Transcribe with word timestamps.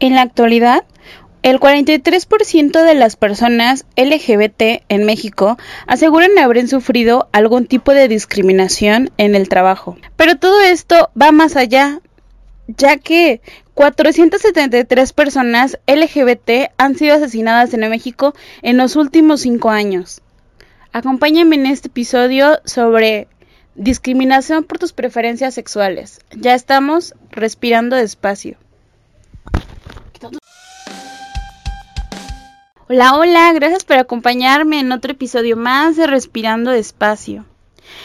En 0.00 0.14
la 0.14 0.22
actualidad, 0.22 0.84
el 1.42 1.58
43% 1.60 2.84
de 2.84 2.94
las 2.94 3.16
personas 3.16 3.84
LGBT 3.96 4.82
en 4.88 5.04
México 5.04 5.56
aseguran 5.86 6.38
haber 6.38 6.66
sufrido 6.68 7.28
algún 7.32 7.66
tipo 7.66 7.92
de 7.92 8.08
discriminación 8.08 9.10
en 9.18 9.34
el 9.34 9.48
trabajo. 9.48 9.96
Pero 10.16 10.36
todo 10.36 10.60
esto 10.60 11.10
va 11.20 11.32
más 11.32 11.56
allá, 11.56 12.00
ya 12.66 12.96
que 12.96 13.40
473 13.74 15.12
personas 15.12 15.78
LGBT 15.86 16.72
han 16.76 16.96
sido 16.96 17.14
asesinadas 17.14 17.72
en 17.74 17.88
México 17.88 18.34
en 18.62 18.76
los 18.76 18.96
últimos 18.96 19.40
cinco 19.40 19.70
años. 19.70 20.20
Acompáñenme 20.92 21.56
en 21.56 21.66
este 21.66 21.88
episodio 21.88 22.60
sobre 22.64 23.28
discriminación 23.74 24.64
por 24.64 24.78
tus 24.78 24.92
preferencias 24.92 25.54
sexuales. 25.54 26.20
Ya 26.36 26.54
estamos 26.54 27.14
respirando 27.30 27.94
despacio. 27.96 28.58
Hola, 32.90 33.16
hola, 33.16 33.52
gracias 33.52 33.84
por 33.84 33.98
acompañarme 33.98 34.80
en 34.80 34.92
otro 34.92 35.12
episodio 35.12 35.58
más 35.58 35.96
de 35.96 36.06
Respirando 36.06 36.70
Despacio. 36.70 37.44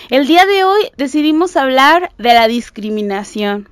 El 0.09 0.27
día 0.27 0.45
de 0.45 0.65
hoy 0.65 0.91
decidimos 0.97 1.55
hablar 1.55 2.11
de 2.17 2.33
la 2.33 2.49
discriminación, 2.49 3.69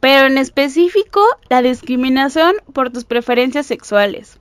pero 0.00 0.26
en 0.26 0.38
específico 0.38 1.22
la 1.50 1.60
discriminación 1.60 2.54
por 2.72 2.90
tus 2.90 3.04
preferencias 3.04 3.66
sexuales. 3.66 4.38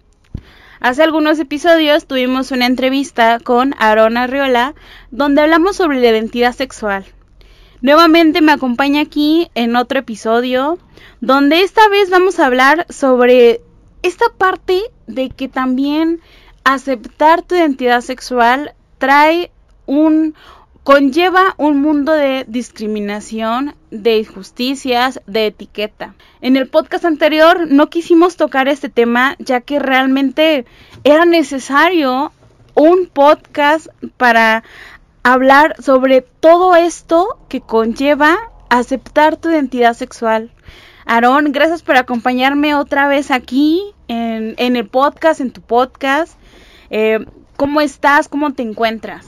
Hace 0.79 1.03
algunos 1.03 1.39
episodios 1.39 2.05
tuvimos 2.05 2.51
una 2.51 2.65
entrevista 2.65 3.39
con 3.39 3.73
Aaron 3.77 4.17
Arriola 4.17 4.75
donde 5.11 5.41
hablamos 5.41 5.75
sobre 5.75 5.99
la 5.99 6.09
identidad 6.09 6.53
sexual. 6.53 7.05
Nuevamente 7.85 8.41
me 8.41 8.51
acompaña 8.51 9.01
aquí 9.01 9.51
en 9.53 9.75
otro 9.75 9.99
episodio 9.99 10.79
donde 11.21 11.61
esta 11.61 11.87
vez 11.89 12.09
vamos 12.09 12.39
a 12.39 12.47
hablar 12.47 12.87
sobre 12.89 13.61
esta 14.01 14.25
parte 14.35 14.81
de 15.05 15.29
que 15.29 15.47
también 15.49 16.19
aceptar 16.63 17.43
tu 17.43 17.53
identidad 17.53 18.01
sexual 18.01 18.73
trae 18.97 19.51
un 19.85 20.33
conlleva 20.81 21.53
un 21.57 21.79
mundo 21.79 22.11
de 22.11 22.43
discriminación, 22.47 23.75
de 23.91 24.17
injusticias, 24.17 25.21
de 25.27 25.45
etiqueta. 25.45 26.15
En 26.41 26.57
el 26.57 26.67
podcast 26.67 27.05
anterior 27.05 27.67
no 27.67 27.91
quisimos 27.91 28.35
tocar 28.35 28.67
este 28.67 28.89
tema 28.89 29.35
ya 29.37 29.61
que 29.61 29.77
realmente 29.77 30.65
era 31.03 31.25
necesario 31.25 32.31
un 32.73 33.05
podcast 33.05 33.87
para 34.17 34.63
hablar 35.25 35.75
sobre 35.81 36.21
todo 36.21 36.75
esto 36.75 37.39
que 37.49 37.59
conlleva 37.59 38.37
aceptar 38.69 39.37
tu 39.37 39.49
identidad 39.49 39.95
sexual. 39.95 40.51
Aarón, 41.05 41.51
gracias 41.51 41.81
por 41.81 41.97
acompañarme 41.97 42.75
otra 42.75 43.07
vez 43.07 43.31
aquí 43.31 43.81
en, 44.07 44.55
el 44.57 44.87
podcast, 44.87 45.41
en 45.41 45.51
tu 45.51 45.61
podcast. 45.61 46.37
Eh, 46.91 47.25
¿Cómo 47.57 47.81
estás? 47.81 48.27
¿Cómo 48.27 48.53
te 48.53 48.61
encuentras? 48.61 49.25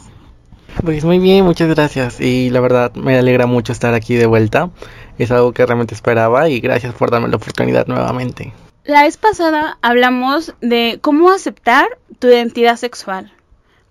Pues 0.84 1.04
muy 1.04 1.18
bien, 1.18 1.44
muchas 1.44 1.70
gracias. 1.70 2.22
Y 2.22 2.52
la 2.52 2.60
verdad 2.60 2.94
me 2.94 3.18
alegra 3.18 3.48
mucho 3.48 3.74
estar 3.74 3.96
aquí 3.96 4.16
de 4.16 4.28
vuelta. 4.28 4.70
Es 5.18 5.32
algo 5.32 5.52
que 5.52 5.66
realmente 5.66 5.96
esperaba 5.96 6.48
y 6.48 6.60
gracias 6.60 6.94
por 6.94 7.10
darme 7.10 7.28
la 7.30 7.38
oportunidad 7.38 7.88
nuevamente. 7.88 8.54
La 8.84 9.02
vez 9.02 9.18
pasada 9.18 9.80
hablamos 9.82 10.54
de 10.62 11.00
cómo 11.02 11.32
aceptar 11.32 11.88
tu 12.20 12.28
identidad 12.28 12.76
sexual, 12.76 13.34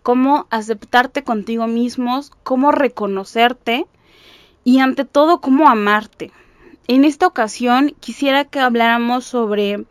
cómo 0.06 0.46
aceptarte 0.50 1.24
contigo 1.24 1.66
mismos, 1.66 2.30
cómo 2.44 2.70
reconocerte 2.70 3.86
y 4.62 4.78
ante 4.78 5.04
todo 5.04 5.40
cómo 5.40 5.68
amarte. 5.68 6.30
En 6.86 7.04
esta 7.04 7.26
ocasión 7.26 7.92
quisiera 7.98 8.44
que 8.44 8.60
habláramos 8.60 9.24
sobre 9.24 9.84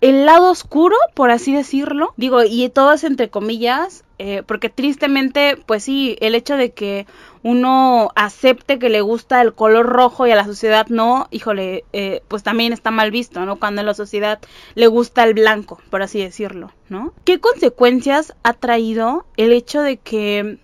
el 0.00 0.24
lado 0.24 0.50
oscuro, 0.50 0.96
por 1.12 1.30
así 1.30 1.52
decirlo. 1.54 2.14
Digo, 2.16 2.42
y 2.42 2.66
todo 2.70 2.94
es 2.94 3.04
entre 3.04 3.28
comillas, 3.28 4.04
eh, 4.18 4.42
porque 4.46 4.70
tristemente, 4.70 5.58
pues 5.66 5.84
sí, 5.84 6.16
el 6.22 6.34
hecho 6.34 6.56
de 6.56 6.72
que 6.72 7.06
uno 7.42 8.10
acepte 8.14 8.78
que 8.78 8.88
le 8.88 9.00
gusta 9.00 9.42
el 9.42 9.52
color 9.52 9.86
rojo 9.86 10.26
y 10.26 10.30
a 10.30 10.36
la 10.36 10.44
sociedad 10.44 10.86
no, 10.88 11.26
híjole, 11.30 11.84
eh, 11.92 12.22
pues 12.28 12.42
también 12.42 12.72
está 12.72 12.90
mal 12.90 13.10
visto, 13.10 13.44
¿no? 13.44 13.56
Cuando 13.56 13.80
a 13.80 13.84
la 13.84 13.94
sociedad 13.94 14.38
le 14.74 14.86
gusta 14.86 15.24
el 15.24 15.34
blanco, 15.34 15.80
por 15.90 16.02
así 16.02 16.22
decirlo, 16.22 16.70
¿no? 16.88 17.12
¿Qué 17.24 17.40
consecuencias 17.40 18.34
ha 18.42 18.52
traído 18.52 19.26
el 19.36 19.52
hecho 19.52 19.82
de 19.82 19.96
que 19.96 20.58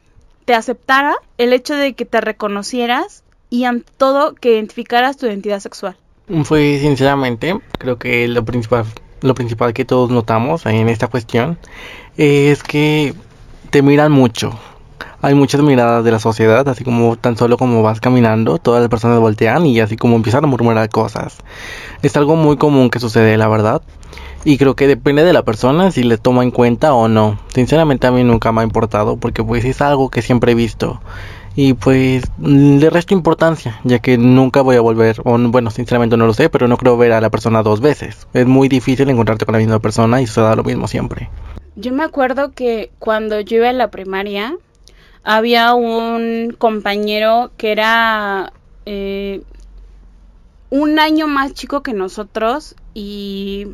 te 0.45 0.55
aceptara, 0.55 1.17
el 1.37 1.53
hecho 1.53 1.75
de 1.75 1.95
que 1.95 2.05
te 2.05 2.21
reconocieras 2.21 3.25
y 3.51 3.65
ante 3.65 3.91
todo 3.97 4.35
que 4.35 4.53
identificaras 4.53 5.17
tu 5.17 5.27
identidad 5.27 5.61
sexual? 5.61 5.97
Pues 6.49 6.81
sinceramente, 6.81 7.59
creo 7.79 7.99
que 7.99 8.29
lo 8.29 8.45
principal, 8.45 8.85
lo 9.23 9.35
principal 9.35 9.73
que 9.73 9.85
todos 9.85 10.11
notamos 10.11 10.65
en 10.67 10.89
esta 10.89 11.09
cuestión 11.09 11.59
es 12.17 12.63
que 12.63 13.15
te 13.71 13.83
miran 13.83 14.13
mucho. 14.13 14.59
Hay 15.21 15.35
muchas 15.35 15.63
miradas 15.63 16.05
de 16.05 16.13
la 16.13 16.21
sociedad, 16.21 16.69
así 16.69 16.85
como 16.85 17.17
tan 17.17 17.37
solo 17.37 17.57
como 17.57 17.83
vas 17.83 18.01
caminando, 18.01 18.59
todas 18.59 18.81
las 18.81 18.89
personas 18.89 19.19
voltean 19.19 19.67
y 19.67 19.81
así 19.81 19.97
como 19.97 20.17
empiezan 20.17 20.45
a 20.45 20.47
murmurar 20.47 20.89
cosas. 20.91 21.39
Es 22.03 22.17
algo 22.17 22.37
muy 22.37 22.57
común 22.57 22.89
que 22.89 23.01
sucede, 23.01 23.37
la 23.37 23.49
verdad. 23.49 23.83
Y 24.45 24.59
creo 24.59 24.77
que 24.77 24.87
depende 24.87 25.25
de 25.25 25.33
la 25.33 25.43
persona 25.43 25.91
si 25.91 26.05
le 26.05 26.19
toma 26.19 26.45
en 26.45 26.53
cuenta 26.53 26.95
o 26.95 27.09
no. 27.09 27.39
Sinceramente 27.53 28.07
a 28.07 28.13
mí 28.13 28.23
nunca 28.23 28.53
me 28.53 28.61
ha 28.61 28.65
importado 28.65 29.17
porque 29.17 29.43
pues 29.43 29.65
es 29.65 29.81
algo 29.81 30.09
que 30.09 30.23
siempre 30.23 30.53
he 30.53 30.55
visto 30.55 31.01
y 31.61 31.75
pues 31.75 32.23
le 32.41 32.89
resto 32.89 33.15
importancia, 33.15 33.81
ya 33.83 33.99
que 33.99 34.17
nunca 34.17 34.63
voy 34.63 34.77
a 34.77 34.81
volver, 34.81 35.21
o 35.25 35.37
bueno, 35.39 35.73
sinceramente 35.73 36.17
no 36.17 36.25
lo 36.25 36.33
sé, 36.33 36.49
pero 36.49 36.69
no 36.69 36.77
creo 36.77 36.97
ver 36.97 37.11
a 37.11 37.21
la 37.21 37.31
persona 37.31 37.65
dos 37.65 37.81
veces. 37.81 38.29
Es 38.33 38.47
muy 38.47 38.69
difícil 38.69 39.11
encontrarte 39.11 39.45
con 39.45 39.55
la 39.55 39.59
misma 39.59 39.81
persona 39.81 40.23
y 40.23 40.27
da 40.27 40.55
lo 40.55 40.63
mismo 40.63 40.87
siempre. 40.87 41.29
Yo 41.75 41.93
me 41.93 42.05
acuerdo 42.05 42.53
que 42.53 42.93
cuando 43.01 43.41
yo 43.41 43.57
iba 43.57 43.71
a 43.71 43.73
la 43.73 43.91
primaria, 43.91 44.55
había 45.31 45.75
un 45.75 46.57
compañero 46.57 47.53
que 47.59 47.71
era 47.71 48.55
eh, 48.87 49.43
un 50.71 50.99
año 50.99 51.29
más 51.29 51.53
chico 51.53 51.83
que 51.83 51.93
nosotros 51.93 52.77
y 52.95 53.67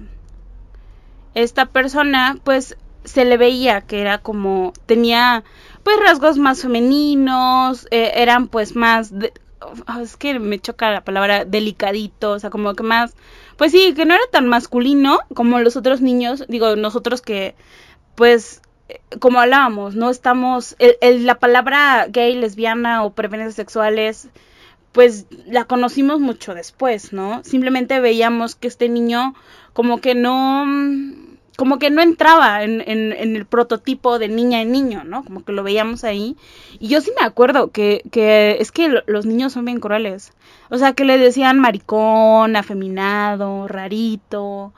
esta 1.35 1.67
persona 1.67 2.39
pues 2.43 2.77
se 3.05 3.25
le 3.25 3.37
veía 3.37 3.83
que 3.83 4.01
era 4.01 4.19
como 4.19 4.73
tenía 4.87 5.45
pues 5.85 5.97
rasgos 6.05 6.39
más 6.39 6.61
femeninos, 6.61 7.87
eh, 7.93 8.11
eran 8.17 8.49
pues 8.49 8.75
más, 8.75 9.13
ah, 9.87 10.03
es 10.03 10.17
que 10.17 10.41
me 10.41 10.59
choca 10.59 10.91
la 10.91 11.05
palabra 11.05 11.45
delicadito, 11.45 12.33
o 12.33 12.39
sea, 12.41 12.51
como 12.51 12.75
que 12.75 12.83
más, 12.83 13.15
pues 13.57 13.71
sí, 13.71 13.95
que 13.95 14.07
no 14.07 14.15
era 14.15 14.25
tan 14.33 14.49
masculino 14.49 15.21
como 15.35 15.61
los 15.61 15.77
otros 15.77 16.01
niños, 16.01 16.47
digo, 16.49 16.75
nosotros 16.75 17.23
que 17.23 17.55
pues 18.17 18.61
como 19.21 19.41
hablábamos, 19.41 19.95
no 19.95 20.11
estamos, 20.11 20.77
el, 20.79 21.27
la 21.27 21.37
palabra 21.37 22.07
gay, 22.09 22.35
lesbiana 22.35 23.05
o 23.05 23.13
preferencias 23.13 23.55
sexuales, 23.55 24.29
pues 24.93 25.27
la 25.47 25.65
conocimos 25.65 26.21
mucho 26.21 26.55
después, 26.55 27.13
¿no? 27.13 27.43
Simplemente 27.45 28.01
veíamos 28.01 28.55
que 28.55 28.69
este 28.69 28.89
niño 28.89 29.35
como 29.73 30.01
que 30.01 30.15
no 30.15 30.65
como 31.57 31.79
que 31.79 31.91
no 31.91 32.03
entraba 32.03 32.65
en, 32.65 32.83
en, 32.87 33.37
el 33.37 33.47
prototipo 33.47 34.19
de 34.19 34.29
niña 34.29 34.61
y 34.61 34.65
niño, 34.65 35.05
¿no? 35.05 35.25
Como 35.25 35.45
que 35.45 35.53
lo 35.53 35.63
veíamos 35.63 36.03
ahí. 36.05 36.37
Y 36.81 36.89
yo 36.89 37.01
sí 37.01 37.13
me 37.19 37.25
acuerdo 37.25 37.71
que, 37.71 38.03
que 38.11 38.57
es 38.59 38.73
que 38.73 39.03
los 39.07 39.27
niños 39.27 39.53
son 39.53 39.65
bien 39.65 39.79
crueles. 39.79 40.33
O 40.71 40.79
sea, 40.79 40.95
que 40.95 41.05
le 41.05 41.17
decían 41.17 41.61
maricón, 41.61 42.57
afeminado, 42.57 43.69
rarito. 43.69 44.73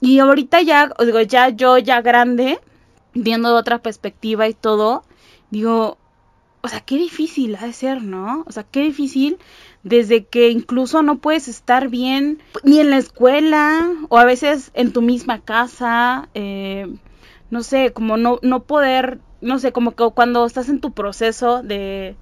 Y 0.00 0.18
ahorita 0.18 0.62
ya, 0.62 0.90
digo, 1.04 1.20
ya 1.20 1.50
yo 1.50 1.78
ya 1.78 2.02
grande, 2.02 2.58
viendo 3.22 3.48
de 3.50 3.58
otra 3.58 3.78
perspectiva 3.78 4.48
y 4.48 4.54
todo, 4.54 5.04
digo, 5.50 5.98
o 6.60 6.68
sea, 6.68 6.80
qué 6.80 6.96
difícil 6.96 7.56
ha 7.56 7.66
de 7.66 7.72
ser, 7.72 8.02
¿no? 8.02 8.44
O 8.46 8.52
sea, 8.52 8.64
qué 8.64 8.82
difícil 8.82 9.38
desde 9.82 10.24
que 10.24 10.50
incluso 10.50 11.02
no 11.02 11.18
puedes 11.18 11.48
estar 11.48 11.88
bien 11.88 12.42
ni 12.64 12.80
en 12.80 12.90
la 12.90 12.98
escuela 12.98 13.90
o 14.08 14.18
a 14.18 14.24
veces 14.24 14.70
en 14.74 14.92
tu 14.92 15.02
misma 15.02 15.40
casa, 15.40 16.28
eh, 16.34 16.88
no 17.50 17.62
sé, 17.62 17.92
como 17.92 18.16
no, 18.16 18.38
no 18.42 18.64
poder, 18.64 19.20
no 19.40 19.58
sé, 19.58 19.72
como 19.72 19.92
que 19.92 20.04
cuando 20.14 20.44
estás 20.44 20.68
en 20.68 20.80
tu 20.80 20.92
proceso 20.92 21.62
de 21.62 22.16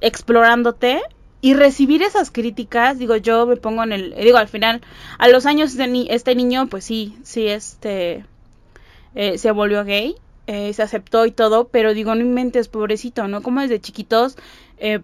explorándote 0.00 1.00
y 1.40 1.54
recibir 1.54 2.02
esas 2.02 2.30
críticas, 2.30 2.98
digo, 2.98 3.16
yo 3.16 3.46
me 3.46 3.56
pongo 3.56 3.84
en 3.84 3.92
el, 3.92 4.14
digo, 4.16 4.38
al 4.38 4.48
final, 4.48 4.80
a 5.18 5.28
los 5.28 5.46
años 5.46 5.76
de 5.76 6.06
este 6.10 6.34
niño, 6.34 6.66
pues 6.68 6.84
sí, 6.84 7.16
sí, 7.22 7.46
este, 7.46 8.24
eh, 9.14 9.38
se 9.38 9.50
volvió 9.50 9.84
gay, 9.84 10.16
eh, 10.46 10.72
se 10.72 10.82
aceptó 10.82 11.26
y 11.26 11.30
todo, 11.30 11.68
pero 11.68 11.94
digo, 11.94 12.14
no 12.14 12.20
inventes, 12.20 12.68
pobrecito, 12.68 13.28
¿no? 13.28 13.42
Como 13.42 13.60
desde 13.60 13.80
chiquitos, 13.80 14.36
eh, 14.78 15.00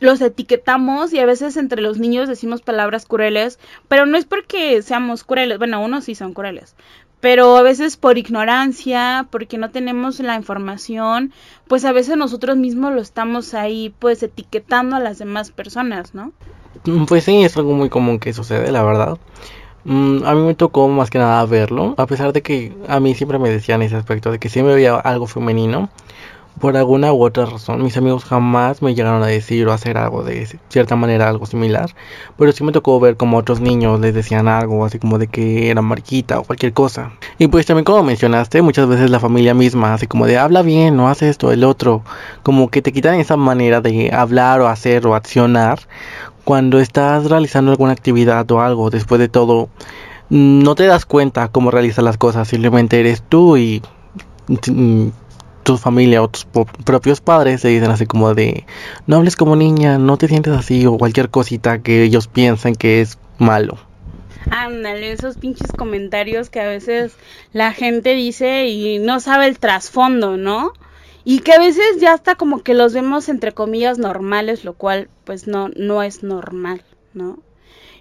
los 0.00 0.20
etiquetamos 0.20 1.12
y 1.12 1.20
a 1.20 1.26
veces 1.26 1.56
entre 1.56 1.80
los 1.80 1.98
niños 1.98 2.28
decimos 2.28 2.62
palabras 2.62 3.06
crueles, 3.06 3.58
pero 3.88 4.06
no 4.06 4.18
es 4.18 4.24
porque 4.24 4.82
seamos 4.82 5.24
crueles, 5.24 5.58
bueno, 5.58 5.80
unos 5.80 6.04
sí 6.04 6.14
son 6.14 6.34
crueles, 6.34 6.74
pero 7.20 7.56
a 7.56 7.62
veces 7.62 7.96
por 7.96 8.18
ignorancia, 8.18 9.28
porque 9.30 9.56
no 9.56 9.70
tenemos 9.70 10.20
la 10.20 10.34
información, 10.34 11.32
pues 11.68 11.84
a 11.84 11.92
veces 11.92 12.16
nosotros 12.16 12.56
mismos 12.56 12.92
lo 12.92 13.00
estamos 13.00 13.54
ahí 13.54 13.94
pues 13.98 14.22
etiquetando 14.22 14.96
a 14.96 15.00
las 15.00 15.18
demás 15.18 15.50
personas, 15.50 16.14
¿no? 16.14 16.32
Mm, 16.84 17.04
pues 17.04 17.24
sí, 17.24 17.42
es 17.42 17.56
algo 17.56 17.72
muy 17.72 17.88
común 17.88 18.18
que 18.18 18.32
sucede, 18.32 18.70
la 18.70 18.82
verdad. 18.82 19.18
Mm, 19.84 20.24
a 20.24 20.34
mí 20.34 20.42
me 20.42 20.54
tocó 20.54 20.88
más 20.88 21.10
que 21.10 21.18
nada 21.18 21.44
verlo, 21.44 21.94
a 21.98 22.06
pesar 22.06 22.32
de 22.32 22.40
que 22.42 22.72
a 22.88 23.00
mí 23.00 23.14
siempre 23.14 23.38
me 23.38 23.50
decían 23.50 23.82
ese 23.82 23.96
aspecto 23.96 24.30
de 24.30 24.38
que 24.38 24.48
siempre 24.48 24.74
veía 24.74 24.96
algo 24.96 25.26
femenino. 25.26 25.90
Por 26.60 26.76
alguna 26.76 27.12
u 27.12 27.22
otra 27.24 27.46
razón, 27.46 27.82
mis 27.82 27.96
amigos 27.96 28.24
jamás 28.24 28.80
me 28.80 28.94
llegaron 28.94 29.24
a 29.24 29.26
decir 29.26 29.66
o 29.66 29.72
hacer 29.72 29.98
algo 29.98 30.22
de 30.22 30.46
cierta 30.68 30.94
manera, 30.94 31.28
algo 31.28 31.46
similar. 31.46 31.90
Pero 32.38 32.52
sí 32.52 32.62
me 32.62 32.70
tocó 32.70 33.00
ver 33.00 33.16
como 33.16 33.38
otros 33.38 33.60
niños 33.60 33.98
les 33.98 34.14
decían 34.14 34.46
algo, 34.46 34.84
así 34.84 35.00
como 35.00 35.18
de 35.18 35.26
que 35.26 35.68
era 35.70 35.82
marquita 35.82 36.38
o 36.38 36.44
cualquier 36.44 36.72
cosa. 36.72 37.10
Y 37.38 37.48
pues 37.48 37.66
también 37.66 37.84
como 37.84 38.04
mencionaste, 38.04 38.62
muchas 38.62 38.86
veces 38.86 39.10
la 39.10 39.18
familia 39.18 39.52
misma, 39.52 39.94
así 39.94 40.06
como 40.06 40.26
de 40.26 40.38
habla 40.38 40.62
bien, 40.62 40.96
no 40.96 41.08
hace 41.08 41.28
esto, 41.28 41.50
el 41.50 41.64
otro. 41.64 42.02
Como 42.44 42.70
que 42.70 42.82
te 42.82 42.92
quitan 42.92 43.16
esa 43.16 43.36
manera 43.36 43.80
de 43.80 44.12
hablar 44.12 44.60
o 44.60 44.68
hacer 44.68 45.08
o 45.08 45.16
accionar 45.16 45.80
cuando 46.44 46.78
estás 46.78 47.24
realizando 47.26 47.70
alguna 47.70 47.92
actividad 47.92 48.50
o 48.52 48.60
algo, 48.60 48.90
después 48.90 49.18
de 49.18 49.28
todo, 49.28 49.68
no 50.30 50.74
te 50.74 50.86
das 50.86 51.06
cuenta 51.06 51.48
cómo 51.48 51.70
realizas 51.70 52.04
las 52.04 52.18
cosas, 52.18 52.48
simplemente 52.48 53.00
eres 53.00 53.22
tú 53.22 53.56
y 53.56 53.82
mm, 54.48 55.08
tu 55.62 55.78
familia 55.78 56.22
o 56.22 56.28
tus 56.28 56.46
propios 56.84 57.20
padres 57.20 57.62
te 57.62 57.68
dicen 57.68 57.90
así 57.90 58.06
como 58.06 58.34
de 58.34 58.66
no 59.06 59.16
hables 59.16 59.36
como 59.36 59.56
niña, 59.56 59.98
no 59.98 60.16
te 60.16 60.28
sientes 60.28 60.52
así 60.52 60.86
o 60.86 60.98
cualquier 60.98 61.30
cosita 61.30 61.82
que 61.82 62.02
ellos 62.02 62.28
piensan 62.28 62.74
que 62.74 63.00
es 63.00 63.18
malo. 63.38 63.78
Ándale, 64.50 65.12
esos 65.12 65.38
pinches 65.38 65.72
comentarios 65.72 66.50
que 66.50 66.60
a 66.60 66.68
veces 66.68 67.16
la 67.52 67.72
gente 67.72 68.14
dice 68.14 68.66
y 68.66 68.98
no 68.98 69.20
sabe 69.20 69.46
el 69.46 69.58
trasfondo, 69.58 70.36
¿no? 70.36 70.72
Y 71.24 71.40
que 71.40 71.52
a 71.52 71.58
veces 71.58 71.84
ya 71.98 72.14
está 72.14 72.34
como 72.34 72.62
que 72.62 72.74
los 72.74 72.92
vemos 72.92 73.28
entre 73.28 73.52
comillas 73.52 73.98
normales, 73.98 74.64
lo 74.64 74.74
cual 74.74 75.08
pues 75.24 75.46
no, 75.46 75.68
no 75.76 76.02
es 76.02 76.22
normal, 76.22 76.82
¿no? 77.14 77.38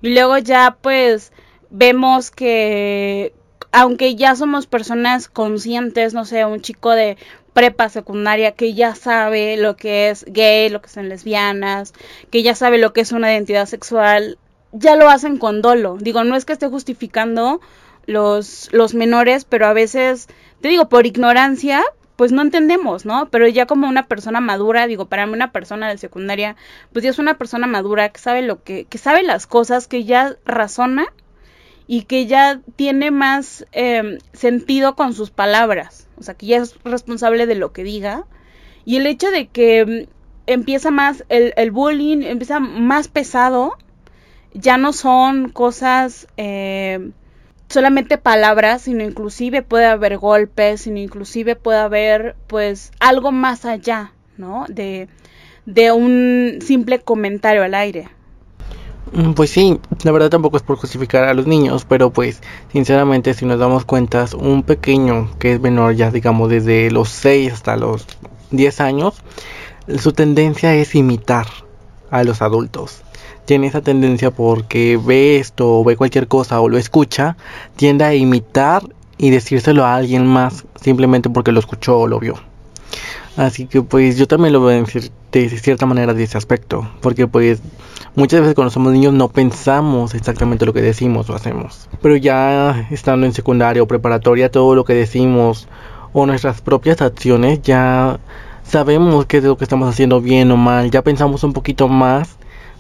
Y 0.02 0.14
luego 0.14 0.38
ya 0.38 0.78
pues 0.82 1.32
vemos 1.70 2.32
que 2.32 3.34
aunque 3.72 4.16
ya 4.16 4.36
somos 4.36 4.68
personas 4.68 5.28
conscientes, 5.28 6.14
no 6.14 6.26
sé, 6.26 6.46
un 6.46 6.62
chico 6.62 6.92
de 6.92 7.18
prepa 7.54 7.90
secundaria 7.90 8.52
que 8.52 8.74
ya 8.74 8.96
sabe 8.96 9.58
lo 9.58 9.76
que 9.78 10.10
es 10.10 10.26
gay, 10.26 10.70
lo 10.70 10.82
que 10.82 10.90
son 10.90 11.10
lesbianas, 11.10 11.94
que 12.30 12.44
ya 12.44 12.56
sabe 12.56 12.78
lo 12.78 12.94
que 12.94 13.02
es 13.02 13.12
una 13.12 13.32
identidad 13.32 13.66
sexual, 13.66 14.38
ya 14.74 14.96
lo 14.96 15.10
hacen 15.10 15.38
con 15.38 15.62
dolo. 15.62 15.98
Digo, 16.00 16.24
no 16.24 16.36
es 16.36 16.46
que 16.46 16.54
esté 16.54 16.68
justificando 16.68 17.62
los, 18.06 18.70
los 18.74 18.94
menores, 18.94 19.46
pero 19.46 19.68
a 19.68 19.74
veces, 19.74 20.28
te 20.62 20.68
digo, 20.68 20.90
por 20.90 21.06
ignorancia, 21.06 21.84
pues 22.16 22.32
no 22.32 22.42
entendemos, 22.42 23.06
¿no? 23.06 23.30
Pero 23.30 23.48
ya 23.48 23.66
como 23.66 23.88
una 23.88 24.08
persona 24.08 24.40
madura, 24.40 24.88
digo, 24.88 25.06
para 25.08 25.26
mí 25.26 25.34
una 25.34 25.52
persona 25.52 25.90
de 25.90 25.98
secundaria, 25.98 26.56
pues 26.92 27.04
ya 27.04 27.10
es 27.10 27.20
una 27.20 27.38
persona 27.38 27.68
madura 27.68 28.10
que 28.10 28.20
sabe 28.20 28.42
lo 28.42 28.64
que, 28.64 28.86
que 28.86 28.98
sabe 28.98 29.24
las 29.24 29.48
cosas, 29.48 29.88
que 29.88 30.04
ya 30.04 30.36
razona 30.46 31.06
y 31.88 32.04
que 32.04 32.28
ya 32.28 32.62
tiene 32.76 33.12
más 33.12 33.66
em, 33.72 34.20
sentido 34.34 34.96
con 34.96 35.14
sus 35.14 35.32
palabras, 35.32 36.08
o 36.18 36.24
sea, 36.24 36.36
que 36.36 36.46
ya 36.46 36.58
es 36.58 36.76
responsable 36.84 37.46
de 37.46 37.56
lo 37.56 37.74
que 37.74 37.84
diga. 37.84 38.26
Y 38.86 38.98
el 38.98 39.08
hecho 39.08 39.32
de 39.32 39.48
que 39.48 39.80
em, 39.80 40.06
empieza 40.46 40.92
más, 40.92 41.26
el, 41.30 41.54
el 41.58 41.72
bullying 41.72 42.22
empieza 42.24 42.60
más 42.60 43.08
pesado, 43.08 43.78
ya 44.54 44.78
no 44.78 44.94
son 44.94 45.50
cosas... 45.50 46.28
Eh, 46.38 47.12
solamente 47.74 48.18
palabras, 48.18 48.84
sino 48.84 49.04
inclusive 49.04 49.64
puede 49.64 49.88
haber 49.88 50.18
golpes, 50.18 50.82
sino 50.82 51.00
inclusive 51.00 51.56
puede 51.56 51.80
haber 51.80 52.36
pues 52.48 52.92
algo 53.00 53.32
más 53.32 53.66
allá, 53.66 54.14
¿no? 54.38 54.66
De, 54.70 55.10
de 55.66 55.92
un 55.92 56.60
simple 56.62 57.00
comentario 57.00 57.64
al 57.64 57.74
aire. 57.74 58.10
Mm, 59.12 59.34
pues 59.34 59.50
sí, 59.50 59.80
la 60.04 60.12
verdad 60.12 60.30
tampoco 60.30 60.58
es 60.58 60.64
por 60.64 60.78
justificar 60.78 61.24
a 61.24 61.34
los 61.34 61.48
niños, 61.48 61.86
pero 61.90 62.12
pues 62.12 62.42
sinceramente 62.72 63.34
si 63.34 63.46
nos 63.46 63.60
damos 63.60 63.86
cuenta, 63.86 64.26
un 64.38 64.64
pequeño 64.64 65.32
que 65.40 65.54
es 65.54 65.60
menor 65.60 65.96
ya 65.96 66.12
digamos 66.12 66.50
desde 66.50 66.92
los 66.92 67.10
6 67.10 67.54
hasta 67.54 67.76
los 67.76 68.06
10 68.52 68.82
años, 68.82 69.16
su 69.98 70.14
tendencia 70.14 70.74
es 70.76 70.96
imitar 70.96 71.48
a 72.12 72.24
los 72.24 72.42
adultos 72.42 73.03
tiene 73.46 73.68
esa 73.68 73.82
tendencia 73.82 74.32
porque 74.32 75.00
ve 75.04 75.38
esto 75.38 75.80
o 75.80 75.84
ve 75.84 75.98
cualquier 75.98 76.28
cosa 76.28 76.62
o 76.62 76.70
lo 76.70 76.78
escucha, 76.78 77.38
tiende 77.76 78.06
a 78.06 78.14
imitar 78.14 78.84
y 79.18 79.30
decírselo 79.30 79.86
a 79.86 79.96
alguien 79.96 80.26
más 80.26 80.66
simplemente 80.82 81.30
porque 81.30 81.52
lo 81.52 81.60
escuchó 81.60 82.00
o 82.00 82.08
lo 82.08 82.20
vio. 82.20 82.36
Así 83.36 83.66
que 83.66 83.82
pues 83.82 84.18
yo 84.18 84.28
también 84.28 84.54
lo 84.54 84.62
veo 84.62 84.84
decir 84.84 85.12
de 85.32 85.50
cierta 85.50 85.88
manera 85.88 86.14
de 86.14 86.24
ese 86.24 86.38
aspecto, 86.38 86.88
porque 87.02 87.26
pues 87.28 87.60
muchas 88.16 88.42
veces 88.42 88.54
cuando 88.54 88.70
somos 88.70 88.94
niños 88.94 89.14
no 89.14 89.30
pensamos 89.30 90.14
exactamente 90.14 90.68
lo 90.68 90.74
que 90.74 90.82
decimos 90.82 91.28
o 91.32 91.36
hacemos, 91.36 91.90
pero 92.02 92.16
ya 92.16 92.88
estando 92.92 93.26
en 93.26 93.34
secundaria 93.34 93.82
o 93.82 93.88
preparatoria 93.88 94.52
todo 94.52 94.76
lo 94.76 94.86
que 94.86 94.94
decimos 94.94 95.68
o 96.14 96.28
nuestras 96.28 96.62
propias 96.62 97.02
acciones 97.02 97.64
ya 97.64 98.20
sabemos 98.64 99.26
qué 99.26 99.38
es 99.38 99.44
lo 99.44 99.58
que 99.58 99.64
estamos 99.64 99.90
haciendo 99.90 100.22
bien 100.22 100.52
o 100.52 100.58
mal, 100.58 100.92
ya 100.92 101.02
pensamos 101.02 101.44
un 101.44 101.54
poquito 101.54 101.88
más 101.88 102.38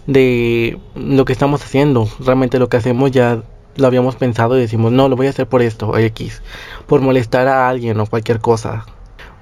de 0.07 0.79
lo 0.95 1.25
que 1.25 1.33
estamos 1.33 1.63
haciendo. 1.63 2.07
Realmente 2.19 2.59
lo 2.59 2.69
que 2.69 2.77
hacemos 2.77 3.11
ya 3.11 3.43
lo 3.75 3.87
habíamos 3.87 4.15
pensado 4.15 4.57
y 4.57 4.61
decimos, 4.61 4.91
no, 4.91 5.09
lo 5.09 5.15
voy 5.15 5.27
a 5.27 5.31
hacer 5.31 5.47
por 5.47 5.61
esto, 5.61 5.97
X, 5.97 6.41
por 6.87 7.01
molestar 7.01 7.47
a 7.47 7.69
alguien 7.69 7.99
o 7.99 8.05
cualquier 8.05 8.39
cosa. 8.39 8.85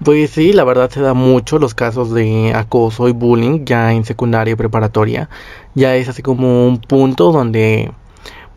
Pues 0.04 0.32
sí, 0.32 0.52
la 0.54 0.64
verdad 0.64 0.90
se 0.90 1.02
da 1.02 1.14
mucho 1.14 1.60
los 1.60 1.76
casos 1.76 2.12
de 2.12 2.54
acoso 2.56 3.08
y 3.08 3.12
bullying 3.12 3.66
ya 3.66 3.94
en 3.94 4.04
secundaria 4.04 4.54
y 4.54 4.56
preparatoria. 4.56 5.30
Ya 5.76 5.96
es 5.96 6.10
así 6.10 6.24
como 6.24 6.68
un 6.68 6.80
punto 6.80 7.32
donde 7.32 7.92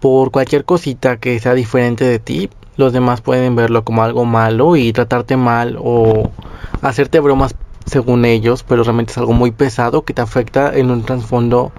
por 0.00 0.30
cualquier 0.30 0.64
cosita 0.64 1.18
que 1.18 1.38
sea 1.40 1.54
diferente 1.54 2.04
de 2.04 2.18
ti, 2.18 2.50
los 2.76 2.92
demás 2.92 3.20
pueden 3.20 3.56
verlo 3.56 3.84
como 3.84 4.02
algo 4.02 4.24
malo 4.24 4.76
y 4.76 4.92
tratarte 4.92 5.36
mal 5.36 5.76
o 5.78 6.30
hacerte 6.82 7.20
bromas 7.20 7.54
según 7.86 8.24
ellos, 8.24 8.62
pero 8.62 8.82
realmente 8.82 9.12
es 9.12 9.18
algo 9.18 9.32
muy 9.32 9.50
pesado 9.50 10.04
que 10.04 10.14
te 10.14 10.22
afecta 10.22 10.74
en 10.74 10.90
un 10.90 11.04
trasfondo 11.04 11.72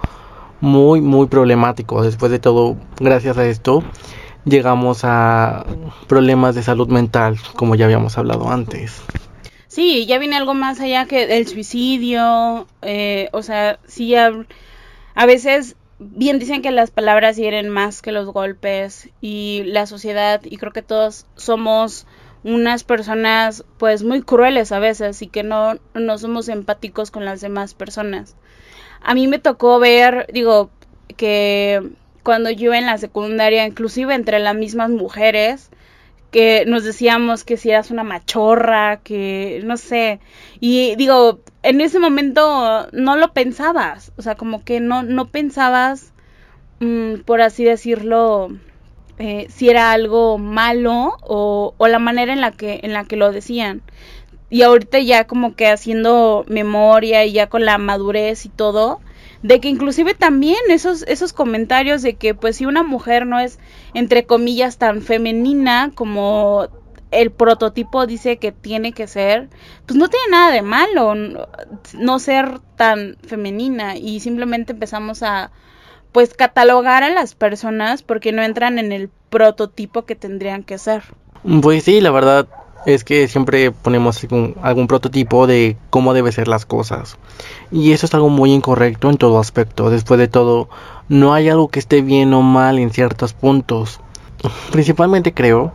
muy, 0.60 1.00
muy 1.00 1.26
problemático. 1.26 2.02
Después 2.02 2.30
de 2.32 2.38
todo, 2.38 2.76
gracias 2.98 3.36
a 3.38 3.46
esto, 3.46 3.82
llegamos 4.44 5.00
a 5.02 5.66
problemas 6.06 6.54
de 6.54 6.62
salud 6.62 6.88
mental, 6.88 7.38
como 7.56 7.74
ya 7.74 7.84
habíamos 7.84 8.16
hablado 8.16 8.50
antes. 8.50 9.02
Sí, 9.68 10.06
ya 10.06 10.18
viene 10.18 10.36
algo 10.36 10.54
más 10.54 10.80
allá 10.80 11.04
que 11.04 11.36
el 11.36 11.46
suicidio, 11.46 12.66
eh, 12.80 13.28
o 13.32 13.42
sea, 13.42 13.78
sí, 13.86 14.14
a, 14.14 14.32
a 15.14 15.26
veces 15.26 15.76
bien 15.98 16.38
dicen 16.38 16.62
que 16.62 16.70
las 16.70 16.90
palabras 16.90 17.36
hieren 17.36 17.68
más 17.68 18.00
que 18.00 18.12
los 18.12 18.26
golpes 18.28 19.10
y 19.20 19.64
la 19.66 19.86
sociedad, 19.86 20.40
y 20.44 20.56
creo 20.56 20.72
que 20.72 20.82
todos 20.82 21.26
somos 21.36 22.06
unas 22.46 22.84
personas 22.84 23.64
pues 23.76 24.04
muy 24.04 24.22
crueles 24.22 24.70
a 24.70 24.78
veces 24.78 25.20
y 25.20 25.26
que 25.26 25.42
no, 25.42 25.78
no 25.94 26.16
somos 26.16 26.48
empáticos 26.48 27.10
con 27.10 27.24
las 27.24 27.40
demás 27.40 27.74
personas. 27.74 28.36
A 29.02 29.14
mí 29.14 29.26
me 29.26 29.40
tocó 29.40 29.80
ver, 29.80 30.28
digo, 30.32 30.70
que 31.16 31.82
cuando 32.22 32.50
yo 32.50 32.72
en 32.72 32.86
la 32.86 32.98
secundaria, 32.98 33.66
inclusive 33.66 34.14
entre 34.14 34.38
las 34.38 34.54
mismas 34.54 34.90
mujeres, 34.90 35.70
que 36.30 36.64
nos 36.66 36.84
decíamos 36.84 37.42
que 37.44 37.56
si 37.56 37.70
eras 37.70 37.90
una 37.90 38.04
machorra, 38.04 39.00
que 39.02 39.60
no 39.64 39.76
sé, 39.76 40.20
y 40.60 40.94
digo, 40.96 41.40
en 41.62 41.80
ese 41.80 41.98
momento 41.98 42.86
no 42.92 43.16
lo 43.16 43.32
pensabas, 43.32 44.12
o 44.16 44.22
sea, 44.22 44.36
como 44.36 44.64
que 44.64 44.78
no, 44.80 45.02
no 45.02 45.28
pensabas, 45.28 46.12
mm, 46.80 47.22
por 47.24 47.40
así 47.40 47.64
decirlo, 47.64 48.50
eh, 49.18 49.46
si 49.48 49.68
era 49.68 49.92
algo 49.92 50.38
malo 50.38 51.16
o, 51.22 51.74
o, 51.76 51.88
la 51.88 51.98
manera 51.98 52.32
en 52.32 52.40
la 52.40 52.52
que 52.52 52.80
en 52.82 52.92
la 52.92 53.04
que 53.04 53.16
lo 53.16 53.32
decían. 53.32 53.82
Y 54.50 54.62
ahorita 54.62 55.00
ya 55.00 55.26
como 55.26 55.54
que 55.56 55.68
haciendo 55.68 56.44
memoria 56.48 57.24
y 57.24 57.32
ya 57.32 57.48
con 57.48 57.64
la 57.64 57.78
madurez 57.78 58.46
y 58.46 58.48
todo 58.48 59.00
de 59.42 59.60
que 59.60 59.68
inclusive 59.68 60.14
también 60.14 60.58
esos 60.68 61.02
esos 61.08 61.32
comentarios 61.32 62.02
de 62.02 62.14
que 62.14 62.34
pues 62.34 62.56
si 62.56 62.66
una 62.66 62.82
mujer 62.82 63.26
no 63.26 63.38
es 63.38 63.58
entre 63.94 64.24
comillas 64.26 64.78
tan 64.78 65.02
femenina 65.02 65.90
como 65.94 66.68
el 67.10 67.30
prototipo 67.30 68.06
dice 68.06 68.38
que 68.38 68.52
tiene 68.52 68.92
que 68.92 69.06
ser, 69.06 69.48
pues 69.86 69.96
no 69.96 70.08
tiene 70.08 70.26
nada 70.30 70.52
de 70.52 70.62
malo 70.62 71.14
no 71.94 72.18
ser 72.18 72.58
tan 72.76 73.16
femenina. 73.26 73.96
Y 73.96 74.20
simplemente 74.20 74.72
empezamos 74.72 75.22
a 75.22 75.50
pues 76.16 76.32
catalogar 76.32 77.02
a 77.02 77.10
las 77.10 77.34
personas 77.34 78.02
porque 78.02 78.32
no 78.32 78.42
entran 78.42 78.78
en 78.78 78.90
el 78.90 79.10
prototipo 79.28 80.06
que 80.06 80.14
tendrían 80.14 80.62
que 80.62 80.78
ser. 80.78 81.02
Pues 81.60 81.84
sí, 81.84 82.00
la 82.00 82.10
verdad 82.10 82.48
es 82.86 83.04
que 83.04 83.28
siempre 83.28 83.70
ponemos 83.70 84.22
algún, 84.22 84.56
algún, 84.62 84.86
prototipo 84.86 85.46
de 85.46 85.76
cómo 85.90 86.14
debe 86.14 86.32
ser 86.32 86.48
las 86.48 86.64
cosas. 86.64 87.18
Y 87.70 87.92
eso 87.92 88.06
es 88.06 88.14
algo 88.14 88.30
muy 88.30 88.50
incorrecto 88.50 89.10
en 89.10 89.18
todo 89.18 89.38
aspecto. 89.38 89.90
Después 89.90 90.18
de 90.18 90.26
todo, 90.26 90.70
no 91.10 91.34
hay 91.34 91.50
algo 91.50 91.68
que 91.68 91.80
esté 91.80 92.00
bien 92.00 92.32
o 92.32 92.40
mal 92.40 92.78
en 92.78 92.92
ciertos 92.92 93.34
puntos. 93.34 94.00
Principalmente 94.72 95.34
creo 95.34 95.74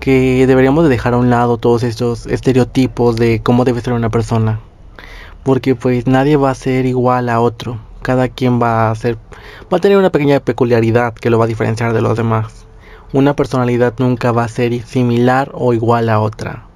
que 0.00 0.46
deberíamos 0.46 0.84
de 0.84 0.90
dejar 0.90 1.14
a 1.14 1.16
un 1.16 1.30
lado 1.30 1.56
todos 1.56 1.82
estos 1.82 2.26
estereotipos 2.26 3.16
de 3.16 3.40
cómo 3.42 3.64
debe 3.64 3.80
ser 3.80 3.94
una 3.94 4.10
persona. 4.10 4.60
Porque 5.44 5.74
pues 5.74 6.06
nadie 6.06 6.36
va 6.36 6.50
a 6.50 6.54
ser 6.54 6.84
igual 6.84 7.30
a 7.30 7.40
otro 7.40 7.87
cada 8.02 8.28
quien 8.28 8.60
va 8.60 8.90
a 8.90 8.94
ser 8.94 9.16
va 9.72 9.78
a 9.78 9.80
tener 9.80 9.98
una 9.98 10.10
pequeña 10.10 10.40
peculiaridad 10.40 11.14
que 11.14 11.30
lo 11.30 11.38
va 11.38 11.44
a 11.44 11.48
diferenciar 11.48 11.92
de 11.92 12.02
los 12.02 12.16
demás 12.16 12.68
una 13.12 13.34
personalidad 13.34 13.94
nunca 13.98 14.32
va 14.32 14.44
a 14.44 14.48
ser 14.48 14.82
similar 14.82 15.50
o 15.54 15.72
igual 15.72 16.08
a 16.10 16.20
otra. 16.20 16.66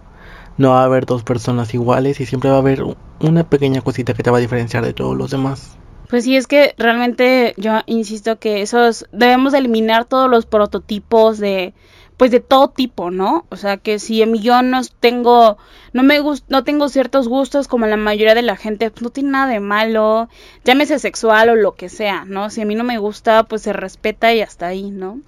No 0.56 0.70
va 0.70 0.82
a 0.82 0.84
haber 0.84 1.06
dos 1.06 1.22
personas 1.22 1.74
iguales 1.74 2.20
y 2.20 2.26
siempre 2.26 2.50
va 2.50 2.56
a 2.56 2.60
haber 2.60 2.82
una 3.20 3.44
pequeña 3.44 3.82
cosita 3.82 4.14
que 4.14 4.22
te 4.22 4.30
va 4.30 4.38
a 4.38 4.40
diferenciar 4.40 4.84
de 4.84 4.94
todos 4.94 5.16
los 5.16 5.30
demás. 5.30 5.76
Pues 6.08 6.24
sí, 6.24 6.36
es 6.36 6.46
que 6.46 6.74
realmente 6.76 7.54
yo 7.56 7.80
insisto 7.86 8.38
que 8.38 8.64
debemos 9.12 9.54
eliminar 9.54 10.04
todos 10.04 10.28
los 10.30 10.46
prototipos 10.46 11.38
de 11.38 11.74
pues 12.22 12.30
de 12.30 12.38
todo 12.38 12.68
tipo, 12.68 13.10
¿no? 13.10 13.46
O 13.48 13.56
sea, 13.56 13.78
que 13.78 13.98
si 13.98 14.24
yo 14.40 14.62
no 14.62 14.80
tengo 15.00 15.58
no 15.92 16.04
me 16.04 16.20
no 16.46 16.62
tengo 16.62 16.88
ciertos 16.88 17.26
gustos 17.26 17.66
como 17.66 17.88
la 17.88 17.96
mayoría 17.96 18.36
de 18.36 18.42
la 18.42 18.54
gente, 18.54 18.92
pues 18.92 19.02
no 19.02 19.10
tiene 19.10 19.30
nada 19.30 19.48
de 19.48 19.58
malo, 19.58 20.28
llámese 20.64 21.00
sexual 21.00 21.48
o 21.48 21.56
lo 21.56 21.74
que 21.74 21.88
sea, 21.88 22.24
¿no? 22.24 22.48
Si 22.48 22.60
a 22.60 22.64
mí 22.64 22.76
no 22.76 22.84
me 22.84 22.98
gusta, 22.98 23.42
pues 23.42 23.62
se 23.62 23.72
respeta 23.72 24.32
y 24.32 24.40
hasta 24.40 24.68
ahí, 24.68 24.92
¿no? 24.92 25.18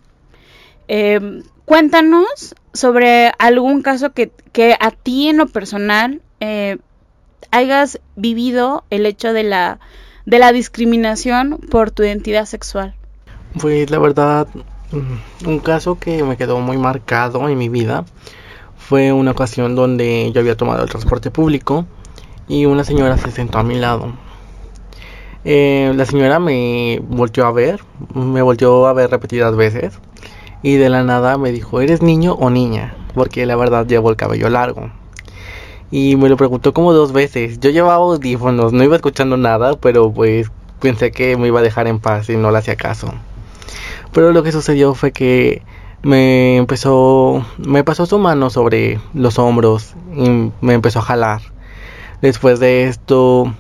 Eh, 0.87 1.43
cuéntanos 1.65 2.55
sobre 2.73 3.33
algún 3.41 3.83
caso 3.83 4.13
que, 4.13 4.31
que, 4.53 4.77
a 4.79 4.93
ti 4.93 5.31
en 5.31 5.39
lo 5.39 5.49
personal 5.49 6.23
eh, 6.39 6.79
hayas 7.51 7.99
vivido 8.15 8.85
el 8.91 9.05
hecho 9.07 9.33
de 9.33 9.43
la, 9.43 9.81
de 10.27 10.39
la 10.39 10.53
discriminación 10.53 11.59
por 11.73 11.91
tu 11.91 12.05
identidad 12.05 12.45
sexual. 12.45 12.95
Pues 13.61 13.91
la 13.91 13.99
verdad, 13.99 14.47
un 15.47 15.59
caso 15.59 15.99
que 15.99 16.23
me 16.23 16.37
quedó 16.37 16.61
muy 16.61 16.79
marcado 16.79 17.49
en 17.49 17.59
mi 17.59 17.69
vida 17.69 18.05
fue 18.77 19.13
una 19.13 19.31
ocasión 19.31 19.75
donde 19.75 20.31
yo 20.33 20.41
había 20.41 20.57
tomado 20.57 20.83
el 20.83 20.91
transporte 20.91 21.31
público 21.31 21.87
y 22.49 22.67
una 22.67 22.85
señora 22.85 23.17
se 23.17 23.31
sentó 23.31 23.59
a 23.59 23.63
mi 23.63 23.77
lado. 23.77 24.13
Eh, 25.47 25.93
la 25.95 26.07
señora 26.07 26.39
me 26.39 27.03
volteó 27.09 27.47
a 27.47 27.53
ver, 27.53 27.81
me 28.15 28.43
volteó 28.43 28.87
a 28.87 28.93
ver 28.93 29.11
repetidas 29.11 29.57
veces 29.57 29.99
y 30.63 30.77
de 30.77 30.89
la 30.89 31.03
nada 31.03 31.39
me 31.39 31.53
dijo, 31.53 31.81
¿eres 31.81 32.03
niño 32.03 32.35
o 32.35 32.51
niña? 32.51 32.95
Porque 33.15 33.47
la 33.47 33.57
verdad 33.57 33.87
llevo 33.87 34.11
el 34.11 34.17
cabello 34.17 34.49
largo. 34.49 34.91
Y 35.91 36.17
me 36.17 36.29
lo 36.29 36.37
preguntó 36.37 36.73
como 36.73 36.93
dos 36.93 37.13
veces. 37.13 37.61
Yo 37.61 37.71
llevaba 37.71 37.95
audífonos, 37.97 38.73
no 38.73 38.83
iba 38.83 38.97
escuchando 38.97 39.37
nada, 39.37 39.77
pero 39.77 40.11
pues 40.13 40.51
pensé 40.81 41.13
que 41.13 41.37
me 41.37 41.49
iba 41.49 41.61
a 41.61 41.63
dejar 41.63 41.87
en 41.87 42.01
paz 42.01 42.29
y 42.31 42.37
no 42.37 42.51
le 42.51 42.59
hacía 42.59 42.77
caso. 42.77 43.15
Pero 44.15 44.33
lo 44.33 44.45
que 44.45 44.53
sucedió 44.53 44.95
fue 44.95 45.11
que 45.11 45.63
me 46.03 46.57
empezó, 46.57 47.45
me 47.59 47.83
pasó 47.83 48.07
su 48.07 48.19
mano 48.19 48.49
sobre 48.49 49.01
los 49.13 49.39
hombros 49.41 49.95
y 50.15 50.53
me 50.61 50.75
empezó 50.75 51.01
a 51.01 51.03
jalar. 51.03 51.41
Después 52.23 52.61
de 52.61 52.85
esto 52.85 53.53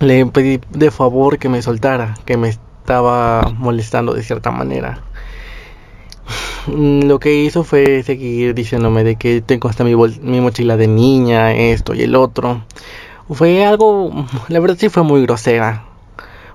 le 0.00 0.24
pedí 0.26 0.60
de 0.70 0.90
favor 0.90 1.38
que 1.38 1.50
me 1.50 1.60
soltara, 1.60 2.14
que 2.24 2.38
me 2.38 2.48
estaba 2.48 3.42
molestando 3.58 4.14
de 4.14 4.22
cierta 4.22 4.50
manera. 4.50 5.02
Mm, 6.66 7.02
lo 7.02 7.18
que 7.18 7.34
hizo 7.42 7.62
fue 7.62 8.02
seguir 8.02 8.54
diciéndome 8.54 9.04
de 9.04 9.16
que 9.16 9.42
tengo 9.42 9.68
hasta 9.68 9.84
mi, 9.84 9.94
mi 9.94 10.40
mochila 10.40 10.76
de 10.76 10.88
niña, 10.88 11.52
esto 11.52 11.94
y 11.94 12.02
el 12.02 12.14
otro. 12.14 12.62
Fue 13.30 13.64
algo, 13.66 14.10
la 14.48 14.60
verdad 14.60 14.76
sí 14.78 14.88
fue 14.88 15.02
muy 15.02 15.22
grosera. 15.22 15.84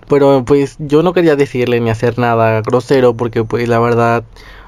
Pero 0.07 0.43
pues 0.45 0.75
yo 0.79 1.03
no 1.03 1.13
quería 1.13 1.35
decirle 1.35 1.79
ni 1.79 1.89
hacer 1.89 2.19
nada 2.19 2.61
grosero 2.61 3.15
porque 3.15 3.43
pues 3.43 3.67
la 3.67 3.79
verdad 3.79 4.23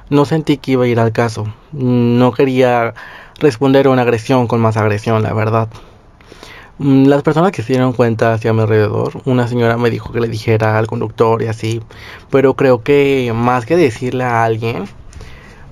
no 0.10 0.25
sentí 0.25 0.58
que 0.58 0.74
iba 0.74 0.86
a 0.86 0.88
ir 0.88 1.00
al 1.00 1.12
caso. 1.12 1.46
No 1.72 2.32
quería 2.32 2.94
responder 3.39 3.88
a 3.88 3.89
una 3.89 4.04
agresión 4.04 4.48
con 4.48 4.62
más 4.62 4.77
agresión, 4.77 5.24
la 5.24 5.34
verdad. 5.34 5.70
Mm, 6.77 7.06
las 7.08 7.24
personas 7.24 7.51
que 7.51 7.62
se 7.62 7.74
dieron 7.74 7.94
cuenta 7.94 8.34
hacia 8.34 8.54
mi 8.54 8.62
alrededor, 8.62 9.22
una 9.25 9.48
señora 9.48 9.77
me 9.77 9.89
dijo 9.89 10.12
que 10.12 10.20
le 10.20 10.27
dijera 10.27 10.77
al 10.77 10.88
conductor 10.88 11.42
y 11.42 11.48
así, 11.48 11.82
pero 12.30 12.56
creo 12.56 12.84
que 12.84 13.32
más 13.34 13.65
que 13.65 13.77
decirle 13.77 14.25
a 14.25 14.44
alguien, 14.44 14.86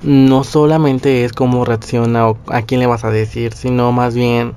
no 0.02 0.44
solamente 0.44 1.26
es 1.26 1.34
cómo 1.34 1.66
reacciona 1.66 2.30
o 2.30 2.38
a 2.48 2.62
quién 2.64 2.80
le 2.80 2.88
vas 2.88 3.04
a 3.06 3.12
decir, 3.12 3.54
sino 3.54 3.92
más 3.92 4.16
bien 4.16 4.54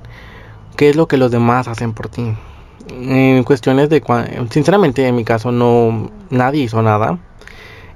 qué 0.77 0.89
es 0.89 0.95
lo 0.95 1.07
que 1.07 1.17
los 1.17 1.31
demás 1.31 1.67
hacen 1.67 1.93
por 1.93 2.09
ti. 2.09 2.33
En 2.89 3.43
cuestiones 3.43 3.89
de, 3.89 4.03
sinceramente 4.49 5.07
en 5.07 5.15
mi 5.15 5.23
caso 5.23 5.51
no, 5.51 6.11
nadie 6.29 6.63
hizo 6.63 6.81
nada. 6.81 7.19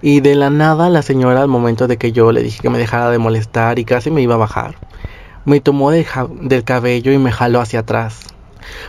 Y 0.02 0.22
de 0.22 0.36
la 0.36 0.50
nada 0.50 0.90
la 0.90 1.02
señora 1.02 1.42
al 1.42 1.48
momento 1.48 1.88
de 1.88 1.98
que 1.98 2.12
yo 2.12 2.32
le 2.32 2.42
dije 2.42 2.62
que 2.62 2.70
me 2.70 2.80
dejara 2.80 3.12
de 3.12 3.20
molestar 3.20 3.78
y 3.78 3.86
casi 3.86 4.10
me 4.10 4.22
iba 4.22 4.34
a 4.36 4.38
bajar, 4.38 4.76
me 5.46 5.60
tomó 5.60 5.92
del 5.92 6.64
cabello 6.64 7.12
y 7.12 7.18
me 7.18 7.32
jaló 7.32 7.62
hacia 7.62 7.82
atrás. 7.82 8.22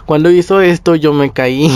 Cuando 0.07 0.31
hizo 0.31 0.61
esto 0.61 0.95
yo 0.95 1.13
me 1.13 1.31
caí. 1.31 1.71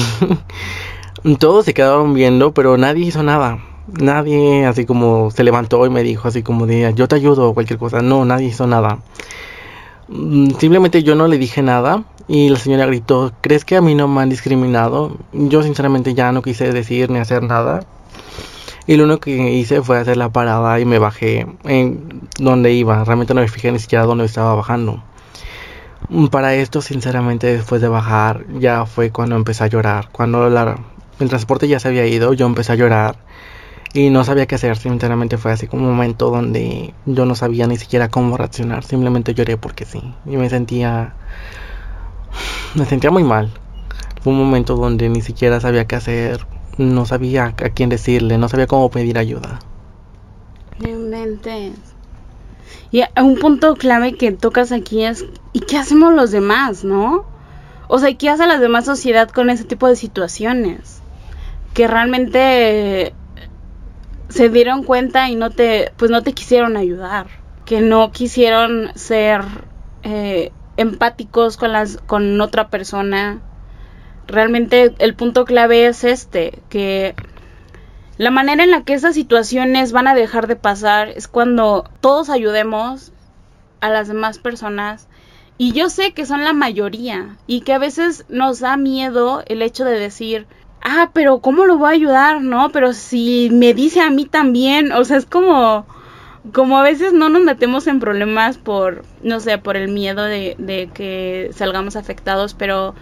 Todos 1.38 1.64
se 1.64 1.74
quedaron 1.74 2.14
viendo, 2.14 2.54
pero 2.54 2.76
nadie 2.76 3.06
hizo 3.06 3.22
nada 3.22 3.58
nadie 3.88 4.66
así 4.66 4.84
como 4.84 5.30
se 5.30 5.44
levantó 5.44 5.84
y 5.86 5.90
me 5.90 6.02
dijo 6.02 6.28
así 6.28 6.42
como 6.42 6.66
de 6.66 6.92
yo 6.96 7.08
te 7.08 7.16
ayudo 7.16 7.48
o 7.48 7.54
cualquier 7.54 7.78
cosa. 7.78 8.02
No, 8.02 8.24
nadie 8.24 8.48
hizo 8.48 8.66
nada. 8.66 8.98
Mm, 10.08 10.50
simplemente 10.58 11.02
yo 11.02 11.14
no 11.14 11.26
le 11.28 11.38
dije 11.38 11.62
nada 11.62 12.04
y 12.28 12.48
la 12.48 12.58
señora 12.58 12.86
gritó, 12.86 13.32
¿crees 13.40 13.64
que 13.64 13.76
a 13.76 13.80
mí 13.80 13.94
no 13.94 14.08
me 14.08 14.22
han 14.22 14.28
discriminado? 14.28 15.16
Yo 15.32 15.62
sinceramente 15.62 16.14
ya 16.14 16.32
no 16.32 16.42
quise 16.42 16.72
decir 16.72 17.10
ni 17.10 17.18
hacer 17.18 17.42
nada. 17.42 17.84
Y 18.86 18.96
lo 18.96 19.04
único 19.04 19.20
que 19.20 19.52
hice 19.52 19.82
fue 19.82 19.98
hacer 19.98 20.16
la 20.16 20.28
parada 20.28 20.78
y 20.78 20.84
me 20.84 20.98
bajé 20.98 21.46
en 21.64 22.28
donde 22.38 22.72
iba. 22.72 23.04
Realmente 23.04 23.34
no 23.34 23.40
me 23.40 23.48
fijé 23.48 23.72
ni 23.72 23.78
siquiera 23.78 24.04
dónde 24.04 24.24
estaba 24.24 24.54
bajando. 24.54 25.02
Para 26.30 26.54
esto, 26.54 26.82
sinceramente, 26.82 27.48
después 27.48 27.80
de 27.80 27.88
bajar, 27.88 28.44
ya 28.60 28.86
fue 28.86 29.10
cuando 29.10 29.34
empecé 29.34 29.64
a 29.64 29.66
llorar. 29.66 30.08
Cuando 30.12 30.46
el 30.46 31.28
transporte 31.28 31.66
ya 31.66 31.80
se 31.80 31.88
había 31.88 32.06
ido, 32.06 32.32
yo 32.32 32.46
empecé 32.46 32.72
a 32.72 32.76
llorar 32.76 33.16
y 33.96 34.10
no 34.10 34.24
sabía 34.24 34.46
qué 34.46 34.56
hacer, 34.56 34.76
sinceramente 34.76 35.38
fue 35.38 35.52
así 35.52 35.66
como 35.66 35.84
un 35.84 35.90
momento 35.90 36.30
donde 36.30 36.92
yo 37.06 37.24
no 37.24 37.34
sabía 37.34 37.66
ni 37.66 37.76
siquiera 37.76 38.08
cómo 38.08 38.36
reaccionar, 38.36 38.84
simplemente 38.84 39.32
lloré 39.32 39.56
porque 39.56 39.86
sí, 39.86 40.02
y 40.26 40.36
me 40.36 40.50
sentía, 40.50 41.14
me 42.74 42.84
sentía 42.84 43.10
muy 43.10 43.24
mal, 43.24 43.50
fue 44.22 44.32
un 44.32 44.38
momento 44.38 44.76
donde 44.76 45.08
ni 45.08 45.22
siquiera 45.22 45.60
sabía 45.60 45.86
qué 45.86 45.96
hacer, 45.96 46.46
no 46.78 47.06
sabía 47.06 47.46
a 47.46 47.70
quién 47.70 47.88
decirle, 47.88 48.38
no 48.38 48.48
sabía 48.48 48.66
cómo 48.66 48.90
pedir 48.90 49.18
ayuda. 49.18 49.60
Realmente. 50.78 51.72
Y 52.90 53.02
un 53.20 53.36
punto 53.36 53.74
clave 53.76 54.14
que 54.14 54.32
tocas 54.32 54.72
aquí 54.72 55.04
es, 55.04 55.24
¿y 55.52 55.60
qué 55.60 55.78
hacemos 55.78 56.14
los 56.14 56.30
demás, 56.30 56.84
no? 56.84 57.24
O 57.88 57.98
sea, 57.98 58.12
¿qué 58.14 58.28
hace 58.28 58.46
la 58.46 58.58
demás 58.58 58.84
sociedad 58.84 59.28
con 59.30 59.50
ese 59.50 59.64
tipo 59.64 59.88
de 59.88 59.96
situaciones? 59.96 61.00
Que 61.72 61.86
realmente 61.86 63.14
se 64.28 64.48
dieron 64.48 64.82
cuenta 64.82 65.28
y 65.30 65.36
no 65.36 65.50
te, 65.50 65.92
pues 65.96 66.10
no 66.10 66.22
te 66.22 66.32
quisieron 66.32 66.76
ayudar, 66.76 67.26
que 67.64 67.80
no 67.80 68.10
quisieron 68.10 68.90
ser 68.94 69.42
eh, 70.02 70.52
empáticos 70.76 71.56
con 71.56 71.72
las, 71.72 71.98
con 72.06 72.40
otra 72.40 72.68
persona. 72.68 73.40
Realmente 74.26 74.94
el 74.98 75.14
punto 75.14 75.44
clave 75.44 75.86
es 75.86 76.04
este, 76.04 76.62
que 76.68 77.14
la 78.18 78.30
manera 78.30 78.64
en 78.64 78.70
la 78.70 78.82
que 78.82 78.94
esas 78.94 79.14
situaciones 79.14 79.92
van 79.92 80.08
a 80.08 80.14
dejar 80.14 80.46
de 80.46 80.56
pasar 80.56 81.08
es 81.08 81.28
cuando 81.28 81.88
todos 82.00 82.30
ayudemos 82.30 83.12
a 83.80 83.90
las 83.90 84.08
demás 84.08 84.38
personas. 84.38 85.08
Y 85.58 85.72
yo 85.72 85.88
sé 85.88 86.12
que 86.12 86.26
son 86.26 86.44
la 86.44 86.52
mayoría 86.52 87.36
y 87.46 87.60
que 87.62 87.72
a 87.72 87.78
veces 87.78 88.24
nos 88.28 88.60
da 88.60 88.76
miedo 88.76 89.42
el 89.46 89.62
hecho 89.62 89.84
de 89.84 89.98
decir, 89.98 90.46
ah, 90.82 91.10
pero 91.12 91.40
¿cómo 91.40 91.66
lo 91.66 91.78
voy 91.78 91.88
a 91.88 91.92
ayudar? 91.92 92.42
No, 92.42 92.70
pero 92.70 92.92
si 92.92 93.50
me 93.52 93.74
dice 93.74 94.00
a 94.00 94.10
mí 94.10 94.26
también, 94.26 94.92
o 94.92 95.04
sea, 95.04 95.16
es 95.16 95.26
como, 95.26 95.86
como 96.52 96.78
a 96.78 96.82
veces 96.82 97.12
no 97.12 97.28
nos 97.28 97.42
metemos 97.42 97.86
en 97.86 98.00
problemas 98.00 98.58
por, 98.58 99.04
no 99.22 99.40
sé, 99.40 99.58
por 99.58 99.76
el 99.76 99.88
miedo 99.88 100.24
de, 100.24 100.90
que 100.94 101.50
salgamos 101.52 101.96
afectados, 101.96 102.54
pero 102.54 102.94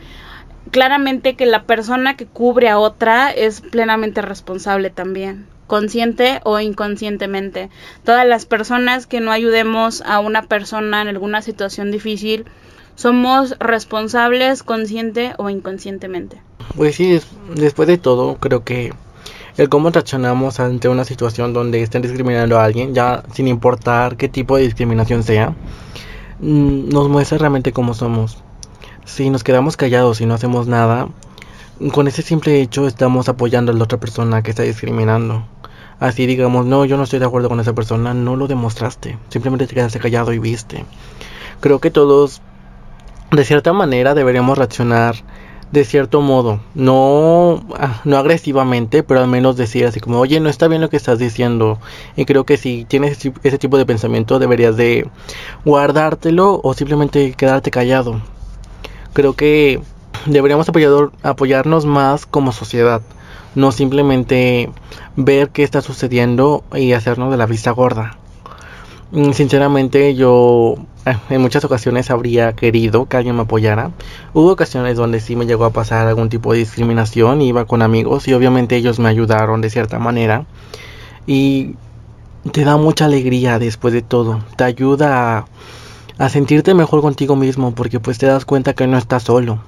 claramente 0.71 1.35
que 1.35 1.47
la 1.47 1.65
persona 1.65 2.17
que 2.17 2.27
cubre 2.27 2.69
a 2.69 2.79
otra 2.79 3.31
es 3.31 3.61
plenamente 3.61 4.23
responsable 4.23 4.91
también 4.91 5.47
consciente 5.67 6.41
o 6.45 6.61
inconscientemente. 6.61 7.71
Todas 8.05 8.27
las 8.27 8.45
personas 8.45 9.07
que 9.07 9.21
no 9.21 9.33
ayudemos 9.33 10.03
a 10.03 10.21
una 10.21 10.43
persona 10.43 11.01
en 11.01 11.09
alguna 11.09 11.41
situación 11.41 11.91
difícil, 11.91 12.45
somos 12.97 13.57
responsables 13.59 14.63
consciente 14.63 15.33
o 15.39 15.49
inconscientemente. 15.49 16.41
Pues 16.77 16.97
sí, 16.97 17.19
después 17.55 17.89
de 17.89 17.99
todo, 17.99 18.37
creo 18.37 18.63
que 18.63 18.93
el 19.57 19.69
cómo 19.69 19.91
reaccionamos 19.91 20.59
ante 20.59 20.89
una 20.89 21.05
situación 21.05 21.53
donde 21.53 21.83
estén 21.83 22.03
discriminando 22.03 22.59
a 22.59 22.65
alguien, 22.65 22.95
ya 22.95 23.23
sin 23.33 23.47
importar 23.47 24.17
qué 24.17 24.29
tipo 24.29 24.57
de 24.57 24.65
discriminación 24.65 25.23
sea, 25.23 25.55
mm, 26.41 26.89
nos 26.89 27.09
muestra 27.09 27.39
realmente 27.39 27.73
cómo 27.73 27.95
somos. 27.95 28.43
Si 29.05 29.31
nos 29.31 29.45
quedamos 29.45 29.77
callados 29.77 30.21
y 30.21 30.27
no 30.27 30.35
hacemos 30.35 30.67
nada, 30.67 31.09
con 31.93 32.09
ese 32.09 32.23
simple 32.23 32.61
hecho 32.61 32.87
estamos 32.87 33.29
apoyando 33.29 33.71
a 33.71 33.75
la 33.75 33.85
otra 33.85 33.99
persona 33.99 34.43
que 34.43 34.51
está 34.51 34.63
discriminando. 34.63 35.45
Así 36.01 36.27
digamos, 36.27 36.67
no, 36.67 36.85
yo 36.85 36.97
no 36.97 37.05
estoy 37.05 37.21
de 37.21 37.27
acuerdo 37.27 37.49
con 37.49 37.61
esa 37.61 37.75
persona, 37.75 38.15
no 38.15 38.35
lo 38.35 38.49
demostraste, 38.49 39.19
simplemente 39.29 39.67
te 39.67 39.75
quedaste 39.75 40.01
callado 40.01 40.33
y 40.33 40.39
viste. 40.41 40.85
Creo 41.61 41.79
que 41.79 41.93
todos, 41.93 42.43
de 43.31 43.45
cierta 43.45 43.73
manera, 43.73 44.15
deberíamos 44.15 44.59
reaccionar 44.59 45.17
de 45.75 45.85
cierto 45.85 46.21
modo, 46.21 46.61
no, 46.77 47.65
ah, 47.77 48.01
no 48.05 48.17
agresivamente, 48.17 49.03
pero 49.03 49.19
al 49.19 49.27
menos 49.27 49.57
decir 49.57 49.85
así 49.85 49.99
como, 49.99 50.21
oye, 50.21 50.39
no 50.39 50.49
está 50.49 50.69
bien 50.69 50.81
lo 50.81 50.89
que 50.89 50.97
estás 50.97 51.19
diciendo. 51.19 51.81
Y 52.15 52.27
creo 52.27 52.45
que 52.45 52.57
si 52.57 52.85
tienes 52.85 53.19
ese 53.43 53.59
tipo 53.59 53.77
de 53.77 53.85
pensamiento 53.85 54.39
deberías 54.39 54.77
de 54.77 55.11
guardártelo 55.65 56.61
o 56.63 56.75
simplemente 56.75 57.33
quedarte 57.33 57.73
callado. 57.73 58.23
Creo 59.15 59.33
que 59.35 59.81
deberíamos 60.27 60.69
apoyador, 60.69 61.11
apoyarnos 61.25 61.87
más 61.87 62.25
como 62.25 62.53
sociedad, 62.53 63.03
no 63.57 63.73
simplemente 63.73 64.71
ver 65.17 65.49
qué 65.49 65.65
está 65.65 65.81
sucediendo 65.83 66.63
y 66.73 66.93
hacernos 66.93 67.33
de 67.33 67.37
la 67.37 67.47
vista 67.47 67.73
gorda. 67.73 68.17
Mm, 69.15 69.31
sinceramente 69.31 70.17
yo 70.17 70.75
eh, 71.07 71.17
en 71.31 71.41
muchas 71.41 71.65
ocasiones 71.65 72.11
habría 72.11 72.55
querido 72.55 73.07
que 73.07 73.17
alguien 73.17 73.37
me 73.37 73.43
apoyara. 73.43 73.93
Hubo 74.33 74.51
ocasiones 74.51 74.97
donde 74.97 75.21
sí 75.21 75.37
me 75.37 75.47
llegó 75.47 75.67
a 75.67 75.71
pasar 75.71 76.09
algún 76.09 76.29
tipo 76.29 76.53
de 76.53 76.59
discriminación, 76.59 77.41
iba 77.41 77.65
con 77.65 77.83
amigos 77.83 78.27
y 78.27 78.35
obviamente 78.35 78.75
ellos 78.75 78.99
me 78.99 79.09
ayudaron 79.09 79.61
de 79.61 79.71
cierta 79.71 80.01
manera. 80.01 80.47
Y 81.29 81.77
te 82.51 82.65
da 82.65 82.77
mucha 82.77 83.05
alegría 83.05 83.61
después 83.61 83.95
de 83.95 84.03
todo, 84.03 84.41
te 84.57 84.65
ayuda 84.65 85.47
a, 86.19 86.29
sentirte 86.29 86.75
mejor 86.75 87.01
contigo 87.01 87.37
mismo 87.37 87.73
porque 87.75 88.01
pues 88.01 88.19
te 88.19 88.27
das 88.27 88.45
cuenta 88.45 88.75
que 88.75 88.89
no 88.89 88.99
estás 88.99 89.23
solo. 89.23 89.61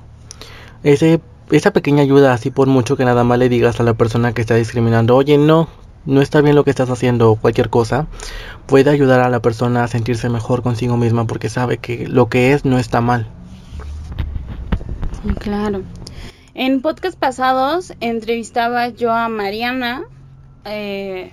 Ese, 0.82 1.20
esa 1.52 1.72
pequeña 1.72 2.02
ayuda, 2.02 2.32
así 2.32 2.50
por 2.50 2.66
mucho 2.66 2.96
que 2.96 3.04
nada 3.04 3.22
más 3.22 3.38
le 3.38 3.48
digas 3.48 3.78
a 3.78 3.84
la 3.84 3.94
persona 3.94 4.32
que 4.32 4.40
está 4.40 4.56
discriminando, 4.56 5.14
oye 5.16 5.38
no, 5.38 5.68
no 6.06 6.22
está 6.22 6.40
bien 6.40 6.54
lo 6.54 6.64
que 6.64 6.70
estás 6.70 6.88
haciendo 6.90 7.30
o 7.30 7.36
cualquier 7.36 7.68
cosa, 7.68 8.06
puede 8.66 8.90
ayudar 8.90 9.20
a 9.20 9.28
la 9.28 9.40
persona 9.40 9.84
a 9.84 9.88
sentirse 9.88 10.28
mejor 10.28 10.62
consigo 10.62 10.96
misma 10.96 11.26
porque 11.26 11.48
sabe 11.48 11.78
que 11.78 12.08
lo 12.08 12.28
que 12.28 12.52
es 12.52 12.64
no 12.64 12.78
está 12.78 13.00
mal. 13.00 13.26
claro. 15.40 15.82
En 16.54 16.80
podcast 16.80 17.18
pasados 17.18 17.92
entrevistaba 18.00 18.88
yo 18.88 19.12
a 19.12 19.28
Mariana 19.28 20.04
eh, 20.64 21.32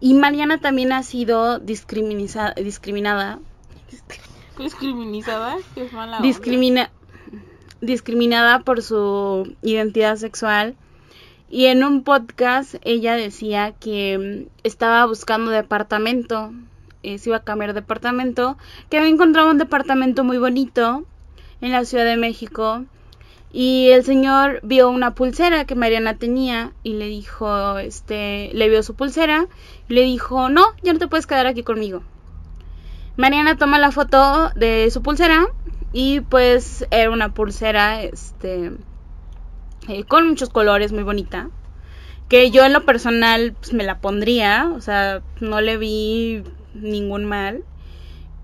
y 0.00 0.14
Mariana 0.14 0.60
también 0.60 0.92
ha 0.92 1.02
sido 1.02 1.58
discriminada. 1.58 2.54
Discriminada. 2.54 3.40
Discriminada, 4.56 5.56
es 5.76 5.92
mala 5.92 6.20
Discrimina, 6.20 6.90
discriminada 7.80 8.60
por 8.60 8.82
su 8.82 9.54
identidad 9.62 10.16
sexual 10.16 10.76
y 11.50 11.66
en 11.66 11.82
un 11.84 12.02
podcast 12.02 12.74
ella 12.82 13.14
decía 13.14 13.72
que 13.72 14.46
mm, 14.46 14.50
estaba 14.64 15.06
buscando 15.06 15.50
departamento, 15.50 16.52
eh, 17.02 17.18
se 17.18 17.30
iba 17.30 17.38
a 17.38 17.44
cambiar 17.44 17.72
de 17.72 17.80
departamento, 17.80 18.56
que 18.90 18.98
había 18.98 19.10
encontrado 19.10 19.50
un 19.50 19.58
departamento 19.58 20.24
muy 20.24 20.38
bonito 20.38 21.04
en 21.60 21.72
la 21.72 21.84
Ciudad 21.84 22.04
de 22.04 22.16
México 22.16 22.84
y 23.50 23.88
el 23.90 24.04
señor 24.04 24.60
vio 24.62 24.90
una 24.90 25.14
pulsera 25.14 25.64
que 25.64 25.74
Mariana 25.74 26.18
tenía 26.18 26.72
y 26.82 26.94
le 26.94 27.06
dijo, 27.06 27.78
este, 27.78 28.50
le 28.52 28.68
vio 28.68 28.82
su 28.82 28.94
pulsera 28.94 29.46
y 29.88 29.94
le 29.94 30.02
dijo, 30.02 30.50
no, 30.50 30.66
ya 30.82 30.92
no 30.92 30.98
te 30.98 31.08
puedes 31.08 31.26
quedar 31.26 31.46
aquí 31.46 31.62
conmigo. 31.62 32.02
Mariana 33.16 33.56
toma 33.56 33.78
la 33.78 33.90
foto 33.90 34.50
de 34.54 34.90
su 34.90 35.02
pulsera 35.02 35.46
y 35.92 36.20
pues 36.20 36.86
era 36.90 37.10
una 37.10 37.32
pulsera, 37.32 38.02
este, 38.02 38.72
eh, 39.88 40.04
con 40.04 40.28
muchos 40.28 40.50
colores, 40.50 40.92
muy 40.92 41.02
bonita. 41.02 41.50
Que 42.28 42.50
yo 42.50 42.64
en 42.64 42.74
lo 42.74 42.84
personal 42.84 43.54
pues, 43.58 43.72
me 43.72 43.84
la 43.84 44.00
pondría, 44.00 44.70
o 44.74 44.80
sea, 44.80 45.22
no 45.40 45.60
le 45.60 45.78
vi 45.78 46.44
ningún 46.74 47.24
mal. 47.24 47.64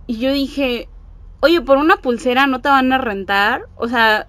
Y 0.07 0.19
yo 0.19 0.33
dije, 0.33 0.89
oye, 1.41 1.61
por 1.61 1.77
una 1.77 1.97
pulsera 1.97 2.47
no 2.47 2.61
te 2.61 2.71
van 2.71 2.93
a 2.93 2.99
rentar. 2.99 3.67
O 3.77 3.89
sea, 3.89 4.27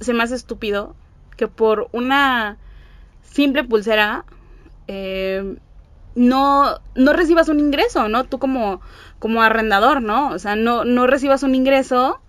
se 0.00 0.12
me 0.12 0.24
hace 0.24 0.34
estúpido 0.34 0.96
que 1.36 1.48
por 1.48 1.88
una 1.92 2.58
simple 3.22 3.62
pulsera 3.64 4.24
eh, 4.88 5.56
no, 6.16 6.80
no 6.94 7.12
recibas 7.12 7.48
un 7.48 7.60
ingreso, 7.60 8.08
¿no? 8.08 8.24
Tú 8.24 8.38
como, 8.38 8.80
como 9.18 9.42
arrendador, 9.42 10.02
¿no? 10.02 10.30
O 10.30 10.38
sea, 10.38 10.56
no, 10.56 10.84
no 10.84 11.06
recibas 11.06 11.42
un 11.42 11.54
ingreso 11.54 12.20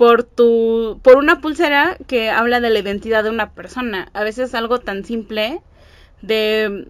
por 0.00 0.22
tu 0.22 0.98
por 1.02 1.18
una 1.18 1.42
pulsera 1.42 1.98
que 2.06 2.30
habla 2.30 2.60
de 2.60 2.70
la 2.70 2.78
identidad 2.78 3.22
de 3.22 3.28
una 3.28 3.50
persona. 3.50 4.08
A 4.14 4.24
veces 4.24 4.54
algo 4.54 4.80
tan 4.80 5.04
simple 5.04 5.60
de 6.22 6.88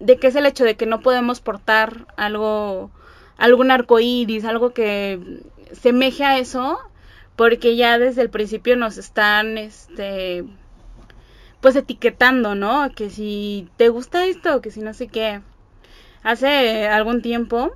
de 0.00 0.18
que 0.18 0.26
es 0.26 0.34
el 0.34 0.44
hecho 0.44 0.64
de 0.64 0.76
que 0.76 0.84
no 0.84 1.00
podemos 1.00 1.40
portar 1.40 2.06
algo 2.18 2.90
algún 3.38 3.70
arco 3.70 4.00
iris, 4.00 4.44
algo 4.44 4.74
que 4.74 5.40
semeje 5.72 6.24
a 6.24 6.36
eso, 6.36 6.78
porque 7.36 7.74
ya 7.74 7.98
desde 7.98 8.20
el 8.20 8.28
principio 8.28 8.76
nos 8.76 8.98
están 8.98 9.56
este 9.56 10.44
pues 11.62 11.74
etiquetando, 11.74 12.54
¿no? 12.54 12.90
Que 12.94 13.08
si 13.08 13.70
te 13.78 13.88
gusta 13.88 14.26
esto, 14.26 14.60
que 14.60 14.70
si 14.70 14.80
no 14.80 14.92
sé 14.92 15.08
qué. 15.08 15.40
Hace 16.22 16.86
algún 16.86 17.22
tiempo 17.22 17.72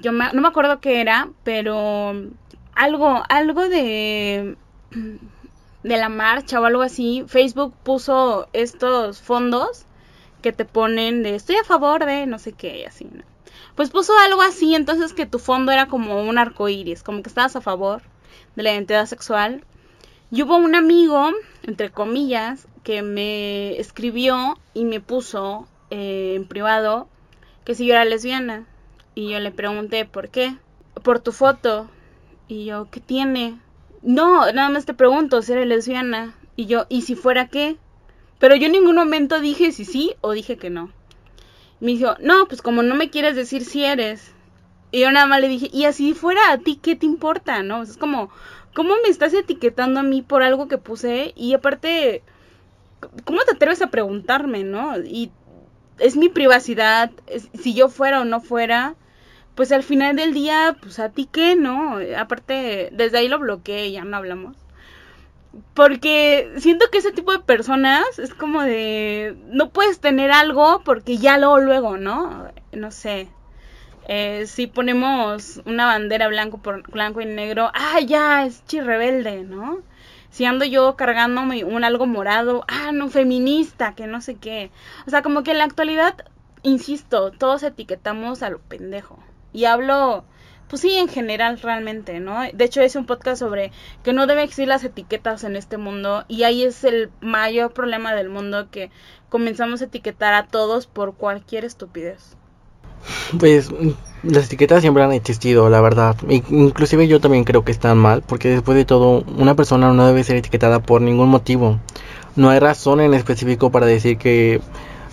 yo 0.00 0.10
no 0.12 0.40
me 0.40 0.48
acuerdo 0.48 0.80
qué 0.80 1.02
era, 1.02 1.28
pero 1.44 2.14
algo, 2.74 3.22
algo 3.28 3.68
de 3.68 4.56
de 5.82 5.96
la 5.96 6.08
marcha 6.08 6.60
o 6.60 6.64
algo 6.64 6.82
así, 6.82 7.24
Facebook 7.26 7.74
puso 7.82 8.48
estos 8.52 9.20
fondos 9.20 9.86
que 10.40 10.52
te 10.52 10.64
ponen 10.64 11.22
de 11.22 11.34
estoy 11.34 11.56
a 11.56 11.64
favor 11.64 12.04
de 12.04 12.26
no 12.26 12.38
sé 12.38 12.52
qué 12.52 12.80
y 12.80 12.84
así, 12.84 13.04
¿no? 13.04 13.24
Pues 13.74 13.90
puso 13.90 14.12
algo 14.18 14.42
así, 14.42 14.74
entonces 14.74 15.12
que 15.14 15.26
tu 15.26 15.38
fondo 15.38 15.72
era 15.72 15.86
como 15.86 16.22
un 16.22 16.38
arco 16.38 16.68
iris, 16.68 17.02
como 17.02 17.22
que 17.22 17.28
estabas 17.28 17.56
a 17.56 17.60
favor 17.60 18.02
de 18.54 18.62
la 18.62 18.72
identidad 18.72 19.06
sexual. 19.06 19.64
Y 20.30 20.42
hubo 20.42 20.56
un 20.56 20.74
amigo, 20.74 21.30
entre 21.62 21.90
comillas, 21.90 22.66
que 22.82 23.02
me 23.02 23.78
escribió 23.78 24.58
y 24.74 24.84
me 24.84 25.00
puso 25.00 25.66
eh, 25.90 26.34
en 26.36 26.46
privado 26.46 27.08
que 27.64 27.74
si 27.74 27.86
yo 27.86 27.94
era 27.94 28.04
lesbiana. 28.04 28.66
Y 29.14 29.30
yo 29.30 29.40
le 29.40 29.52
pregunté, 29.52 30.04
¿por 30.04 30.28
qué? 30.28 30.56
Por 31.02 31.20
tu 31.20 31.32
foto. 31.32 31.88
Y 32.52 32.66
yo, 32.66 32.88
¿qué 32.90 33.00
tiene? 33.00 33.58
No, 34.02 34.52
nada 34.52 34.68
más 34.68 34.84
te 34.84 34.92
pregunto 34.92 35.40
si 35.40 35.52
eres 35.52 35.66
lesbiana. 35.66 36.34
Y 36.54 36.66
yo, 36.66 36.84
¿y 36.90 37.00
si 37.00 37.14
fuera 37.14 37.48
qué? 37.48 37.78
Pero 38.38 38.54
yo 38.56 38.66
en 38.66 38.72
ningún 38.72 38.94
momento 38.94 39.40
dije 39.40 39.72
si 39.72 39.86
sí 39.86 40.16
o 40.20 40.32
dije 40.32 40.58
que 40.58 40.68
no. 40.68 40.90
Me 41.80 41.92
dijo, 41.92 42.14
no, 42.20 42.46
pues 42.48 42.60
como 42.60 42.82
no 42.82 42.94
me 42.94 43.08
quieres 43.08 43.36
decir 43.36 43.64
si 43.64 43.86
eres. 43.86 44.32
Y 44.90 45.00
yo 45.00 45.10
nada 45.10 45.24
más 45.24 45.40
le 45.40 45.48
dije, 45.48 45.70
y 45.72 45.86
así 45.86 46.12
fuera 46.12 46.52
a 46.52 46.58
ti, 46.58 46.76
¿qué 46.76 46.94
te 46.94 47.06
importa? 47.06 47.62
¿No? 47.62 47.82
es 47.82 47.96
como, 47.96 48.28
¿cómo 48.74 48.96
me 49.02 49.08
estás 49.08 49.32
etiquetando 49.32 50.00
a 50.00 50.02
mí 50.02 50.20
por 50.20 50.42
algo 50.42 50.68
que 50.68 50.76
puse? 50.76 51.32
Y 51.34 51.54
aparte, 51.54 52.22
¿cómo 53.24 53.40
te 53.46 53.52
atreves 53.52 53.80
a 53.80 53.90
preguntarme, 53.90 54.62
no? 54.62 54.98
Y 54.98 55.30
es 55.98 56.16
mi 56.16 56.28
privacidad, 56.28 57.12
si 57.58 57.72
yo 57.72 57.88
fuera 57.88 58.20
o 58.20 58.26
no 58.26 58.42
fuera, 58.42 58.94
pues 59.54 59.72
al 59.72 59.82
final 59.82 60.16
del 60.16 60.34
día, 60.34 60.76
pues 60.80 60.98
a 60.98 61.10
ti 61.10 61.28
qué, 61.30 61.56
¿no? 61.56 61.98
Aparte, 62.16 62.88
desde 62.92 63.18
ahí 63.18 63.28
lo 63.28 63.38
bloqueé, 63.38 63.92
ya 63.92 64.04
no 64.04 64.16
hablamos. 64.16 64.56
Porque 65.74 66.52
siento 66.58 66.86
que 66.90 66.98
ese 66.98 67.12
tipo 67.12 67.32
de 67.32 67.40
personas 67.40 68.18
es 68.18 68.34
como 68.34 68.62
de, 68.62 69.36
no 69.48 69.70
puedes 69.70 70.00
tener 70.00 70.30
algo 70.30 70.82
porque 70.84 71.18
ya 71.18 71.38
luego, 71.38 71.58
luego, 71.58 71.96
¿no? 71.98 72.48
No 72.72 72.90
sé. 72.90 73.28
Eh, 74.08 74.46
si 74.46 74.66
ponemos 74.66 75.60
una 75.66 75.86
bandera 75.86 76.28
blanco 76.28 76.58
por 76.58 76.82
blanco 76.90 77.20
y 77.20 77.26
negro, 77.26 77.70
ah, 77.74 78.00
ya, 78.00 78.46
es 78.46 78.62
rebelde, 78.72 79.44
¿no? 79.44 79.80
Si 80.30 80.46
ando 80.46 80.64
yo 80.64 80.96
cargándome 80.96 81.64
un 81.64 81.84
algo 81.84 82.06
morado, 82.06 82.64
ah, 82.68 82.90
no, 82.92 83.10
feminista, 83.10 83.94
que 83.94 84.06
no 84.06 84.20
sé 84.22 84.36
qué. 84.36 84.70
O 85.06 85.10
sea, 85.10 85.22
como 85.22 85.42
que 85.42 85.52
en 85.52 85.58
la 85.58 85.64
actualidad, 85.64 86.16
insisto, 86.62 87.30
todos 87.32 87.62
etiquetamos 87.62 88.42
a 88.42 88.50
lo 88.50 88.58
pendejo. 88.60 89.18
Y 89.52 89.64
hablo, 89.66 90.24
pues 90.68 90.82
sí, 90.82 90.96
en 90.96 91.08
general 91.08 91.60
realmente, 91.60 92.20
¿no? 92.20 92.40
De 92.52 92.64
hecho, 92.64 92.80
es 92.80 92.96
un 92.96 93.06
podcast 93.06 93.40
sobre 93.40 93.72
que 94.02 94.12
no 94.12 94.26
deben 94.26 94.44
existir 94.44 94.68
las 94.68 94.84
etiquetas 94.84 95.44
en 95.44 95.56
este 95.56 95.76
mundo 95.76 96.24
y 96.28 96.44
ahí 96.44 96.62
es 96.64 96.84
el 96.84 97.10
mayor 97.20 97.72
problema 97.72 98.14
del 98.14 98.28
mundo 98.28 98.70
que 98.70 98.90
comenzamos 99.28 99.82
a 99.82 99.86
etiquetar 99.86 100.34
a 100.34 100.46
todos 100.46 100.86
por 100.86 101.14
cualquier 101.14 101.64
estupidez. 101.64 102.36
Pues 103.38 103.70
las 104.22 104.46
etiquetas 104.46 104.82
siempre 104.82 105.02
han 105.02 105.12
existido, 105.12 105.68
la 105.68 105.80
verdad. 105.80 106.16
Inclusive 106.28 107.08
yo 107.08 107.20
también 107.20 107.44
creo 107.44 107.64
que 107.64 107.72
están 107.72 107.98
mal, 107.98 108.22
porque 108.22 108.48
después 108.48 108.76
de 108.76 108.84
todo, 108.84 109.24
una 109.36 109.56
persona 109.56 109.92
no 109.92 110.06
debe 110.06 110.24
ser 110.24 110.36
etiquetada 110.36 110.80
por 110.80 111.02
ningún 111.02 111.28
motivo. 111.28 111.80
No 112.36 112.50
hay 112.50 112.60
razón 112.60 113.00
en 113.00 113.14
específico 113.14 113.70
para 113.70 113.86
decir 113.86 114.18
que, 114.18 114.60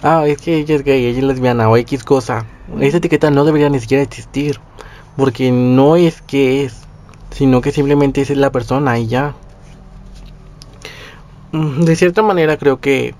ah, 0.03 0.25
es 0.27 0.41
que 0.41 0.57
ella 0.57 0.75
es 0.75 0.83
gay, 0.83 1.05
ella 1.05 1.19
es 1.19 1.23
lesbiana 1.23 1.69
o 1.69 1.77
X 1.77 2.03
cosa. 2.03 2.45
Esa 2.79 2.97
etiqueta 2.97 3.31
no 3.31 3.45
debería 3.45 3.69
ni 3.69 3.79
siquiera 3.79 4.03
existir. 4.03 4.59
Porque 5.17 5.51
no 5.51 5.95
es 5.95 6.21
que 6.21 6.63
es, 6.63 6.81
sino 7.31 7.62
que 7.62 7.71
simplemente 7.71 8.21
es 8.21 8.29
la 8.29 8.51
persona 8.51 8.97
y 8.99 9.07
ya. 9.07 9.35
Mm, 11.51 11.83
de 11.83 11.95
cierta 11.95 12.21
manera 12.21 12.57
creo 12.57 12.79
que, 12.79 13.15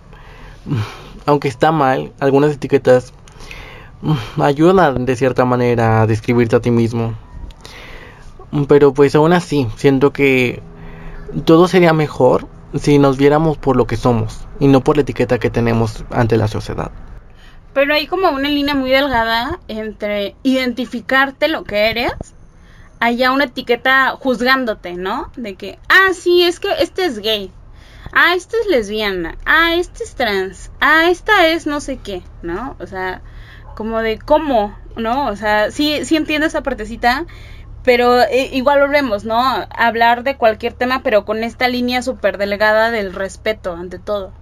mm, 0.66 0.76
aunque 1.26 1.48
está 1.48 1.72
mal, 1.72 2.14
algunas 2.20 2.54
etiquetas 2.54 3.14
mm, 4.02 4.42
ayudan 4.42 5.06
de 5.06 5.16
cierta 5.16 5.46
manera 5.46 6.02
a 6.02 6.08
describirte 6.08 6.56
a 6.56 6.62
ti 6.62 6.72
mismo. 6.72 7.16
Pero 8.68 8.94
pues 8.94 9.16
aún 9.16 9.34
así, 9.34 9.68
siento 9.76 10.14
que 10.14 10.62
todo 11.46 11.68
sería 11.68 11.94
mejor 11.94 12.48
si 12.76 12.98
nos 12.98 13.18
viéramos 13.18 13.58
por 13.58 13.76
lo 13.76 13.86
que 13.88 13.98
somos 13.98 14.49
y 14.60 14.68
no 14.68 14.82
por 14.82 14.98
la 14.98 15.02
etiqueta 15.02 15.40
que 15.40 15.50
tenemos 15.50 16.04
ante 16.12 16.38
la 16.38 16.48
sociedad. 16.48 16.92
Pero 17.74 17.94
hay 17.94 18.08
como 18.08 18.30
una 18.30 18.50
línea 18.50 18.76
muy 18.76 18.90
delgada 18.90 19.60
entre 19.68 20.36
identificarte 20.44 21.48
lo 21.48 21.64
que 21.64 21.90
eres, 21.90 22.14
allá 23.00 23.32
una 23.32 23.46
etiqueta 23.46 24.12
juzgándote, 24.20 24.94
¿no? 24.94 25.32
De 25.36 25.56
que, 25.56 25.80
ah, 25.88 26.14
sí, 26.14 26.44
es 26.44 26.60
que 26.60 26.70
este 26.80 27.06
es 27.06 27.20
gay, 27.20 27.52
ah, 28.12 28.34
esta 28.36 28.58
es 28.58 28.68
lesbiana, 28.68 29.38
ah, 29.46 29.76
este 29.76 30.04
es 30.04 30.16
trans, 30.16 30.72
ah, 30.80 31.10
esta 31.10 31.48
es 31.48 31.68
no 31.68 31.80
sé 31.80 31.98
qué, 31.98 32.24
¿no? 32.42 32.76
O 32.80 32.88
sea, 32.88 33.22
como 33.76 34.00
de 34.00 34.20
cómo, 34.20 34.78
¿no? 34.98 35.28
O 35.28 35.36
sea, 35.36 35.72
sí, 35.72 36.04
sí 36.06 36.16
entiendo 36.18 36.48
esa 36.48 36.64
partecita, 36.64 37.26
pero 37.84 38.22
eh, 38.22 38.50
igual 38.52 38.82
volvemos, 38.82 39.24
¿no? 39.24 39.42
Hablar 39.70 40.24
de 40.24 40.38
cualquier 40.38 40.74
tema, 40.74 41.02
pero 41.04 41.24
con 41.24 41.44
esta 41.44 41.68
línea 41.68 42.02
súper 42.02 42.38
delgada 42.38 42.92
del 42.92 43.14
respeto 43.14 43.74
ante 43.74 44.00
todo. 44.00 44.34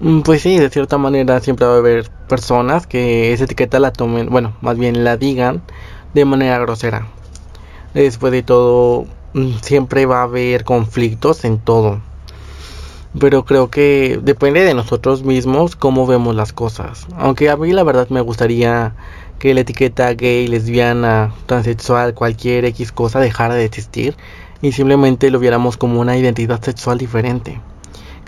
Mm, 0.00 0.20
pues 0.20 0.42
sí, 0.42 0.58
de 0.58 0.70
cierta 0.70 0.96
manera 0.96 1.40
siempre 1.40 1.66
va 1.66 1.74
a 1.74 1.78
haber 1.78 2.08
personas 2.28 2.86
que 2.86 3.32
esa 3.32 3.44
etiqueta 3.44 3.80
la 3.80 3.92
tomen, 3.92 4.28
bueno, 4.30 4.54
más 4.60 4.78
bien 4.78 5.02
la 5.04 5.16
digan 5.16 5.62
de 6.14 6.24
manera 6.24 6.58
grosera. 6.58 7.08
Después 7.94 8.32
de 8.32 8.42
todo, 8.42 9.06
mm, 9.34 9.54
siempre 9.62 10.06
va 10.06 10.20
a 10.20 10.24
haber 10.24 10.64
conflictos 10.64 11.44
en 11.44 11.58
todo. 11.58 12.00
Pero 13.18 13.44
creo 13.44 13.70
que 13.70 14.20
depende 14.22 14.60
de 14.62 14.74
nosotros 14.74 15.24
mismos 15.24 15.74
cómo 15.76 16.06
vemos 16.06 16.34
las 16.36 16.52
cosas. 16.52 17.06
Aunque 17.16 17.50
a 17.50 17.56
mí 17.56 17.72
la 17.72 17.82
verdad 17.82 18.08
me 18.10 18.20
gustaría 18.20 18.94
que 19.38 19.54
la 19.54 19.60
etiqueta 19.60 20.12
gay, 20.14 20.46
lesbiana, 20.46 21.32
transexual, 21.46 22.14
cualquier 22.14 22.64
X 22.66 22.92
cosa 22.92 23.20
dejara 23.20 23.54
de 23.54 23.64
existir 23.64 24.16
y 24.62 24.72
simplemente 24.72 25.30
lo 25.30 25.38
viéramos 25.40 25.76
como 25.76 26.00
una 26.00 26.16
identidad 26.16 26.62
sexual 26.62 26.98
diferente. 26.98 27.60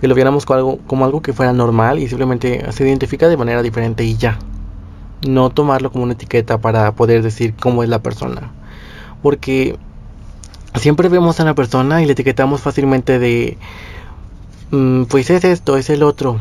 Que 0.00 0.08
lo 0.08 0.14
viéramos 0.14 0.46
como 0.46 0.58
algo, 0.58 0.78
como 0.86 1.04
algo 1.04 1.22
que 1.22 1.32
fuera 1.32 1.52
normal 1.52 1.98
y 1.98 2.08
simplemente 2.08 2.72
se 2.72 2.84
identifica 2.84 3.28
de 3.28 3.36
manera 3.36 3.62
diferente 3.62 4.04
y 4.04 4.16
ya. 4.16 4.38
No 5.26 5.50
tomarlo 5.50 5.92
como 5.92 6.04
una 6.04 6.14
etiqueta 6.14 6.58
para 6.58 6.92
poder 6.92 7.22
decir 7.22 7.54
cómo 7.60 7.82
es 7.82 7.88
la 7.88 8.02
persona. 8.02 8.50
Porque 9.22 9.76
siempre 10.74 11.08
vemos 11.08 11.38
a 11.38 11.42
una 11.42 11.54
persona 11.54 12.02
y 12.02 12.06
le 12.06 12.12
etiquetamos 12.12 12.62
fácilmente 12.62 13.18
de 13.18 13.58
Mm, 14.72 15.04
pues 15.06 15.30
es 15.30 15.42
esto, 15.44 15.76
es 15.76 15.90
el 15.90 16.02
otro. 16.04 16.40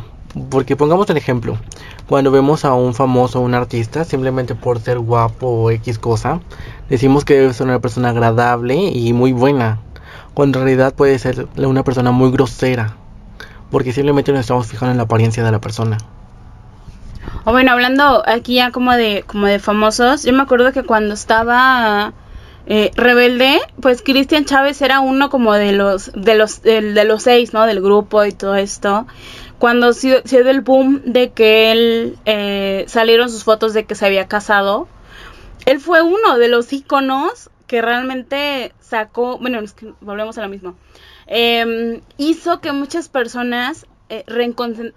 Porque 0.52 0.76
pongamos 0.76 1.10
el 1.10 1.18
ejemplo, 1.18 1.58
cuando 2.08 2.30
vemos 2.30 2.64
a 2.64 2.76
un 2.76 2.94
famoso, 2.94 3.42
un 3.42 3.56
artista, 3.56 4.06
simplemente 4.06 4.54
por 4.54 4.80
ser 4.80 5.00
guapo 5.00 5.48
o 5.48 5.72
X 5.72 5.98
cosa, 5.98 6.40
decimos 6.90 7.26
que 7.26 7.52
ser 7.54 7.66
una 7.66 7.80
persona 7.80 8.10
agradable 8.10 8.76
y 8.76 9.14
muy 9.14 9.32
buena, 9.32 9.80
cuando 10.36 10.60
en 10.60 10.66
realidad 10.66 10.94
puede 10.94 11.18
ser 11.18 11.48
una 11.58 11.84
persona 11.84 12.12
muy 12.12 12.30
grosera, 12.30 12.96
porque 13.72 13.94
simplemente 13.94 14.32
nos 14.32 14.42
estamos 14.42 14.68
fijando 14.68 14.92
en 14.92 14.98
la 14.98 15.04
apariencia 15.04 15.44
de 15.44 15.52
la 15.52 15.60
persona. 15.60 15.98
O 17.46 17.52
bueno, 17.52 17.72
hablando 17.72 18.24
aquí 18.28 18.56
ya 18.56 18.72
como 18.72 18.94
de, 18.94 19.24
como 19.26 19.48
de 19.48 19.60
famosos, 19.60 20.24
yo 20.24 20.34
me 20.34 20.42
acuerdo 20.42 20.72
que 20.72 20.84
cuando 20.84 21.14
estaba 21.14 22.14
eh, 22.68 22.92
rebelde, 22.96 23.60
pues 23.82 24.02
Cristian 24.02 24.46
Chávez 24.46 24.82
era 24.82 25.00
uno 25.00 25.30
como 25.30 25.54
de 25.54 25.72
los 25.72 26.12
de 26.14 26.36
los 26.36 26.62
de, 26.62 27.04
los 27.04 27.24
seis, 27.24 27.54
¿no? 27.54 27.66
Del 27.66 27.82
grupo 27.82 28.26
y 28.26 28.32
todo 28.32 28.56
esto. 28.56 29.08
Cuando 29.58 29.92
se, 29.94 30.22
dio 30.24 30.50
el 30.50 30.62
boom 30.62 31.02
de 31.06 31.32
que 31.32 31.72
él 31.72 32.18
eh, 32.26 32.86
salieron 32.88 33.30
sus 33.30 33.44
fotos 33.44 33.74
de 33.74 33.86
que 33.86 33.96
se 33.96 34.06
había 34.06 34.28
casado, 34.28 34.88
él 35.66 35.80
fue 35.80 36.02
uno 36.02 36.38
de 36.38 36.48
los 36.48 36.72
íconos 36.72 37.50
que 37.68 37.82
realmente 37.82 38.74
sacó, 38.80 39.38
bueno, 39.38 39.62
volvemos 40.02 40.38
a 40.38 40.42
lo 40.42 40.50
mismo, 40.50 40.76
em, 41.32 42.02
hizo 42.18 42.60
que 42.60 42.72
muchas 42.72 43.08
personas 43.08 43.86
eh, 44.10 44.24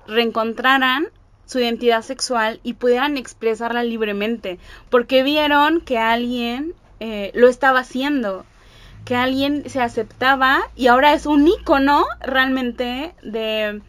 reencontraran 0.08 1.08
su 1.44 1.58
identidad 1.58 2.00
sexual 2.00 2.60
y 2.62 2.74
pudieran 2.74 3.18
expresarla 3.18 3.84
libremente, 3.84 4.58
porque 4.88 5.22
vieron 5.22 5.82
que 5.82 5.98
alguien 5.98 6.74
eh, 7.00 7.30
lo 7.34 7.48
estaba 7.48 7.80
haciendo, 7.80 8.46
que 9.04 9.14
alguien 9.14 9.68
se 9.68 9.82
aceptaba 9.82 10.62
y 10.74 10.86
ahora 10.86 11.12
es 11.12 11.26
un 11.26 11.46
ícono 11.46 12.06
realmente 12.20 13.14
de, 13.22 13.82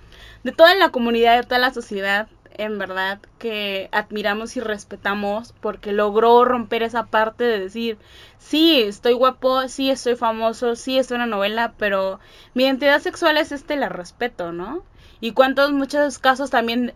de 0.44 0.52
toda 0.52 0.76
la 0.76 0.90
comunidad, 0.90 1.38
de 1.38 1.44
toda 1.44 1.60
la 1.60 1.74
sociedad, 1.74 2.28
en 2.58 2.78
verdad, 2.78 3.20
que 3.40 3.90
admiramos 3.92 4.56
y 4.58 4.60
respetamos 4.60 5.54
porque 5.62 5.92
logró 5.92 6.46
romper 6.46 6.84
esa 6.84 7.06
parte 7.06 7.44
de 7.44 7.60
decir, 7.60 7.98
sí, 8.38 8.82
estoy 8.82 9.14
guapo, 9.14 9.68
sí, 9.68 9.90
estoy 9.90 10.16
famoso, 10.16 10.76
sí, 10.76 10.98
es 10.98 11.12
una 11.12 11.26
novela, 11.26 11.74
pero 11.78 12.20
mi 12.54 12.64
identidad 12.64 13.02
sexual 13.02 13.38
es 13.38 13.52
este, 13.52 13.76
la 13.76 13.90
respeto, 13.90 14.52
¿no? 14.52 14.84
Y 15.22 15.32
cuántos 15.32 15.72
muchos 15.72 16.20
casos 16.20 16.50
también 16.50 16.94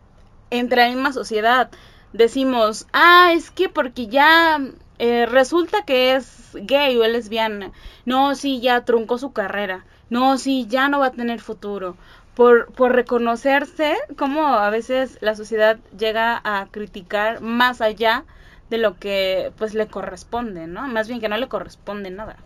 entre 0.50 0.84
la 0.84 0.90
misma 0.90 1.14
sociedad 1.14 1.70
decimos, 2.14 2.88
ah, 2.94 3.32
es 3.34 3.52
que 3.52 3.70
porque 3.70 4.08
ya 4.08 4.60
eh, 5.00 5.26
resulta 5.28 5.84
que 5.86 6.16
es 6.16 6.52
gay 6.54 6.98
o 6.98 7.04
es 7.04 7.12
lesbiana. 7.12 7.72
No, 8.06 8.36
sí, 8.36 8.60
ya 8.62 8.84
truncó 8.86 9.18
su 9.18 9.32
carrera. 9.32 9.86
No, 10.10 10.38
sí, 10.38 10.66
ya 10.70 10.88
no 10.90 11.00
va 11.00 11.08
a 11.08 11.12
tener 11.12 11.40
futuro. 11.40 11.98
Por, 12.38 12.72
por 12.72 12.94
reconocerse, 12.94 13.96
como 14.16 14.46
a 14.48 14.70
veces 14.70 15.18
la 15.22 15.36
sociedad 15.36 15.78
llega 15.98 16.40
a 16.44 16.68
criticar 16.70 17.42
más 17.42 17.82
allá 17.82 18.26
de 18.70 18.78
lo 18.78 18.96
que 18.98 19.52
pues 19.58 19.74
le 19.74 19.88
corresponde, 19.88 20.68
¿no? 20.68 20.88
Más 20.88 21.08
bien 21.08 21.20
que 21.20 21.30
no 21.30 21.38
le 21.38 21.48
corresponde 21.48 22.12
nada. 22.12 22.38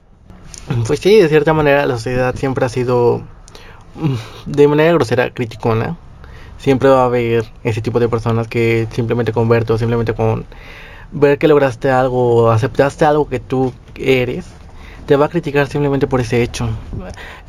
Pues 0.87 0.99
sí, 0.99 1.19
de 1.19 1.27
cierta 1.27 1.53
manera 1.53 1.85
la 1.85 1.95
sociedad 1.95 2.35
siempre 2.35 2.65
ha 2.65 2.69
sido 2.69 3.21
mm, 3.95 4.15
de 4.51 4.67
manera 4.67 4.93
grosera 4.93 5.33
criticona. 5.33 5.97
Siempre 6.57 6.89
va 6.89 7.01
a 7.01 7.05
haber 7.05 7.45
ese 7.63 7.81
tipo 7.81 7.99
de 7.99 8.07
personas 8.07 8.47
que 8.47 8.87
simplemente 8.91 9.33
con 9.33 9.49
verte 9.49 9.73
o 9.73 9.77
simplemente 9.77 10.13
con 10.13 10.45
ver 11.11 11.37
que 11.37 11.47
lograste 11.47 11.91
algo, 11.91 12.49
aceptaste 12.51 13.03
algo 13.03 13.27
que 13.27 13.39
tú 13.39 13.73
eres, 13.95 14.45
te 15.05 15.15
va 15.15 15.25
a 15.25 15.29
criticar 15.29 15.67
simplemente 15.67 16.07
por 16.07 16.21
ese 16.21 16.43
hecho. 16.43 16.69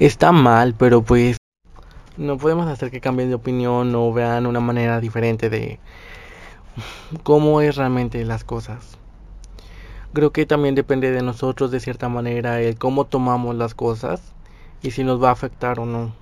Está 0.01 0.33
mal, 0.33 0.75
pero 0.77 1.03
pues 1.03 1.37
no 2.17 2.37
podemos 2.39 2.69
hacer 2.69 2.91
que 2.91 3.01
cambien 3.01 3.29
de 3.29 3.35
opinión 3.35 3.95
o 3.95 4.13
vean 4.13 4.47
una 4.47 4.61
manera 4.61 5.01
diferente 5.01 5.51
de 5.51 5.79
cómo 7.23 7.61
es 7.61 7.77
realmente 7.77 8.25
las 8.25 8.45
cosas. 8.45 8.99
Creo 10.13 10.31
que 10.31 10.45
también 10.45 10.75
depende 10.75 11.11
de 11.11 11.23
nosotros 11.23 11.71
de 11.71 11.81
cierta 11.81 12.09
manera 12.09 12.61
el 12.61 12.79
cómo 12.79 13.07
tomamos 13.07 13.57
las 13.57 13.75
cosas 13.75 14.21
y 14.83 14.91
si 14.91 15.05
nos 15.05 15.23
va 15.23 15.31
a 15.31 15.33
afectar 15.33 15.81
o 15.81 15.87
no. 15.87 16.13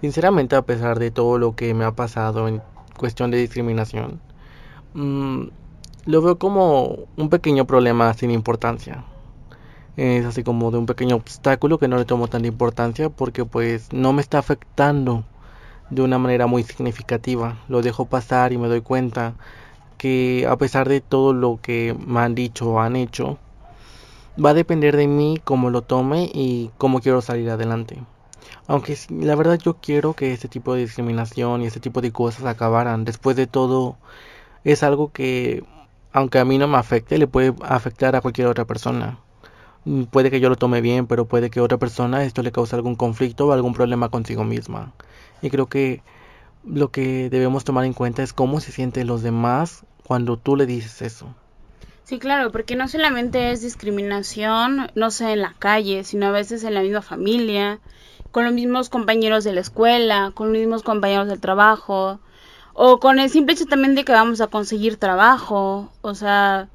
Sinceramente, 0.00 0.56
a 0.56 0.62
pesar 0.62 0.98
de 0.98 1.12
todo 1.12 1.38
lo 1.38 1.54
que 1.54 1.72
me 1.74 1.84
ha 1.84 1.92
pasado 1.92 2.48
en 2.48 2.60
cuestión 2.96 3.30
de 3.30 3.38
discriminación, 3.38 4.20
mmm, 4.94 5.44
lo 6.06 6.22
veo 6.22 6.38
como 6.38 6.98
un 7.16 7.28
pequeño 7.28 7.64
problema 7.64 8.12
sin 8.14 8.32
importancia. 8.32 9.04
Es 9.96 10.24
así 10.24 10.42
como 10.42 10.70
de 10.70 10.78
un 10.78 10.86
pequeño 10.86 11.16
obstáculo 11.16 11.78
que 11.78 11.88
no 11.88 11.98
le 11.98 12.06
tomo 12.06 12.28
tanta 12.28 12.48
importancia 12.48 13.10
porque 13.10 13.44
pues 13.44 13.92
no 13.92 14.12
me 14.14 14.22
está 14.22 14.38
afectando 14.38 15.24
de 15.90 16.02
una 16.02 16.18
manera 16.18 16.46
muy 16.46 16.62
significativa. 16.62 17.58
Lo 17.68 17.82
dejo 17.82 18.06
pasar 18.06 18.52
y 18.52 18.58
me 18.58 18.68
doy 18.68 18.80
cuenta 18.80 19.34
que 19.98 20.46
a 20.48 20.56
pesar 20.56 20.88
de 20.88 21.00
todo 21.00 21.34
lo 21.34 21.60
que 21.60 21.94
me 22.06 22.20
han 22.20 22.34
dicho 22.34 22.70
o 22.70 22.80
han 22.80 22.96
hecho, 22.96 23.38
va 24.42 24.50
a 24.50 24.54
depender 24.54 24.96
de 24.96 25.06
mí 25.06 25.38
cómo 25.44 25.70
lo 25.70 25.82
tome 25.82 26.30
y 26.32 26.70
cómo 26.78 27.00
quiero 27.00 27.20
salir 27.20 27.50
adelante. 27.50 28.02
Aunque 28.66 28.96
la 29.10 29.34
verdad 29.34 29.58
yo 29.58 29.74
quiero 29.74 30.14
que 30.14 30.32
este 30.32 30.48
tipo 30.48 30.74
de 30.74 30.80
discriminación 30.80 31.62
y 31.62 31.66
este 31.66 31.80
tipo 31.80 32.00
de 32.00 32.12
cosas 32.12 32.46
acabaran. 32.46 33.04
Después 33.04 33.36
de 33.36 33.46
todo 33.46 33.96
es 34.64 34.82
algo 34.82 35.12
que 35.12 35.64
aunque 36.12 36.38
a 36.38 36.44
mí 36.44 36.58
no 36.58 36.68
me 36.68 36.78
afecte, 36.78 37.18
le 37.18 37.26
puede 37.26 37.54
afectar 37.62 38.16
a 38.16 38.20
cualquier 38.20 38.48
otra 38.48 38.64
persona. 38.64 39.18
Mm, 39.84 40.04
puede 40.04 40.30
que 40.30 40.40
yo 40.40 40.48
lo 40.48 40.56
tome 40.56 40.80
bien, 40.80 41.06
pero 41.06 41.24
puede 41.24 41.50
que 41.50 41.60
otra 41.60 41.78
persona 41.78 42.24
esto 42.24 42.42
le 42.42 42.52
cause 42.52 42.74
algún 42.76 42.94
conflicto 42.94 43.46
o 43.46 43.52
algún 43.52 43.74
problema 43.74 44.08
consigo 44.08 44.44
misma. 44.44 44.92
Y 45.40 45.50
creo 45.50 45.66
que 45.66 46.02
lo 46.64 46.90
que 46.90 47.28
debemos 47.30 47.64
tomar 47.64 47.84
en 47.84 47.92
cuenta 47.92 48.22
es 48.22 48.32
cómo 48.32 48.60
se 48.60 48.72
sienten 48.72 49.06
los 49.06 49.22
demás 49.22 49.84
cuando 50.06 50.36
tú 50.36 50.56
le 50.56 50.66
dices 50.66 51.02
eso. 51.02 51.34
Sí, 52.04 52.18
claro, 52.18 52.52
porque 52.52 52.76
no 52.76 52.88
solamente 52.88 53.52
es 53.52 53.62
discriminación, 53.62 54.90
no 54.94 55.10
sé, 55.10 55.32
en 55.32 55.42
la 55.42 55.54
calle, 55.58 56.04
sino 56.04 56.26
a 56.26 56.30
veces 56.30 56.64
en 56.64 56.74
la 56.74 56.82
misma 56.82 57.02
familia, 57.02 57.80
con 58.30 58.44
los 58.44 58.52
mismos 58.52 58.88
compañeros 58.88 59.44
de 59.44 59.52
la 59.52 59.60
escuela, 59.60 60.32
con 60.34 60.48
los 60.48 60.58
mismos 60.58 60.82
compañeros 60.82 61.28
del 61.28 61.40
trabajo, 61.40 62.20
o 62.74 62.98
con 62.98 63.18
el 63.18 63.30
simple 63.30 63.54
hecho 63.54 63.66
también 63.66 63.94
de 63.94 64.04
que 64.04 64.12
vamos 64.12 64.40
a 64.40 64.48
conseguir 64.48 64.96
trabajo, 64.96 65.90
o 66.00 66.14
sea, 66.14 66.68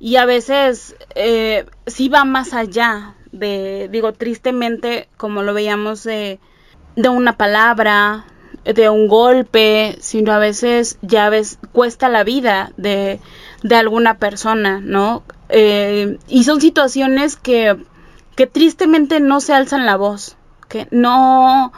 y 0.00 0.16
a 0.16 0.24
veces 0.24 0.96
eh, 1.14 1.66
sí 1.86 2.08
va 2.08 2.24
más 2.24 2.52
allá 2.52 3.14
de, 3.32 3.88
digo, 3.90 4.12
tristemente, 4.12 5.08
como 5.16 5.42
lo 5.42 5.54
veíamos 5.54 6.04
de, 6.04 6.40
de 6.96 7.08
una 7.08 7.36
palabra, 7.36 8.24
de 8.64 8.88
un 8.88 9.08
golpe, 9.08 9.96
sino 10.00 10.32
a 10.32 10.38
veces 10.38 10.98
ya 11.02 11.28
ves, 11.30 11.58
cuesta 11.72 12.08
la 12.08 12.24
vida 12.24 12.72
de, 12.76 13.20
de 13.62 13.76
alguna 13.76 14.18
persona, 14.18 14.80
¿no? 14.82 15.22
Eh, 15.48 16.18
y 16.28 16.44
son 16.44 16.60
situaciones 16.60 17.36
que, 17.36 17.76
que 18.36 18.46
tristemente 18.46 19.20
no 19.20 19.40
se 19.40 19.54
alzan 19.54 19.86
la 19.86 19.96
voz, 19.96 20.36
que 20.68 20.86
no, 20.90 21.72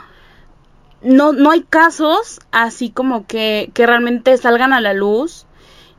no, 1.03 1.33
no 1.33 1.51
hay 1.51 1.63
casos 1.63 2.41
así 2.51 2.91
como 2.91 3.27
que, 3.27 3.71
que 3.73 3.87
realmente 3.87 4.37
salgan 4.37 4.73
a 4.73 4.81
la 4.81 4.95
luz. 4.95 5.47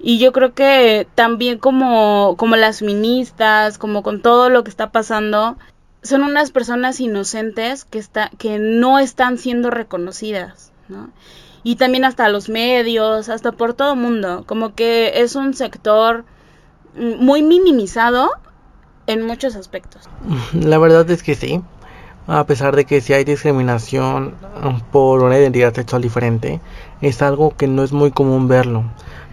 Y 0.04 0.18
yo 0.18 0.32
creo 0.32 0.54
que 0.54 1.08
también 1.14 1.60
como, 1.60 2.36
como 2.38 2.56
las 2.56 2.82
ministas, 2.82 3.78
como 3.78 4.02
con 4.02 4.22
todo 4.22 4.50
lo 4.50 4.64
que 4.64 4.72
está 4.72 4.92
pasando, 4.92 5.58
son 6.02 6.24
unas 6.24 6.52
personas 6.52 7.00
inocentes 7.00 7.86
que, 7.86 8.00
está, 8.00 8.32
que 8.38 8.58
no 8.58 8.98
están 8.98 9.38
siendo 9.38 9.70
reconocidas, 9.70 10.72
¿no? 10.88 11.10
Y 11.64 11.76
también 11.76 12.06
hasta 12.06 12.28
los 12.30 12.50
medios, 12.50 13.30
hasta 13.30 13.52
por 13.52 13.76
todo 13.76 13.94
el 13.94 14.00
mundo. 14.00 14.44
Como 14.48 14.74
que 14.74 15.22
es 15.22 15.36
un 15.36 15.54
sector 15.54 16.26
muy 16.96 17.44
minimizado 17.44 18.32
en 19.06 19.26
muchos 19.26 19.56
aspectos. 19.56 20.10
La 20.54 20.80
verdad 20.80 21.10
es 21.12 21.22
que 21.22 21.36
sí. 21.36 21.62
A 22.28 22.46
pesar 22.46 22.76
de 22.76 22.86
que 22.86 23.02
si 23.02 23.14
hay 23.14 23.24
discriminación 23.24 24.36
por 24.92 25.24
una 25.24 25.38
identidad 25.38 25.74
sexual 25.74 26.02
diferente, 26.02 26.62
es 27.02 27.22
algo 27.22 27.56
que 27.56 27.68
no 27.68 27.84
es 27.84 27.92
muy 27.92 28.12
común 28.12 28.48
verlo. 28.48 28.86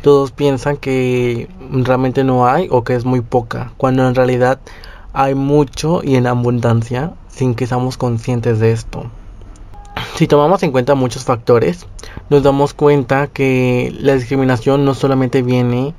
Todos 0.02 0.30
piensan 0.30 0.76
que 0.76 1.48
realmente 1.70 2.24
no 2.24 2.46
hay 2.46 2.68
o 2.70 2.84
que 2.84 2.94
es 2.94 3.04
muy 3.04 3.20
poca, 3.20 3.72
cuando 3.76 4.06
en 4.06 4.14
realidad 4.14 4.60
hay 5.12 5.34
mucho 5.34 6.02
y 6.04 6.16
en 6.16 6.26
abundancia 6.26 7.12
sin 7.28 7.54
que 7.54 7.66
seamos 7.66 7.96
conscientes 7.96 8.60
de 8.60 8.72
esto. 8.72 9.10
Si 10.14 10.26
tomamos 10.26 10.62
en 10.62 10.72
cuenta 10.72 10.94
muchos 10.94 11.24
factores, 11.24 11.86
nos 12.30 12.42
damos 12.42 12.74
cuenta 12.74 13.26
que 13.28 13.94
la 14.00 14.14
discriminación 14.14 14.84
no 14.84 14.94
solamente 14.94 15.42
viene 15.42 15.94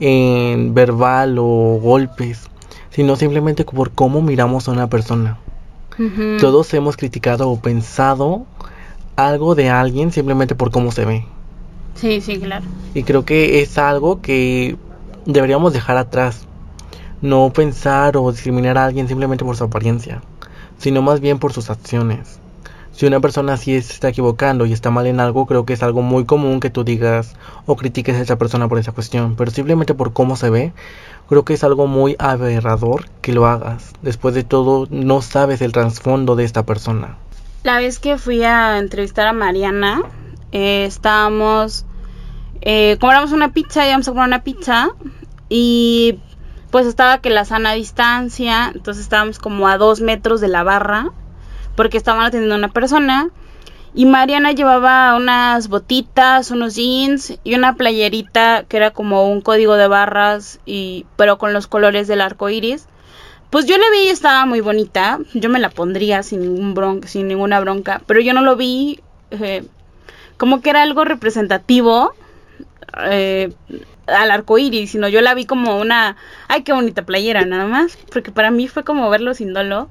en 0.00 0.74
verbal 0.74 1.38
o 1.38 1.78
golpes, 1.82 2.48
sino 2.90 3.16
simplemente 3.16 3.64
por 3.64 3.90
cómo 3.92 4.20
miramos 4.20 4.68
a 4.68 4.72
una 4.72 4.88
persona. 4.88 5.38
Todos 6.40 6.72
hemos 6.74 6.96
criticado 6.96 7.48
o 7.50 7.60
pensado 7.60 8.46
algo 9.16 9.54
de 9.54 9.70
alguien 9.70 10.10
simplemente 10.10 10.54
por 10.54 10.70
cómo 10.70 10.90
se 10.90 11.04
ve. 11.04 11.26
Sí, 11.94 12.20
sí, 12.20 12.38
claro. 12.38 12.64
Y 12.94 13.02
creo 13.04 13.24
que 13.24 13.62
es 13.62 13.78
algo 13.78 14.20
que 14.20 14.76
deberíamos 15.26 15.72
dejar 15.72 15.96
atrás. 15.96 16.46
No 17.20 17.52
pensar 17.52 18.16
o 18.16 18.32
discriminar 18.32 18.78
a 18.78 18.86
alguien 18.86 19.06
simplemente 19.06 19.44
por 19.44 19.56
su 19.56 19.64
apariencia, 19.64 20.22
sino 20.78 21.02
más 21.02 21.20
bien 21.20 21.38
por 21.38 21.52
sus 21.52 21.70
acciones. 21.70 22.40
Si 22.92 23.06
una 23.06 23.20
persona 23.20 23.56
sí 23.56 23.80
se 23.80 23.92
está 23.92 24.08
equivocando 24.08 24.66
y 24.66 24.72
está 24.72 24.90
mal 24.90 25.06
en 25.06 25.18
algo, 25.18 25.46
creo 25.46 25.64
que 25.64 25.72
es 25.72 25.82
algo 25.82 26.02
muy 26.02 26.26
común 26.26 26.60
que 26.60 26.68
tú 26.68 26.84
digas 26.84 27.34
o 27.64 27.76
critiques 27.76 28.16
a 28.16 28.20
esa 28.20 28.36
persona 28.36 28.68
por 28.68 28.78
esa 28.78 28.92
cuestión, 28.92 29.34
pero 29.34 29.50
simplemente 29.50 29.94
por 29.94 30.12
cómo 30.12 30.36
se 30.36 30.50
ve, 30.50 30.72
creo 31.28 31.44
que 31.44 31.54
es 31.54 31.64
algo 31.64 31.86
muy 31.86 32.16
aberrador 32.18 33.06
que 33.22 33.32
lo 33.32 33.46
hagas. 33.46 33.92
Después 34.02 34.34
de 34.34 34.44
todo, 34.44 34.86
no 34.90 35.22
sabes 35.22 35.62
el 35.62 35.72
trasfondo 35.72 36.36
de 36.36 36.44
esta 36.44 36.66
persona. 36.66 37.16
La 37.62 37.78
vez 37.78 37.98
que 37.98 38.18
fui 38.18 38.42
a 38.44 38.78
entrevistar 38.78 39.26
a 39.26 39.32
Mariana, 39.32 40.02
eh, 40.52 40.84
estábamos, 40.84 41.84
eh, 42.60 42.96
compramos 43.00 43.32
una 43.32 43.52
pizza, 43.52 43.86
íbamos 43.86 44.06
a 44.06 44.10
comprar 44.10 44.28
una 44.28 44.44
pizza 44.44 44.90
y 45.48 46.18
pues 46.70 46.86
estaba 46.86 47.18
que 47.18 47.30
la 47.30 47.44
sana 47.44 47.72
distancia, 47.72 48.70
entonces 48.74 49.02
estábamos 49.02 49.38
como 49.38 49.68
a 49.68 49.76
dos 49.76 50.00
metros 50.00 50.40
de 50.40 50.48
la 50.48 50.62
barra 50.62 51.10
porque 51.74 51.96
estaban 51.96 52.24
atendiendo 52.24 52.54
a 52.54 52.58
una 52.58 52.72
persona 52.72 53.30
y 53.94 54.06
Mariana 54.06 54.52
llevaba 54.52 55.14
unas 55.16 55.68
botitas, 55.68 56.50
unos 56.50 56.76
jeans 56.76 57.38
y 57.44 57.54
una 57.54 57.76
playerita 57.76 58.64
que 58.66 58.78
era 58.78 58.90
como 58.90 59.28
un 59.30 59.42
código 59.42 59.74
de 59.74 59.86
barras 59.86 60.60
y 60.64 61.04
pero 61.16 61.36
con 61.36 61.52
los 61.52 61.66
colores 61.66 62.08
del 62.08 62.22
arco 62.22 62.48
iris. 62.48 62.86
Pues 63.50 63.66
yo 63.66 63.76
le 63.76 63.90
vi 63.90 64.06
y 64.06 64.08
estaba 64.08 64.46
muy 64.46 64.62
bonita. 64.62 65.18
Yo 65.34 65.50
me 65.50 65.58
la 65.58 65.68
pondría 65.68 66.22
sin 66.22 66.40
ningún 66.40 66.72
bronca, 66.72 67.06
sin 67.06 67.28
ninguna 67.28 67.60
bronca. 67.60 68.00
Pero 68.06 68.20
yo 68.22 68.32
no 68.32 68.40
lo 68.40 68.56
vi 68.56 69.00
eh, 69.30 69.62
como 70.42 70.60
que 70.60 70.70
era 70.70 70.82
algo 70.82 71.04
representativo 71.04 72.14
eh, 73.04 73.52
al 74.08 74.32
arco 74.32 74.58
iris, 74.58 74.90
sino 74.90 75.06
yo 75.06 75.20
la 75.20 75.34
vi 75.34 75.46
como 75.46 75.78
una, 75.78 76.16
ay 76.48 76.64
qué 76.64 76.72
bonita 76.72 77.06
playera 77.06 77.44
nada 77.44 77.66
más. 77.66 77.96
Porque 78.12 78.32
para 78.32 78.50
mí 78.50 78.66
fue 78.66 78.82
como 78.82 79.08
verlo 79.08 79.34
sin 79.34 79.52
dolo 79.52 79.88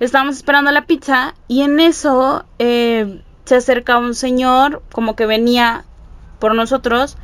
estábamos 0.00 0.38
esperando 0.38 0.72
la 0.72 0.86
pizza 0.86 1.36
y 1.46 1.62
en 1.62 1.78
eso 1.78 2.44
eh, 2.58 3.22
se 3.44 3.54
acerca 3.54 3.98
un 3.98 4.16
señor 4.16 4.82
como 4.90 5.14
que 5.14 5.24
venía 5.24 5.84
por 6.40 6.56
nosotros, 6.56 7.16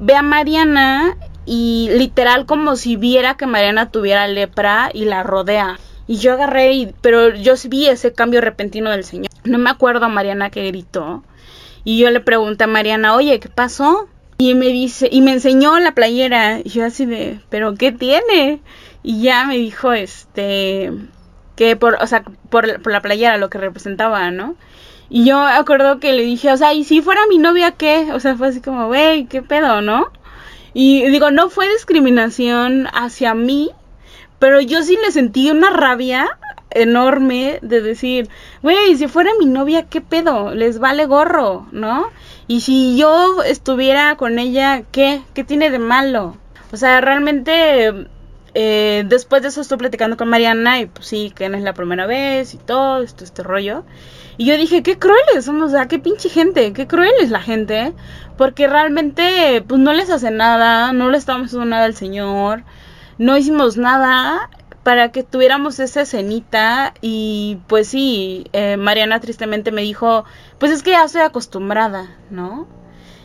ve 0.00 0.16
a 0.16 0.22
Mariana 0.22 1.16
y 1.46 1.88
literal 1.92 2.46
como 2.46 2.74
si 2.74 2.96
viera 2.96 3.36
que 3.36 3.46
Mariana 3.46 3.92
tuviera 3.92 4.26
lepra 4.26 4.90
y 4.92 5.04
la 5.04 5.22
rodea. 5.22 5.78
Y 6.08 6.16
yo 6.16 6.32
agarré, 6.32 6.72
y, 6.72 6.94
pero 7.00 7.32
yo 7.36 7.54
vi 7.68 7.86
ese 7.86 8.12
cambio 8.12 8.40
repentino 8.40 8.90
del 8.90 9.04
señor. 9.04 9.30
No 9.44 9.58
me 9.58 9.70
acuerdo 9.70 10.06
a 10.06 10.08
Mariana 10.08 10.50
que 10.50 10.66
gritó. 10.66 11.22
Y 11.84 11.98
yo 11.98 12.10
le 12.10 12.20
pregunté 12.20 12.64
a 12.64 12.66
Mariana, 12.66 13.14
oye, 13.14 13.40
¿qué 13.40 13.48
pasó? 13.48 14.08
Y 14.38 14.54
me 14.54 14.68
dice, 14.68 15.08
y 15.10 15.20
me 15.20 15.32
enseñó 15.32 15.78
la 15.78 15.92
playera. 15.92 16.60
Y 16.60 16.70
yo 16.70 16.84
así 16.84 17.06
de, 17.06 17.40
¿pero 17.48 17.74
qué 17.74 17.92
tiene? 17.92 18.60
Y 19.02 19.22
ya 19.22 19.44
me 19.44 19.56
dijo, 19.56 19.92
este, 19.92 20.92
que 21.56 21.76
por, 21.76 21.98
o 22.00 22.06
sea, 22.06 22.22
por, 22.50 22.80
por 22.82 22.92
la 22.92 23.00
playera, 23.00 23.36
lo 23.36 23.50
que 23.50 23.58
representaba, 23.58 24.30
¿no? 24.30 24.56
Y 25.10 25.24
yo 25.24 25.40
acuerdo 25.40 26.00
que 26.00 26.12
le 26.12 26.22
dije, 26.22 26.52
o 26.52 26.56
sea, 26.56 26.74
¿y 26.74 26.84
si 26.84 27.00
fuera 27.00 27.20
mi 27.28 27.38
novia 27.38 27.72
qué? 27.72 28.12
O 28.12 28.20
sea, 28.20 28.36
fue 28.36 28.48
así 28.48 28.60
como, 28.60 28.88
güey, 28.88 29.26
¿qué 29.26 29.42
pedo, 29.42 29.80
no? 29.80 30.12
Y 30.74 31.06
digo, 31.08 31.30
no 31.30 31.48
fue 31.48 31.68
discriminación 31.68 32.88
hacia 32.92 33.34
mí, 33.34 33.70
pero 34.38 34.60
yo 34.60 34.82
sí 34.82 34.98
le 35.02 35.10
sentí 35.10 35.50
una 35.50 35.70
rabia 35.70 36.28
enorme 36.70 37.58
de 37.62 37.80
decir, 37.80 38.28
güey, 38.62 38.96
si 38.96 39.08
fuera 39.08 39.30
mi 39.38 39.46
novia, 39.46 39.84
¿qué 39.84 40.00
pedo? 40.00 40.54
Les 40.54 40.78
vale 40.78 41.06
gorro, 41.06 41.66
¿no? 41.72 42.06
Y 42.46 42.60
si 42.60 42.96
yo 42.96 43.42
estuviera 43.42 44.16
con 44.16 44.38
ella, 44.38 44.82
¿qué? 44.92 45.22
¿Qué 45.34 45.44
tiene 45.44 45.70
de 45.70 45.78
malo? 45.78 46.36
O 46.72 46.76
sea, 46.76 47.00
realmente 47.00 48.08
eh, 48.54 49.04
después 49.06 49.42
de 49.42 49.48
eso 49.48 49.60
estoy 49.60 49.78
platicando 49.78 50.16
con 50.16 50.28
Mariana 50.28 50.80
y 50.80 50.86
pues 50.86 51.06
sí, 51.06 51.32
que 51.34 51.48
no 51.48 51.56
es 51.56 51.62
la 51.62 51.74
primera 51.74 52.06
vez 52.06 52.54
y 52.54 52.58
todo, 52.58 53.02
esto, 53.02 53.24
este 53.24 53.42
rollo. 53.42 53.84
Y 54.36 54.46
yo 54.46 54.56
dije, 54.56 54.82
qué 54.82 54.98
crueles 54.98 55.44
somos, 55.44 55.70
o 55.70 55.74
sea, 55.74 55.88
qué 55.88 55.98
pinche 55.98 56.28
gente, 56.28 56.72
qué 56.72 56.86
cruel 56.86 57.12
es 57.20 57.30
la 57.30 57.40
gente, 57.40 57.92
porque 58.36 58.68
realmente 58.68 59.64
pues 59.66 59.80
no 59.80 59.92
les 59.92 60.10
hace 60.10 60.30
nada, 60.30 60.92
no 60.92 61.10
le 61.10 61.18
estamos 61.18 61.46
haciendo 61.46 61.66
nada 61.66 61.84
al 61.84 61.94
Señor, 61.94 62.62
no 63.18 63.36
hicimos 63.36 63.76
nada 63.76 64.48
para 64.88 65.12
que 65.12 65.22
tuviéramos 65.22 65.80
esa 65.80 66.00
escenita 66.00 66.94
y 67.02 67.58
pues 67.66 67.88
sí, 67.88 68.46
eh, 68.54 68.78
Mariana 68.78 69.20
tristemente 69.20 69.70
me 69.70 69.82
dijo, 69.82 70.24
pues 70.56 70.72
es 70.72 70.82
que 70.82 70.92
ya 70.92 71.04
estoy 71.04 71.20
acostumbrada, 71.20 72.16
¿no? 72.30 72.66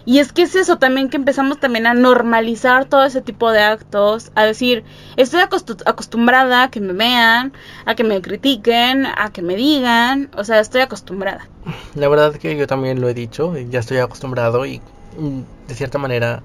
Y 0.03 0.19
es 0.19 0.33
que 0.33 0.41
es 0.41 0.55
eso 0.55 0.77
también 0.77 1.07
que 1.07 1.15
empezamos 1.15 1.61
también 1.61 1.87
a 1.87 1.93
normalizar 1.93 2.83
todo 2.83 3.05
ese 3.05 3.21
tipo 3.21 3.49
de 3.53 3.61
actos, 3.61 4.33
a 4.35 4.43
decir, 4.43 4.83
estoy 5.15 5.39
acostumbrada 5.85 6.63
a 6.63 6.69
que 6.69 6.81
me 6.81 6.91
vean, 6.91 7.53
a 7.85 7.95
que 7.95 8.03
me 8.03 8.21
critiquen, 8.21 9.05
a 9.05 9.31
que 9.31 9.41
me 9.41 9.55
digan, 9.55 10.31
o 10.35 10.43
sea, 10.43 10.59
estoy 10.59 10.81
acostumbrada. 10.81 11.47
La 11.95 12.09
verdad 12.09 12.33
es 12.33 12.39
que 12.39 12.57
yo 12.57 12.67
también 12.67 12.99
lo 12.99 13.07
he 13.07 13.13
dicho, 13.13 13.55
ya 13.57 13.79
estoy 13.79 13.99
acostumbrado 13.99 14.65
y 14.65 14.81
mm, 15.17 15.69
de 15.69 15.75
cierta 15.75 15.97
manera 15.97 16.43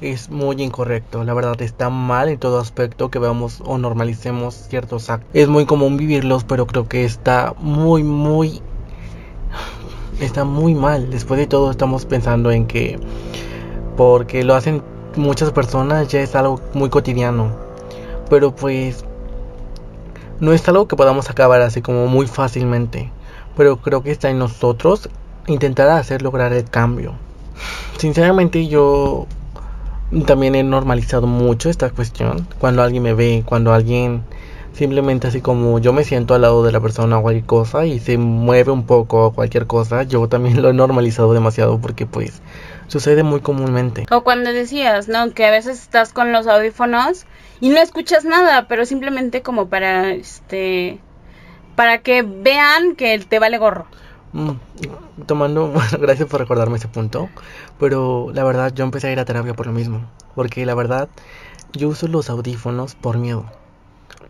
es 0.00 0.30
muy 0.30 0.62
incorrecto. 0.62 1.24
La 1.24 1.34
verdad 1.34 1.60
está 1.62 1.90
mal 1.90 2.28
en 2.28 2.38
todo 2.38 2.60
aspecto 2.60 3.10
que 3.10 3.18
veamos 3.18 3.62
o 3.64 3.78
normalicemos 3.78 4.54
ciertos 4.54 5.10
actos. 5.10 5.30
Es 5.32 5.48
muy 5.48 5.66
común 5.66 5.96
vivirlos, 5.96 6.44
pero 6.44 6.66
creo 6.66 6.88
que 6.88 7.04
está 7.04 7.54
muy, 7.58 8.02
muy 8.02 8.60
está 10.20 10.44
muy 10.44 10.74
mal. 10.74 11.10
Después 11.10 11.38
de 11.38 11.46
todo 11.46 11.70
estamos 11.70 12.04
pensando 12.06 12.50
en 12.50 12.66
que 12.66 12.98
porque 13.96 14.44
lo 14.44 14.54
hacen 14.54 14.82
muchas 15.16 15.50
personas 15.50 16.08
ya 16.08 16.20
es 16.20 16.34
algo 16.34 16.60
muy 16.74 16.90
cotidiano. 16.90 17.50
Pero 18.28 18.54
pues 18.54 19.04
no 20.40 20.52
es 20.52 20.68
algo 20.68 20.86
que 20.88 20.96
podamos 20.96 21.30
acabar 21.30 21.62
así 21.62 21.80
como 21.80 22.06
muy 22.06 22.26
fácilmente. 22.26 23.10
Pero 23.56 23.78
creo 23.78 24.02
que 24.02 24.10
está 24.10 24.28
en 24.28 24.38
nosotros 24.38 25.08
intentar 25.46 25.88
hacer 25.88 26.22
lograr 26.22 26.52
el 26.52 26.68
cambio. 26.68 27.14
Sinceramente 27.96 28.66
yo 28.66 29.26
también 30.26 30.54
he 30.54 30.62
normalizado 30.62 31.26
mucho 31.26 31.70
esta 31.70 31.90
cuestión. 31.90 32.46
Cuando 32.58 32.82
alguien 32.82 33.02
me 33.02 33.14
ve, 33.14 33.42
cuando 33.46 33.72
alguien 33.72 34.24
Simplemente 34.76 35.26
así 35.26 35.40
como 35.40 35.78
yo 35.78 35.94
me 35.94 36.04
siento 36.04 36.34
al 36.34 36.42
lado 36.42 36.62
de 36.62 36.70
la 36.70 36.80
persona 36.80 37.18
o 37.18 37.22
cualquier 37.22 37.46
cosa 37.46 37.86
y 37.86 37.98
se 37.98 38.18
mueve 38.18 38.72
un 38.72 38.84
poco 38.84 39.24
o 39.24 39.32
cualquier 39.32 39.66
cosa, 39.66 40.02
yo 40.02 40.28
también 40.28 40.60
lo 40.62 40.68
he 40.68 40.74
normalizado 40.74 41.32
demasiado 41.32 41.80
porque 41.80 42.04
pues 42.04 42.42
sucede 42.86 43.22
muy 43.22 43.40
comúnmente. 43.40 44.04
O 44.10 44.22
cuando 44.22 44.52
decías, 44.52 45.08
¿no? 45.08 45.32
Que 45.32 45.46
a 45.46 45.50
veces 45.50 45.80
estás 45.80 46.12
con 46.12 46.30
los 46.30 46.46
audífonos 46.46 47.24
y 47.58 47.70
no 47.70 47.78
escuchas 47.78 48.26
nada, 48.26 48.68
pero 48.68 48.84
simplemente 48.84 49.40
como 49.40 49.70
para 49.70 50.10
este 50.10 50.98
para 51.74 52.02
que 52.02 52.20
vean 52.20 52.96
que 52.96 53.18
te 53.18 53.38
vale 53.38 53.56
gorro. 53.56 53.86
Mm, 54.32 54.52
tomando, 55.26 55.72
gracias 56.00 56.28
por 56.28 56.40
recordarme 56.40 56.76
ese 56.76 56.88
punto, 56.88 57.28
pero 57.78 58.30
la 58.34 58.44
verdad 58.44 58.72
yo 58.74 58.84
empecé 58.84 59.08
a 59.08 59.12
ir 59.12 59.20
a 59.20 59.24
terapia 59.24 59.54
por 59.54 59.66
lo 59.66 59.72
mismo, 59.72 60.02
porque 60.34 60.66
la 60.66 60.74
verdad 60.74 61.08
yo 61.72 61.88
uso 61.88 62.08
los 62.08 62.30
audífonos 62.30 62.94
por 62.94 63.18
miedo 63.18 63.44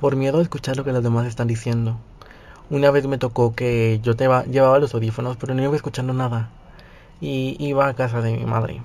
por 0.01 0.17
miedo 0.17 0.39
a 0.39 0.43
escuchar 0.43 0.77
lo 0.77 0.85
que 0.85 0.93
los 0.93 1.03
demás 1.03 1.27
están 1.27 1.49
diciendo, 1.49 1.97
Una 2.71 2.91
vez 2.91 3.07
me 3.07 3.19
tocó 3.19 3.55
que 3.55 4.01
yo 4.03 4.17
te 4.17 4.29
llevaba 4.51 4.79
los 4.79 4.95
audífonos, 4.95 5.37
pero 5.37 5.55
no 5.55 5.63
iba 5.63 5.77
escuchando 5.77 6.13
nada. 6.13 6.51
Y 7.21 7.57
iba 7.61 7.89
a 7.89 7.95
casa 7.95 8.21
de 8.23 8.37
mi 8.37 8.45
madre. 8.45 8.83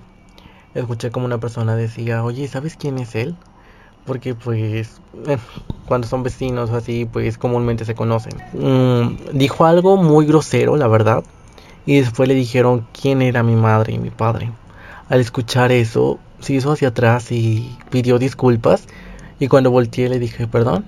Escuché 0.76 1.12
como 1.12 1.26
una 1.26 1.39
persona 1.39 1.76
decía, 1.76 2.24
oye, 2.24 2.47
¿sabes 2.47 2.78
quién 2.78 2.97
es 3.00 3.15
él? 3.15 3.36
Porque 4.06 4.34
pues 4.34 5.00
eh, 5.28 5.38
cuando 5.86 6.08
son 6.08 6.24
vecinos 6.24 6.70
o 6.70 6.76
así, 6.76 7.06
pues 7.06 7.38
comúnmente 7.38 7.86
se 7.86 7.96
conocen. 7.96 8.34
Mm, 8.54 9.38
dijo 9.38 9.66
algo 9.66 9.98
muy 9.98 10.26
grosero, 10.26 10.78
la 10.78 10.88
verdad. 10.88 11.24
Y 11.86 12.00
después 12.00 12.28
le 12.30 12.36
dijeron 12.36 12.88
quién 13.00 13.22
era 13.22 13.44
mi 13.44 13.56
madre 13.56 13.94
y 13.94 14.00
mi 14.00 14.10
padre. 14.10 14.52
Al 15.10 15.20
escuchar 15.20 15.72
eso, 15.72 16.20
se 16.40 16.54
hizo 16.54 16.72
hacia 16.72 16.90
atrás 16.90 17.32
y 17.32 17.78
pidió 17.90 18.20
disculpas. 18.20 18.88
Y 19.40 19.48
cuando 19.48 19.72
volteé 19.72 20.10
le 20.10 20.20
dije, 20.20 20.48
perdón. 20.48 20.86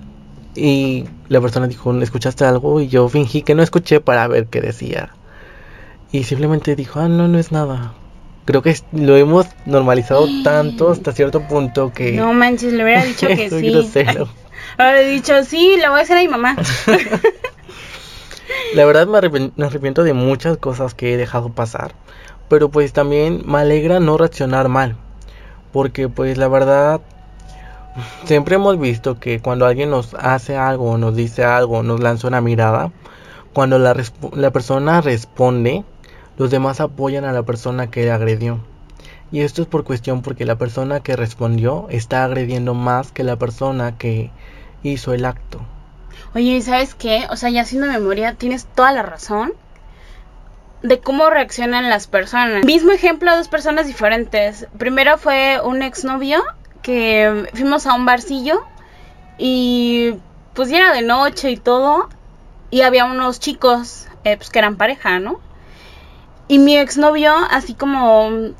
Y 0.56 1.04
la 1.28 1.40
persona 1.40 1.66
dijo, 1.66 1.92
¿escuchaste 2.00 2.44
algo? 2.44 2.80
Y 2.80 2.88
yo 2.88 3.08
fingí 3.08 3.42
que 3.42 3.54
no 3.54 3.62
escuché 3.62 4.00
para 4.00 4.26
ver 4.28 4.46
qué 4.46 4.60
decía. 4.60 5.10
Y 6.12 6.24
simplemente 6.24 6.76
dijo, 6.76 7.00
ah, 7.00 7.08
no, 7.08 7.26
no 7.26 7.38
es 7.38 7.50
nada. 7.50 7.94
Creo 8.44 8.62
que 8.62 8.76
lo 8.92 9.16
hemos 9.16 9.46
normalizado 9.66 10.26
tanto 10.44 10.90
hasta 10.90 11.12
cierto 11.12 11.42
punto 11.42 11.92
que... 11.92 12.12
No 12.12 12.32
manches, 12.32 12.72
le 12.72 12.84
hubiera 12.84 13.04
dicho 13.04 13.26
que 13.26 13.50
sí. 13.60 13.70
Grosero. 13.70 14.28
He 14.78 15.04
dicho, 15.08 15.44
sí, 15.44 15.76
le 15.78 15.88
voy 15.88 16.00
a 16.00 16.02
hacer 16.02 16.16
a 16.16 16.20
mi 16.20 16.28
mamá. 16.28 16.56
la 18.74 18.84
verdad 18.84 19.06
me, 19.06 19.52
me 19.54 19.66
arrepiento 19.66 20.02
de 20.02 20.14
muchas 20.14 20.56
cosas 20.56 20.94
que 20.94 21.14
he 21.14 21.16
dejado 21.16 21.50
pasar. 21.50 21.94
Pero 22.48 22.70
pues 22.70 22.92
también 22.92 23.42
me 23.46 23.58
alegra 23.58 24.00
no 24.00 24.18
reaccionar 24.18 24.68
mal. 24.68 24.96
Porque 25.72 26.08
pues 26.08 26.38
la 26.38 26.48
verdad 26.48 27.00
Siempre 28.24 28.56
hemos 28.56 28.78
visto 28.78 29.20
que 29.20 29.40
cuando 29.40 29.66
alguien 29.66 29.90
nos 29.90 30.14
hace 30.14 30.56
algo, 30.56 30.98
nos 30.98 31.14
dice 31.14 31.44
algo, 31.44 31.82
nos 31.84 32.00
lanza 32.00 32.26
una 32.26 32.40
mirada, 32.40 32.90
cuando 33.52 33.78
la, 33.78 33.94
la 34.32 34.50
persona 34.50 35.00
responde, 35.00 35.84
los 36.36 36.50
demás 36.50 36.80
apoyan 36.80 37.24
a 37.24 37.32
la 37.32 37.42
persona 37.42 37.90
que 37.90 38.10
agredió. 38.10 38.60
Y 39.30 39.40
esto 39.40 39.62
es 39.62 39.68
por 39.68 39.84
cuestión 39.84 40.22
porque 40.22 40.44
la 40.44 40.56
persona 40.56 41.00
que 41.00 41.16
respondió 41.16 41.86
está 41.90 42.24
agrediendo 42.24 42.74
más 42.74 43.12
que 43.12 43.24
la 43.24 43.36
persona 43.36 43.98
que 43.98 44.30
hizo 44.82 45.12
el 45.12 45.24
acto. 45.24 45.60
Oye, 46.34 46.60
¿sabes 46.62 46.94
qué? 46.94 47.26
O 47.30 47.36
sea, 47.36 47.50
ya 47.50 47.62
haciendo 47.62 47.86
memoria, 47.86 48.34
tienes 48.34 48.66
toda 48.66 48.92
la 48.92 49.02
razón 49.02 49.52
de 50.82 51.00
cómo 51.00 51.30
reaccionan 51.30 51.88
las 51.88 52.06
personas. 52.06 52.64
Mismo 52.64 52.92
ejemplo, 52.92 53.34
dos 53.36 53.48
personas 53.48 53.86
diferentes. 53.86 54.66
Primero 54.78 55.16
fue 55.16 55.60
un 55.64 55.82
exnovio 55.82 56.42
que 56.82 57.48
fuimos 57.54 57.86
a 57.86 57.94
un 57.94 58.04
barcillo 58.04 58.62
y 59.38 60.16
pues 60.52 60.68
ya 60.68 60.78
era 60.78 60.92
de 60.92 61.02
noche 61.02 61.50
y 61.50 61.56
todo 61.56 62.08
y 62.70 62.82
había 62.82 63.06
unos 63.06 63.40
chicos 63.40 64.06
eh, 64.24 64.36
pues 64.36 64.50
que 64.50 64.58
eran 64.58 64.76
pareja, 64.76 65.18
¿no? 65.18 65.40
Y 66.48 66.58
mi 66.58 66.76
exnovio 66.76 67.34
así 67.50 67.74
como 67.74 68.52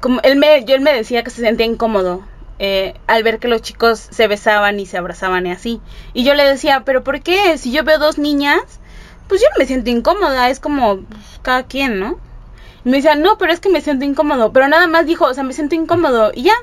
como 0.00 0.20
él 0.22 0.36
me 0.36 0.64
yo 0.64 0.74
él 0.74 0.80
me 0.80 0.92
decía 0.92 1.22
que 1.22 1.30
se 1.30 1.42
sentía 1.42 1.66
incómodo 1.66 2.24
eh, 2.58 2.94
al 3.08 3.24
ver 3.24 3.40
que 3.40 3.48
los 3.48 3.60
chicos 3.60 3.98
se 3.98 4.28
besaban 4.28 4.78
y 4.78 4.86
se 4.86 4.96
abrazaban 4.96 5.46
y 5.46 5.50
así. 5.50 5.80
Y 6.14 6.22
yo 6.22 6.34
le 6.34 6.44
decía, 6.44 6.82
pero 6.84 7.02
¿por 7.02 7.20
qué? 7.20 7.58
Si 7.58 7.72
yo 7.72 7.82
veo 7.82 7.98
dos 7.98 8.18
niñas, 8.18 8.62
pues 9.26 9.40
yo 9.40 9.48
no 9.50 9.58
me 9.58 9.66
siento 9.66 9.90
incómoda, 9.90 10.48
es 10.48 10.60
como 10.60 10.98
pues, 10.98 11.40
cada 11.42 11.64
quien, 11.64 11.98
¿no? 11.98 12.20
Y 12.84 12.90
me 12.90 12.98
decía, 12.98 13.16
no, 13.16 13.36
pero 13.36 13.52
es 13.52 13.58
que 13.58 13.68
me 13.68 13.80
siento 13.80 14.04
incómodo. 14.04 14.52
Pero 14.52 14.68
nada 14.68 14.86
más 14.86 15.06
dijo, 15.06 15.24
o 15.24 15.34
sea, 15.34 15.42
me 15.42 15.54
siento 15.54 15.74
incómodo. 15.74 16.30
Y 16.34 16.42
ya, 16.42 16.54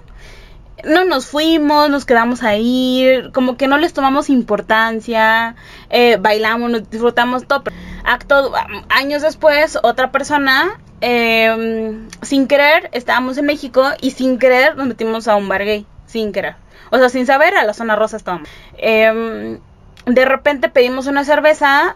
no 0.83 1.05
nos 1.05 1.27
fuimos, 1.27 1.89
nos 1.89 2.05
quedamos 2.05 2.43
ahí, 2.43 3.07
como 3.33 3.57
que 3.57 3.67
no 3.67 3.77
les 3.77 3.93
tomamos 3.93 4.29
importancia, 4.29 5.55
eh, 5.89 6.17
bailamos, 6.19 6.71
nos 6.71 6.89
disfrutamos 6.89 7.47
todo. 7.47 7.63
Acto, 8.03 8.53
años 8.89 9.21
después, 9.21 9.77
otra 9.83 10.11
persona, 10.11 10.79
em, 11.01 12.07
sin 12.21 12.47
querer, 12.47 12.89
estábamos 12.93 13.37
en 13.37 13.45
México 13.45 13.83
y 14.01 14.11
sin 14.11 14.39
querer 14.39 14.75
nos 14.75 14.87
metimos 14.87 15.27
a 15.27 15.35
un 15.35 15.47
bar 15.47 15.63
gay, 15.63 15.85
sin 16.05 16.31
querer. 16.31 16.55
O 16.91 16.97
sea, 16.97 17.09
sin 17.09 17.25
saber, 17.25 17.55
a 17.55 17.65
la 17.65 17.73
zona 17.73 17.95
rosa 17.95 18.17
estábamos. 18.17 18.49
Em, 18.77 19.59
de 20.05 20.25
repente 20.25 20.69
pedimos 20.69 21.07
una 21.07 21.23
cerveza 21.23 21.95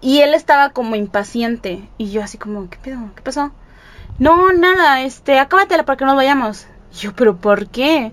y 0.00 0.20
él 0.20 0.34
estaba 0.34 0.70
como 0.70 0.96
impaciente. 0.96 1.88
Y 1.98 2.10
yo 2.10 2.22
así 2.22 2.38
como, 2.38 2.68
¿qué 2.68 2.78
pedo? 2.78 2.98
¿Qué 3.14 3.22
pasó? 3.22 3.52
No, 4.18 4.52
nada, 4.52 5.02
este, 5.02 5.38
acábatela 5.38 5.84
para 5.84 5.96
que 5.96 6.04
nos 6.04 6.16
vayamos 6.16 6.66
yo, 6.98 7.14
pero 7.14 7.36
¿por 7.36 7.68
qué? 7.68 8.12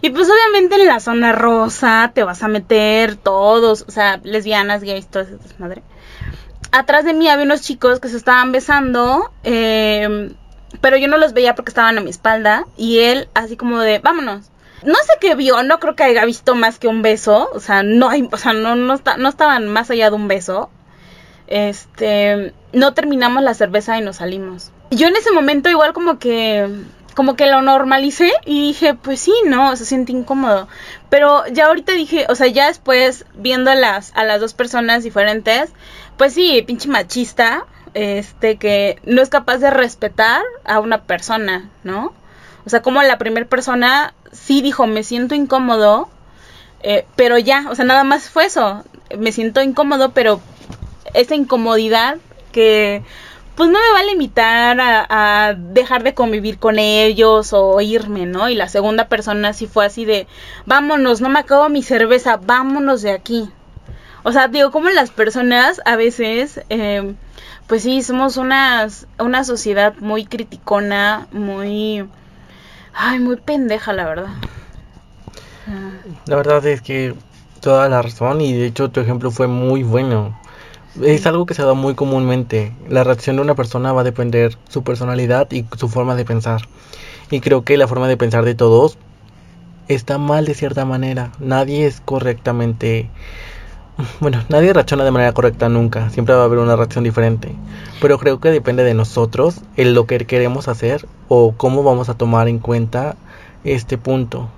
Y 0.00 0.10
pues 0.10 0.28
obviamente 0.28 0.76
en 0.76 0.86
la 0.86 1.00
zona 1.00 1.32
rosa 1.32 2.10
te 2.14 2.24
vas 2.24 2.42
a 2.42 2.48
meter 2.48 3.16
todos, 3.16 3.84
o 3.86 3.90
sea, 3.90 4.20
lesbianas, 4.22 4.82
gays, 4.82 5.06
todas 5.06 5.28
esas 5.28 5.58
madre. 5.60 5.82
Atrás 6.70 7.04
de 7.04 7.12
mí 7.12 7.28
había 7.28 7.44
unos 7.44 7.62
chicos 7.62 8.00
que 8.00 8.08
se 8.08 8.16
estaban 8.16 8.50
besando, 8.50 9.30
eh, 9.44 10.34
pero 10.80 10.96
yo 10.96 11.08
no 11.08 11.18
los 11.18 11.34
veía 11.34 11.54
porque 11.54 11.70
estaban 11.70 11.98
a 11.98 12.00
mi 12.00 12.10
espalda 12.10 12.64
y 12.76 13.00
él 13.00 13.28
así 13.34 13.56
como 13.56 13.78
de, 13.78 13.98
vámonos. 13.98 14.50
No 14.82 14.94
sé 14.94 15.12
qué 15.20 15.36
vio, 15.36 15.62
no 15.62 15.78
creo 15.78 15.94
que 15.94 16.02
haya 16.02 16.24
visto 16.24 16.56
más 16.56 16.78
que 16.78 16.88
un 16.88 17.02
beso, 17.02 17.50
o 17.54 17.60
sea, 17.60 17.84
no 17.84 18.08
hay, 18.08 18.28
o 18.32 18.36
sea, 18.36 18.52
no, 18.52 18.74
no, 18.74 19.00
no 19.18 19.28
estaban 19.28 19.68
más 19.68 19.90
allá 19.90 20.10
de 20.10 20.16
un 20.16 20.26
beso. 20.26 20.70
Este, 21.46 22.54
no 22.72 22.94
terminamos 22.94 23.42
la 23.42 23.54
cerveza 23.54 23.98
y 23.98 24.00
nos 24.00 24.16
salimos. 24.16 24.72
Yo 24.90 25.06
en 25.06 25.16
ese 25.16 25.30
momento 25.30 25.68
igual 25.68 25.92
como 25.92 26.18
que 26.18 26.68
como 27.14 27.36
que 27.36 27.46
lo 27.46 27.62
normalicé 27.62 28.32
y 28.44 28.68
dije, 28.68 28.94
pues 28.94 29.20
sí, 29.20 29.34
no, 29.46 29.76
se 29.76 29.84
siente 29.84 30.12
incómodo. 30.12 30.68
Pero 31.10 31.46
ya 31.48 31.66
ahorita 31.66 31.92
dije, 31.92 32.26
o 32.28 32.34
sea, 32.34 32.46
ya 32.46 32.68
después 32.68 33.24
viendo 33.34 33.70
a 33.70 33.74
las, 33.74 34.12
a 34.14 34.24
las 34.24 34.40
dos 34.40 34.54
personas 34.54 35.04
diferentes, 35.04 35.70
pues 36.16 36.34
sí, 36.34 36.62
pinche 36.66 36.88
machista, 36.88 37.66
este, 37.94 38.56
que 38.56 38.98
no 39.04 39.22
es 39.22 39.28
capaz 39.28 39.58
de 39.58 39.70
respetar 39.70 40.42
a 40.64 40.80
una 40.80 41.02
persona, 41.02 41.68
¿no? 41.84 42.12
O 42.64 42.70
sea, 42.70 42.80
como 42.82 43.02
la 43.02 43.18
primera 43.18 43.46
persona 43.46 44.14
sí 44.30 44.62
dijo, 44.62 44.86
me 44.86 45.04
siento 45.04 45.34
incómodo, 45.34 46.08
eh, 46.82 47.06
pero 47.16 47.38
ya, 47.38 47.66
o 47.70 47.74
sea, 47.74 47.84
nada 47.84 48.04
más 48.04 48.30
fue 48.30 48.46
eso, 48.46 48.84
me 49.18 49.32
siento 49.32 49.62
incómodo, 49.62 50.12
pero 50.12 50.40
esa 51.14 51.34
incomodidad 51.34 52.16
que 52.52 53.02
pues 53.54 53.68
no 53.68 53.78
me 53.78 53.92
va 53.94 54.00
a 54.00 54.10
limitar 54.10 54.78
a, 54.80 55.54
dejar 55.56 56.02
de 56.02 56.14
convivir 56.14 56.58
con 56.58 56.78
ellos 56.78 57.52
o 57.52 57.80
irme, 57.80 58.26
¿no? 58.26 58.48
Y 58.48 58.54
la 58.54 58.68
segunda 58.68 59.08
persona 59.08 59.52
sí 59.52 59.66
fue 59.66 59.84
así 59.84 60.04
de, 60.04 60.26
vámonos, 60.64 61.20
no 61.20 61.28
me 61.28 61.40
acabo 61.40 61.68
mi 61.68 61.82
cerveza, 61.82 62.38
vámonos 62.38 63.02
de 63.02 63.12
aquí. 63.12 63.50
O 64.22 64.32
sea, 64.32 64.48
digo, 64.48 64.70
como 64.70 64.88
las 64.90 65.10
personas 65.10 65.82
a 65.84 65.96
veces, 65.96 66.62
eh, 66.70 67.14
pues 67.66 67.82
sí, 67.82 68.02
somos 68.02 68.36
una, 68.36 68.88
una 69.18 69.44
sociedad 69.44 69.94
muy 69.98 70.24
criticona, 70.24 71.26
muy, 71.32 72.08
ay, 72.94 73.18
muy 73.18 73.36
pendeja, 73.36 73.92
la 73.92 74.04
verdad. 74.04 74.30
La 76.26 76.36
verdad 76.36 76.64
es 76.66 76.80
que 76.80 77.14
toda 77.60 77.88
la 77.88 78.02
razón 78.02 78.40
y 78.40 78.52
de 78.52 78.66
hecho 78.66 78.90
tu 78.90 79.00
ejemplo 79.00 79.30
fue 79.30 79.46
muy 79.46 79.82
bueno 79.82 80.36
es 81.00 81.26
algo 81.26 81.46
que 81.46 81.54
se 81.54 81.62
da 81.62 81.74
muy 81.74 81.94
comúnmente. 81.94 82.72
La 82.88 83.04
reacción 83.04 83.36
de 83.36 83.42
una 83.42 83.54
persona 83.54 83.92
va 83.92 84.02
a 84.02 84.04
depender 84.04 84.58
su 84.68 84.82
personalidad 84.82 85.50
y 85.50 85.64
su 85.76 85.88
forma 85.88 86.16
de 86.16 86.24
pensar. 86.24 86.62
Y 87.30 87.40
creo 87.40 87.62
que 87.62 87.76
la 87.76 87.88
forma 87.88 88.08
de 88.08 88.16
pensar 88.16 88.44
de 88.44 88.54
todos 88.54 88.98
está 89.88 90.18
mal 90.18 90.44
de 90.44 90.54
cierta 90.54 90.84
manera. 90.84 91.32
Nadie 91.38 91.86
es 91.86 92.00
correctamente... 92.00 93.10
Bueno, 94.20 94.42
nadie 94.48 94.72
reacciona 94.72 95.04
de 95.04 95.10
manera 95.10 95.32
correcta 95.32 95.68
nunca. 95.68 96.10
Siempre 96.10 96.34
va 96.34 96.42
a 96.42 96.44
haber 96.44 96.58
una 96.58 96.76
reacción 96.76 97.04
diferente. 97.04 97.54
Pero 98.00 98.18
creo 98.18 98.40
que 98.40 98.50
depende 98.50 98.84
de 98.84 98.94
nosotros 98.94 99.60
el 99.76 99.94
lo 99.94 100.06
que 100.06 100.18
queremos 100.26 100.66
hacer 100.68 101.06
o 101.28 101.54
cómo 101.56 101.82
vamos 101.82 102.08
a 102.08 102.14
tomar 102.14 102.48
en 102.48 102.58
cuenta 102.58 103.16
este 103.64 103.98
punto. 103.98 104.48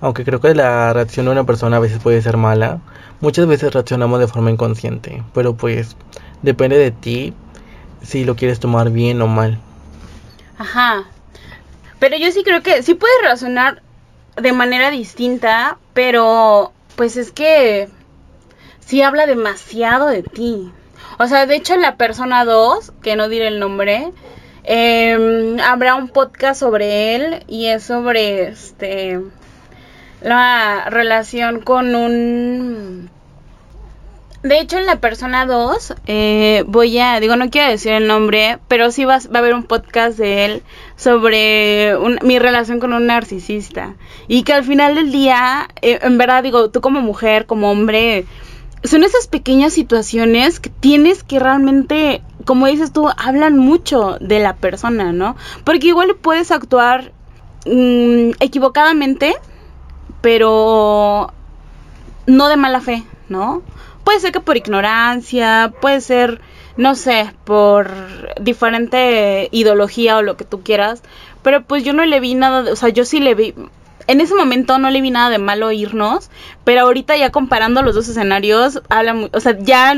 Aunque 0.00 0.24
creo 0.24 0.40
que 0.40 0.54
la 0.54 0.92
reacción 0.92 1.26
de 1.26 1.32
una 1.32 1.44
persona 1.44 1.78
a 1.78 1.80
veces 1.80 2.00
puede 2.00 2.20
ser 2.20 2.36
mala, 2.36 2.80
muchas 3.20 3.46
veces 3.46 3.72
reaccionamos 3.72 4.20
de 4.20 4.28
forma 4.28 4.50
inconsciente, 4.50 5.22
pero 5.32 5.56
pues 5.56 5.96
depende 6.42 6.78
de 6.78 6.90
ti 6.90 7.34
si 8.02 8.24
lo 8.24 8.36
quieres 8.36 8.60
tomar 8.60 8.90
bien 8.90 9.20
o 9.22 9.26
mal. 9.26 9.58
Ajá. 10.58 11.04
Pero 11.98 12.16
yo 12.16 12.30
sí 12.30 12.42
creo 12.44 12.62
que 12.62 12.82
sí 12.82 12.94
puedes 12.94 13.16
razonar 13.22 13.82
de 14.36 14.52
manera 14.52 14.90
distinta, 14.90 15.78
pero 15.94 16.72
pues 16.94 17.16
es 17.16 17.32
que 17.32 17.88
sí 18.80 19.02
habla 19.02 19.26
demasiado 19.26 20.06
de 20.06 20.22
ti. 20.22 20.70
O 21.18 21.26
sea, 21.26 21.46
de 21.46 21.56
hecho 21.56 21.76
la 21.76 21.96
persona 21.96 22.44
2, 22.44 22.92
que 23.02 23.16
no 23.16 23.28
diré 23.28 23.48
el 23.48 23.58
nombre, 23.58 24.12
eh, 24.64 25.56
habrá 25.64 25.94
un 25.94 26.08
podcast 26.08 26.60
sobre 26.60 27.14
él 27.14 27.44
y 27.48 27.66
es 27.66 27.84
sobre 27.84 28.48
este 28.48 29.20
la 30.20 30.86
relación 30.90 31.60
con 31.60 31.94
un... 31.94 33.10
De 34.42 34.60
hecho, 34.60 34.78
en 34.78 34.86
la 34.86 35.00
persona 35.00 35.44
2, 35.44 35.94
eh, 36.06 36.62
voy 36.68 36.98
a, 36.98 37.18
digo, 37.18 37.34
no 37.34 37.50
quiero 37.50 37.68
decir 37.68 37.92
el 37.92 38.06
nombre, 38.06 38.58
pero 38.68 38.92
sí 38.92 39.04
va, 39.04 39.18
va 39.18 39.36
a 39.36 39.38
haber 39.38 39.54
un 39.54 39.64
podcast 39.64 40.16
de 40.18 40.44
él 40.44 40.62
sobre 40.94 41.94
mi 42.22 42.38
relación 42.38 42.78
con 42.78 42.92
un 42.92 43.06
narcisista. 43.06 43.96
Y 44.28 44.44
que 44.44 44.52
al 44.52 44.62
final 44.62 44.94
del 44.94 45.10
día, 45.10 45.68
eh, 45.82 45.98
en 46.00 46.16
verdad, 46.16 46.44
digo, 46.44 46.70
tú 46.70 46.80
como 46.80 47.00
mujer, 47.00 47.46
como 47.46 47.72
hombre, 47.72 48.24
son 48.84 49.04
esas 49.04 49.26
pequeñas 49.26 49.72
situaciones 49.72 50.60
que 50.60 50.70
tienes 50.70 51.22
que 51.22 51.38
realmente, 51.38 52.22
como 52.44 52.66
dices 52.66 52.92
tú, 52.92 53.08
hablan 53.16 53.58
mucho 53.58 54.18
de 54.20 54.38
la 54.38 54.54
persona, 54.54 55.12
¿no? 55.12 55.36
Porque 55.64 55.88
igual 55.88 56.14
puedes 56.20 56.50
actuar 56.50 57.12
mm, 57.66 58.30
equivocadamente, 58.40 59.34
pero 60.26 61.32
no 62.26 62.48
de 62.48 62.56
mala 62.56 62.80
fe, 62.80 63.04
¿no? 63.28 63.62
Puede 64.02 64.18
ser 64.18 64.32
que 64.32 64.40
por 64.40 64.56
ignorancia, 64.56 65.72
puede 65.80 66.00
ser, 66.00 66.40
no 66.76 66.96
sé, 66.96 67.32
por 67.44 67.88
diferente 68.40 69.48
ideología 69.52 70.16
o 70.16 70.22
lo 70.22 70.36
que 70.36 70.44
tú 70.44 70.64
quieras, 70.64 71.04
pero 71.44 71.62
pues 71.62 71.84
yo 71.84 71.92
no 71.92 72.04
le 72.04 72.18
vi 72.18 72.34
nada, 72.34 72.64
de, 72.64 72.72
o 72.72 72.76
sea, 72.76 72.88
yo 72.88 73.04
sí 73.04 73.20
le 73.20 73.36
vi, 73.36 73.54
en 74.08 74.20
ese 74.20 74.34
momento 74.34 74.80
no 74.80 74.90
le 74.90 75.00
vi 75.00 75.12
nada 75.12 75.30
de 75.30 75.38
malo 75.38 75.70
irnos, 75.70 76.28
pero 76.64 76.80
ahorita 76.80 77.16
ya 77.16 77.30
comparando 77.30 77.82
los 77.82 77.94
dos 77.94 78.08
escenarios, 78.08 78.82
habla, 78.88 79.28
o 79.32 79.38
sea, 79.38 79.56
ya 79.56 79.94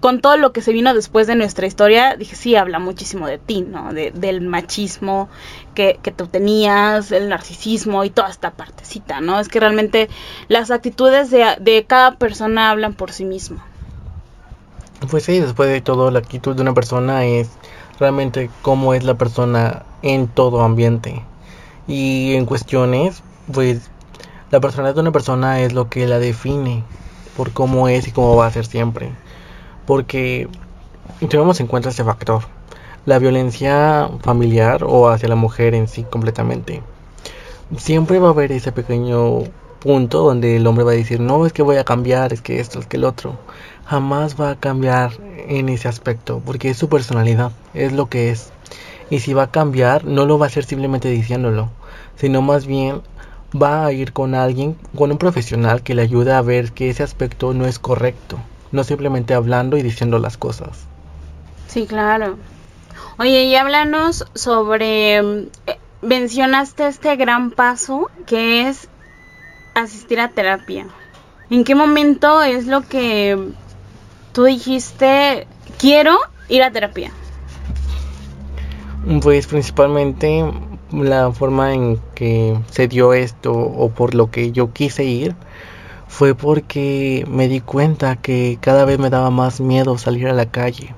con 0.00 0.20
todo 0.20 0.36
lo 0.36 0.52
que 0.52 0.62
se 0.62 0.72
vino 0.72 0.94
después 0.94 1.26
de 1.26 1.34
nuestra 1.34 1.66
historia, 1.66 2.16
dije, 2.16 2.36
sí, 2.36 2.54
habla 2.56 2.78
muchísimo 2.78 3.26
de 3.26 3.38
ti, 3.38 3.62
¿no? 3.62 3.92
De, 3.92 4.12
del 4.12 4.40
machismo 4.40 5.28
que, 5.74 5.98
que, 6.02 6.12
tú 6.12 6.26
tenías, 6.26 7.10
el 7.12 7.28
narcisismo 7.28 8.04
y 8.04 8.10
toda 8.10 8.28
esta 8.28 8.52
partecita, 8.52 9.20
¿no? 9.20 9.40
Es 9.40 9.48
que 9.48 9.60
realmente 9.60 10.08
las 10.48 10.70
actitudes 10.70 11.30
de, 11.30 11.56
de 11.60 11.84
cada 11.84 12.16
persona 12.16 12.70
hablan 12.70 12.94
por 12.94 13.12
sí 13.12 13.24
mismo. 13.24 13.62
Pues 15.10 15.24
sí, 15.24 15.38
después 15.40 15.68
de 15.68 15.80
todo, 15.80 16.10
la 16.10 16.18
actitud 16.18 16.54
de 16.54 16.62
una 16.62 16.74
persona 16.74 17.24
es 17.24 17.50
realmente 17.98 18.50
cómo 18.62 18.94
es 18.94 19.04
la 19.04 19.14
persona 19.14 19.84
en 20.02 20.28
todo 20.28 20.62
ambiente. 20.62 21.22
Y 21.86 22.34
en 22.34 22.46
cuestiones, 22.46 23.22
pues 23.52 23.90
la 24.50 24.60
personalidad 24.60 24.94
de 24.94 25.00
una 25.00 25.12
persona 25.12 25.60
es 25.60 25.72
lo 25.72 25.88
que 25.88 26.06
la 26.06 26.18
define 26.18 26.84
por 27.36 27.52
cómo 27.52 27.88
es 27.88 28.08
y 28.08 28.12
cómo 28.12 28.36
va 28.36 28.46
a 28.46 28.50
ser 28.50 28.66
siempre. 28.66 29.12
Porque 29.88 30.48
tenemos 31.30 31.60
en 31.60 31.66
cuenta 31.66 31.88
ese 31.88 32.04
factor, 32.04 32.42
la 33.06 33.18
violencia 33.18 34.10
familiar 34.20 34.84
o 34.84 35.08
hacia 35.08 35.30
la 35.30 35.34
mujer 35.34 35.74
en 35.74 35.88
sí 35.88 36.02
completamente. 36.04 36.82
Siempre 37.74 38.18
va 38.18 38.28
a 38.28 38.32
haber 38.32 38.52
ese 38.52 38.70
pequeño 38.70 39.44
punto 39.78 40.24
donde 40.24 40.56
el 40.56 40.66
hombre 40.66 40.84
va 40.84 40.90
a 40.90 40.94
decir, 40.94 41.20
no, 41.20 41.46
es 41.46 41.54
que 41.54 41.62
voy 41.62 41.76
a 41.76 41.84
cambiar, 41.84 42.34
es 42.34 42.42
que 42.42 42.60
esto, 42.60 42.80
es 42.80 42.86
que 42.86 42.98
el 42.98 43.04
otro. 43.04 43.38
Jamás 43.86 44.38
va 44.38 44.50
a 44.50 44.56
cambiar 44.56 45.12
en 45.48 45.70
ese 45.70 45.88
aspecto, 45.88 46.42
porque 46.44 46.68
es 46.68 46.76
su 46.76 46.90
personalidad, 46.90 47.52
es 47.72 47.92
lo 47.94 48.10
que 48.10 48.30
es. 48.30 48.50
Y 49.08 49.20
si 49.20 49.32
va 49.32 49.44
a 49.44 49.50
cambiar, 49.50 50.04
no 50.04 50.26
lo 50.26 50.38
va 50.38 50.44
a 50.44 50.48
hacer 50.48 50.66
simplemente 50.66 51.08
diciéndolo, 51.08 51.70
sino 52.16 52.42
más 52.42 52.66
bien 52.66 53.00
va 53.56 53.86
a 53.86 53.92
ir 53.92 54.12
con 54.12 54.34
alguien, 54.34 54.76
con 54.94 55.12
un 55.12 55.16
profesional 55.16 55.82
que 55.82 55.94
le 55.94 56.02
ayude 56.02 56.34
a 56.34 56.42
ver 56.42 56.72
que 56.72 56.90
ese 56.90 57.02
aspecto 57.02 57.54
no 57.54 57.64
es 57.64 57.78
correcto, 57.78 58.38
no 58.72 58.84
simplemente 58.84 59.34
hablando 59.34 59.76
y 59.76 59.82
diciendo 59.82 60.18
las 60.18 60.36
cosas. 60.36 60.86
Sí, 61.66 61.86
claro. 61.86 62.36
Oye, 63.18 63.44
y 63.44 63.56
háblanos 63.56 64.26
sobre, 64.34 65.18
eh, 65.18 65.44
mencionaste 66.02 66.86
este 66.86 67.16
gran 67.16 67.50
paso 67.50 68.10
que 68.26 68.68
es 68.68 68.88
asistir 69.74 70.20
a 70.20 70.28
terapia. 70.28 70.86
¿En 71.50 71.64
qué 71.64 71.74
momento 71.74 72.42
es 72.42 72.66
lo 72.66 72.82
que 72.82 73.52
tú 74.32 74.44
dijiste, 74.44 75.46
quiero 75.78 76.18
ir 76.48 76.62
a 76.62 76.70
terapia? 76.70 77.10
Pues 79.22 79.46
principalmente 79.46 80.44
la 80.92 81.32
forma 81.32 81.74
en 81.74 81.98
que 82.14 82.58
se 82.70 82.88
dio 82.88 83.12
esto 83.14 83.52
o 83.52 83.90
por 83.90 84.14
lo 84.14 84.30
que 84.30 84.52
yo 84.52 84.72
quise 84.72 85.04
ir 85.04 85.34
fue 86.08 86.34
porque 86.34 87.24
me 87.28 87.46
di 87.46 87.60
cuenta 87.60 88.16
que 88.16 88.58
cada 88.60 88.84
vez 88.84 88.98
me 88.98 89.10
daba 89.10 89.30
más 89.30 89.60
miedo 89.60 89.98
salir 89.98 90.26
a 90.26 90.32
la 90.32 90.46
calle. 90.46 90.94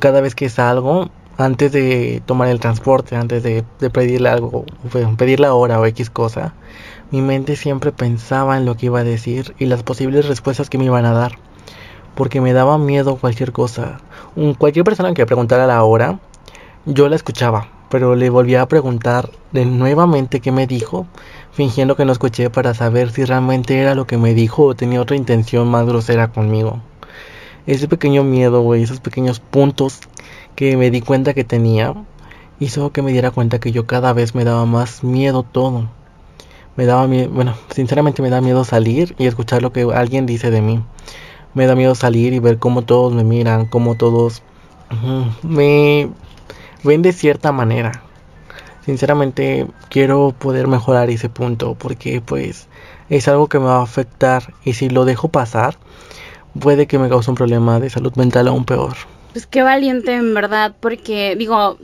Cada 0.00 0.20
vez 0.20 0.34
que 0.34 0.48
salgo, 0.48 1.10
antes 1.36 1.72
de 1.72 2.22
tomar 2.24 2.48
el 2.48 2.60
transporte, 2.60 3.16
antes 3.16 3.42
de, 3.42 3.64
de 3.78 3.90
pedirle 3.90 4.28
algo, 4.28 4.64
pedir 5.18 5.40
la 5.40 5.52
hora 5.52 5.80
o 5.80 5.86
X 5.86 6.10
cosa, 6.10 6.54
mi 7.10 7.22
mente 7.22 7.56
siempre 7.56 7.92
pensaba 7.92 8.56
en 8.56 8.64
lo 8.64 8.76
que 8.76 8.86
iba 8.86 9.00
a 9.00 9.04
decir 9.04 9.54
y 9.58 9.66
las 9.66 9.82
posibles 9.82 10.26
respuestas 10.26 10.70
que 10.70 10.78
me 10.78 10.84
iban 10.84 11.04
a 11.04 11.12
dar. 11.12 11.38
Porque 12.14 12.40
me 12.40 12.52
daba 12.52 12.78
miedo 12.78 13.16
cualquier 13.16 13.52
cosa. 13.52 14.00
cualquier 14.58 14.84
persona 14.84 15.14
que 15.14 15.26
preguntara 15.26 15.66
la 15.66 15.82
hora, 15.84 16.18
yo 16.86 17.08
la 17.08 17.16
escuchaba, 17.16 17.68
pero 17.88 18.14
le 18.14 18.30
volví 18.30 18.54
a 18.54 18.66
preguntar 18.66 19.30
de 19.52 19.64
nuevamente 19.64 20.40
qué 20.40 20.52
me 20.52 20.66
dijo, 20.66 21.06
fingiendo 21.52 21.96
que 21.96 22.04
no 22.04 22.12
escuché 22.12 22.50
para 22.50 22.74
saber 22.74 23.10
si 23.10 23.24
realmente 23.24 23.78
era 23.78 23.94
lo 23.94 24.06
que 24.06 24.18
me 24.18 24.34
dijo 24.34 24.64
o 24.64 24.74
tenía 24.74 25.00
otra 25.00 25.16
intención 25.16 25.68
más 25.68 25.86
grosera 25.86 26.28
conmigo. 26.28 26.80
Ese 27.66 27.88
pequeño 27.88 28.24
miedo, 28.24 28.62
güey, 28.62 28.82
esos 28.82 29.00
pequeños 29.00 29.40
puntos 29.40 30.00
que 30.54 30.76
me 30.76 30.90
di 30.90 31.00
cuenta 31.00 31.34
que 31.34 31.44
tenía, 31.44 31.94
hizo 32.60 32.92
que 32.92 33.02
me 33.02 33.12
diera 33.12 33.30
cuenta 33.30 33.58
que 33.58 33.72
yo 33.72 33.86
cada 33.86 34.12
vez 34.12 34.34
me 34.34 34.44
daba 34.44 34.66
más 34.66 35.04
miedo 35.04 35.42
todo. 35.42 35.88
Me 36.76 36.86
daba 36.86 37.06
miedo, 37.06 37.28
bueno, 37.30 37.54
sinceramente 37.74 38.22
me 38.22 38.30
da 38.30 38.40
miedo 38.40 38.64
salir 38.64 39.14
y 39.18 39.26
escuchar 39.26 39.62
lo 39.62 39.72
que 39.72 39.82
alguien 39.82 40.26
dice 40.26 40.50
de 40.50 40.62
mí. 40.62 40.82
Me 41.54 41.66
da 41.66 41.74
miedo 41.74 41.94
salir 41.94 42.32
y 42.32 42.38
ver 42.38 42.58
cómo 42.58 42.82
todos 42.82 43.12
me 43.12 43.24
miran, 43.24 43.66
cómo 43.66 43.96
todos 43.96 44.42
me 45.42 46.08
ven 46.84 47.02
de 47.02 47.12
cierta 47.12 47.52
manera. 47.52 48.07
Sinceramente 48.88 49.66
quiero 49.90 50.34
poder 50.38 50.66
mejorar 50.66 51.10
ese 51.10 51.28
punto 51.28 51.74
porque 51.74 52.22
pues 52.22 52.68
es 53.10 53.28
algo 53.28 53.46
que 53.46 53.58
me 53.58 53.66
va 53.66 53.80
a 53.80 53.82
afectar 53.82 54.54
y 54.64 54.72
si 54.72 54.88
lo 54.88 55.04
dejo 55.04 55.28
pasar 55.28 55.76
puede 56.58 56.86
que 56.86 56.98
me 56.98 57.10
cause 57.10 57.30
un 57.30 57.36
problema 57.36 57.80
de 57.80 57.90
salud 57.90 58.14
mental 58.16 58.48
aún 58.48 58.64
peor. 58.64 58.94
Pues 59.34 59.46
qué 59.46 59.62
valiente 59.62 60.14
en 60.14 60.32
verdad 60.32 60.74
porque 60.80 61.36
digo, 61.36 61.76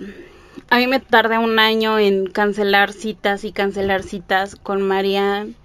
a 0.71 0.79
mí 0.79 0.87
me 0.87 0.99
tardé 0.99 1.37
un 1.37 1.59
año 1.59 1.99
en 1.99 2.25
cancelar 2.25 2.95
citas 2.95 3.45
y 3.45 3.53
cancelar 3.53 4.03
citas 4.03 4.57
con 4.57 4.81
Marian 4.81 5.57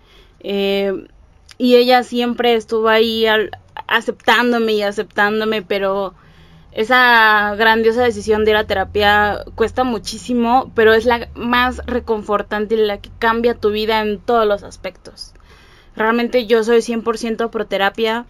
eh, 0.42 0.92
y 1.58 1.78
ella 1.78 2.04
siempre 2.04 2.56
estuvo 2.56 2.90
ahí 2.90 3.26
aceptándome 3.88 4.74
y 4.74 4.82
aceptándome 4.82 5.62
pero 5.62 6.16
esa 6.72 7.56
grandiosa 7.56 8.04
decisión 8.04 8.46
de 8.46 8.52
ir 8.52 8.58
a 8.58 8.68
terapia 8.68 9.44
cuesta 9.56 9.84
muchísimo, 9.84 10.72
pero 10.76 10.94
es 10.94 11.06
la 11.06 11.30
más 11.34 11.82
reconfortante 11.86 12.76
y 12.76 12.78
la 12.78 13.00
que 13.00 13.10
cambia 13.18 13.56
tu 13.56 13.72
vida 13.72 14.02
en 14.02 14.20
todos 14.20 14.46
los 14.46 14.64
aspectos. 14.64 15.34
Realmente 15.96 16.46
yo 16.46 16.64
soy 16.64 16.80
100% 16.80 17.50
pro 17.50 17.66
terapia 17.66 18.26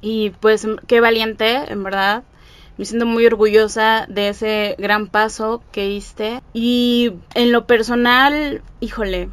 y 0.00 0.30
pues 0.40 0.66
qué 0.86 1.00
valiente, 1.00 1.72
en 1.72 1.82
verdad. 1.82 2.24
Me 2.76 2.84
siento 2.84 3.06
muy 3.06 3.24
orgullosa 3.24 4.06
de 4.08 4.28
ese 4.30 4.74
gran 4.78 5.06
paso 5.06 5.62
que 5.70 5.86
diste. 5.86 6.42
Y 6.52 7.12
en 7.34 7.52
lo 7.52 7.66
personal, 7.66 8.62
híjole, 8.80 9.28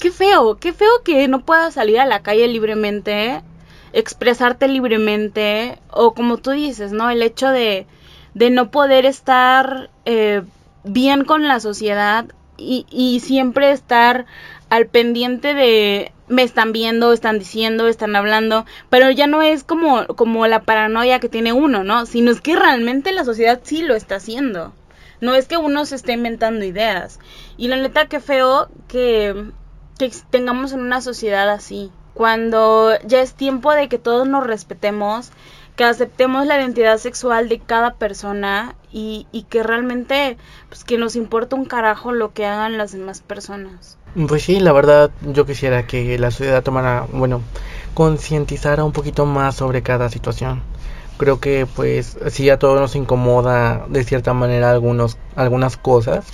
qué 0.00 0.12
feo, 0.12 0.58
qué 0.58 0.72
feo 0.72 1.02
que 1.04 1.26
no 1.26 1.44
puedas 1.44 1.74
salir 1.74 1.98
a 1.98 2.06
la 2.06 2.22
calle 2.22 2.46
libremente 2.46 3.42
expresarte 3.92 4.68
libremente 4.68 5.78
o 5.90 6.14
como 6.14 6.38
tú 6.38 6.50
dices, 6.50 6.92
¿no? 6.92 7.10
El 7.10 7.22
hecho 7.22 7.48
de, 7.48 7.86
de 8.34 8.50
no 8.50 8.70
poder 8.70 9.06
estar 9.06 9.90
eh, 10.04 10.42
bien 10.84 11.24
con 11.24 11.48
la 11.48 11.60
sociedad 11.60 12.26
y, 12.56 12.86
y 12.90 13.20
siempre 13.20 13.70
estar 13.70 14.26
al 14.70 14.86
pendiente 14.86 15.54
de 15.54 16.12
me 16.28 16.42
están 16.42 16.72
viendo, 16.72 17.12
están 17.12 17.38
diciendo, 17.38 17.88
están 17.88 18.16
hablando, 18.16 18.64
pero 18.88 19.10
ya 19.10 19.26
no 19.26 19.42
es 19.42 19.64
como, 19.64 20.06
como 20.06 20.46
la 20.46 20.62
paranoia 20.62 21.20
que 21.20 21.28
tiene 21.28 21.52
uno, 21.52 21.84
¿no? 21.84 22.06
Sino 22.06 22.30
es 22.30 22.40
que 22.40 22.56
realmente 22.56 23.12
la 23.12 23.24
sociedad 23.24 23.60
sí 23.62 23.82
lo 23.82 23.94
está 23.94 24.16
haciendo. 24.16 24.72
No 25.20 25.34
es 25.34 25.46
que 25.46 25.58
uno 25.58 25.84
se 25.84 25.96
esté 25.96 26.12
inventando 26.12 26.64
ideas. 26.64 27.20
Y 27.58 27.68
la 27.68 27.76
neta, 27.76 28.06
qué 28.06 28.18
feo 28.18 28.68
que, 28.88 29.50
que 29.98 30.10
tengamos 30.30 30.72
en 30.72 30.80
una 30.80 31.02
sociedad 31.02 31.50
así 31.50 31.92
cuando 32.14 32.92
ya 33.04 33.20
es 33.20 33.34
tiempo 33.34 33.72
de 33.72 33.88
que 33.88 33.98
todos 33.98 34.26
nos 34.26 34.46
respetemos, 34.46 35.30
que 35.76 35.84
aceptemos 35.84 36.46
la 36.46 36.58
identidad 36.58 36.98
sexual 36.98 37.48
de 37.48 37.58
cada 37.58 37.94
persona 37.94 38.74
y, 38.92 39.26
y 39.32 39.44
que 39.44 39.62
realmente 39.62 40.36
pues 40.68 40.84
que 40.84 40.98
nos 40.98 41.16
importa 41.16 41.56
un 41.56 41.64
carajo 41.64 42.12
lo 42.12 42.32
que 42.32 42.44
hagan 42.46 42.76
las 42.76 42.92
demás 42.92 43.22
personas. 43.22 43.96
Pues 44.28 44.42
sí, 44.42 44.60
la 44.60 44.72
verdad 44.72 45.10
yo 45.22 45.46
quisiera 45.46 45.86
que 45.86 46.18
la 46.18 46.30
sociedad 46.30 46.62
tomara, 46.62 47.06
bueno, 47.12 47.40
concientizara 47.94 48.84
un 48.84 48.92
poquito 48.92 49.24
más 49.24 49.56
sobre 49.56 49.82
cada 49.82 50.10
situación. 50.10 50.62
Creo 51.16 51.40
que 51.40 51.66
pues 51.66 52.18
si 52.28 52.50
a 52.50 52.58
todos 52.58 52.78
nos 52.78 52.94
incomoda 52.94 53.86
de 53.88 54.04
cierta 54.04 54.34
manera 54.34 54.70
algunos, 54.70 55.16
algunas 55.36 55.78
cosas, 55.78 56.26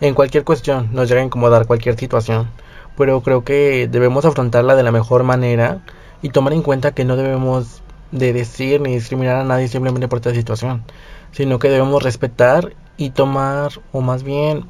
en 0.00 0.14
cualquier 0.14 0.44
cuestión 0.44 0.88
nos 0.92 1.08
llega 1.08 1.20
a 1.20 1.24
incomodar 1.24 1.66
cualquier 1.66 1.96
situación 1.96 2.48
pero 2.96 3.20
creo 3.22 3.44
que 3.44 3.88
debemos 3.90 4.24
afrontarla 4.24 4.76
de 4.76 4.82
la 4.82 4.92
mejor 4.92 5.24
manera 5.24 5.80
y 6.22 6.30
tomar 6.30 6.52
en 6.52 6.62
cuenta 6.62 6.92
que 6.92 7.04
no 7.04 7.16
debemos 7.16 7.82
de 8.12 8.32
decir 8.32 8.80
ni 8.80 8.94
discriminar 8.94 9.36
a 9.36 9.44
nadie 9.44 9.68
simplemente 9.68 10.08
por 10.08 10.18
esta 10.18 10.32
situación, 10.32 10.84
sino 11.32 11.58
que 11.58 11.68
debemos 11.68 12.02
respetar 12.02 12.74
y 12.96 13.10
tomar, 13.10 13.72
o 13.92 14.00
más 14.00 14.22
bien 14.22 14.66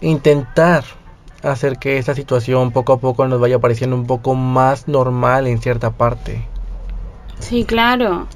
intentar 0.00 0.84
hacer 1.42 1.78
que 1.78 1.98
esta 1.98 2.14
situación 2.14 2.72
poco 2.72 2.92
a 2.92 2.98
poco 2.98 3.26
nos 3.28 3.40
vaya 3.40 3.60
pareciendo 3.60 3.96
un 3.96 4.06
poco 4.06 4.34
más 4.34 4.88
normal 4.88 5.46
en 5.46 5.60
cierta 5.60 5.90
parte. 5.90 6.44
Sí, 7.38 7.64
claro. 7.64 8.26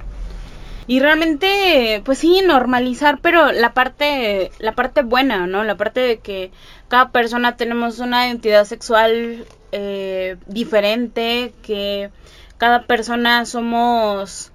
Y 0.87 1.01
realmente, 1.01 2.03
pues 2.05 2.19
sí, 2.19 2.43
normalizar, 2.45 3.21
pero 3.21 3.53
la 3.53 3.73
parte, 3.73 4.51
la 4.59 4.73
parte 4.73 5.03
buena, 5.03 5.47
¿no? 5.47 5.63
La 5.65 5.77
parte 5.77 6.01
de 6.01 6.19
que 6.19 6.51
cada 6.89 7.11
persona 7.11 7.57
tenemos 7.57 8.01
una 8.01 8.27
identidad 8.27 8.65
sexual 8.65 9.47
eh, 9.71 10.37
diferente, 10.47 11.55
que 11.63 12.11
cada 12.59 12.87
persona 12.87 13.47
somos 13.47 14.53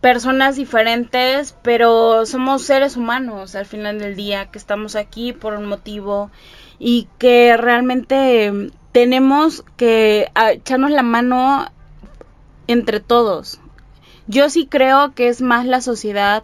personas 0.00 0.56
diferentes, 0.56 1.56
pero 1.62 2.26
somos 2.26 2.62
seres 2.62 2.96
humanos 2.96 3.54
al 3.54 3.66
final 3.66 4.00
del 4.00 4.16
día, 4.16 4.50
que 4.50 4.58
estamos 4.58 4.96
aquí 4.96 5.32
por 5.32 5.54
un 5.54 5.66
motivo 5.66 6.30
y 6.80 7.08
que 7.18 7.56
realmente 7.56 8.70
tenemos 8.90 9.64
que 9.76 10.30
echarnos 10.50 10.90
la 10.90 11.02
mano 11.02 11.70
entre 12.66 12.98
todos. 13.00 13.61
Yo 14.32 14.48
sí 14.50 14.66
creo 14.66 15.12
que 15.14 15.28
es 15.28 15.42
más 15.42 15.66
la 15.66 15.80
sociedad 15.80 16.42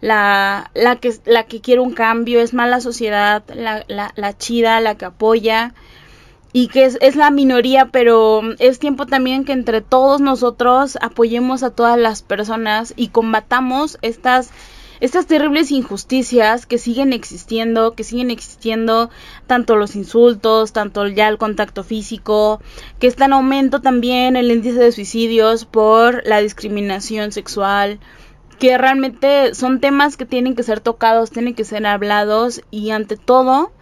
la, 0.00 0.70
la, 0.74 0.96
que, 0.96 1.14
la 1.24 1.44
que 1.44 1.60
quiere 1.60 1.80
un 1.80 1.92
cambio, 1.92 2.40
es 2.40 2.54
más 2.54 2.68
la 2.68 2.80
sociedad, 2.80 3.42
la, 3.54 3.84
la, 3.88 4.12
la 4.16 4.36
chida, 4.36 4.80
la 4.80 4.96
que 4.96 5.06
apoya 5.06 5.74
y 6.52 6.68
que 6.68 6.84
es, 6.84 6.98
es, 7.00 7.16
la 7.16 7.30
minoría, 7.30 7.88
pero 7.92 8.40
es 8.58 8.78
tiempo 8.78 9.06
también 9.06 9.44
que 9.44 9.52
entre 9.52 9.80
todos 9.82 10.20
nosotros 10.20 10.96
apoyemos 11.00 11.62
a 11.62 11.70
todas 11.70 11.98
las 11.98 12.22
personas 12.22 12.94
y 12.96 13.08
combatamos 13.08 13.98
estas 14.00 14.50
estas 15.00 15.26
terribles 15.26 15.70
injusticias 15.70 16.66
que 16.66 16.78
siguen 16.78 17.12
existiendo, 17.12 17.94
que 17.94 18.04
siguen 18.04 18.30
existiendo 18.30 19.10
tanto 19.46 19.76
los 19.76 19.96
insultos, 19.96 20.72
tanto 20.72 21.06
ya 21.06 21.28
el 21.28 21.38
contacto 21.38 21.84
físico, 21.84 22.60
que 22.98 23.06
está 23.06 23.26
en 23.26 23.34
aumento 23.34 23.80
también 23.80 24.36
el 24.36 24.50
índice 24.50 24.78
de 24.78 24.92
suicidios 24.92 25.64
por 25.64 26.26
la 26.26 26.40
discriminación 26.40 27.32
sexual, 27.32 27.98
que 28.58 28.78
realmente 28.78 29.54
son 29.54 29.80
temas 29.80 30.16
que 30.16 30.24
tienen 30.24 30.54
que 30.54 30.62
ser 30.62 30.80
tocados, 30.80 31.30
tienen 31.30 31.54
que 31.54 31.64
ser 31.64 31.86
hablados 31.86 32.62
y 32.70 32.90
ante 32.90 33.16
todo 33.16 33.72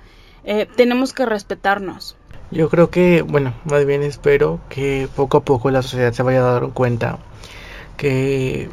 eh, 0.45 0.69
tenemos 0.77 1.13
que 1.13 1.27
respetarnos. 1.27 2.17
Yo 2.51 2.69
creo 2.69 2.91
que, 2.91 3.23
bueno, 3.23 3.55
más 3.65 3.85
bien 3.87 4.03
espero 4.03 4.61
que 4.69 5.09
poco 5.17 5.39
a 5.39 5.45
poco 5.45 5.71
la 5.71 5.83
sociedad 5.83 6.13
se 6.13 6.23
vaya 6.23 6.41
a 6.41 6.53
dar 6.53 6.69
cuenta 6.71 7.19
que 7.97 8.69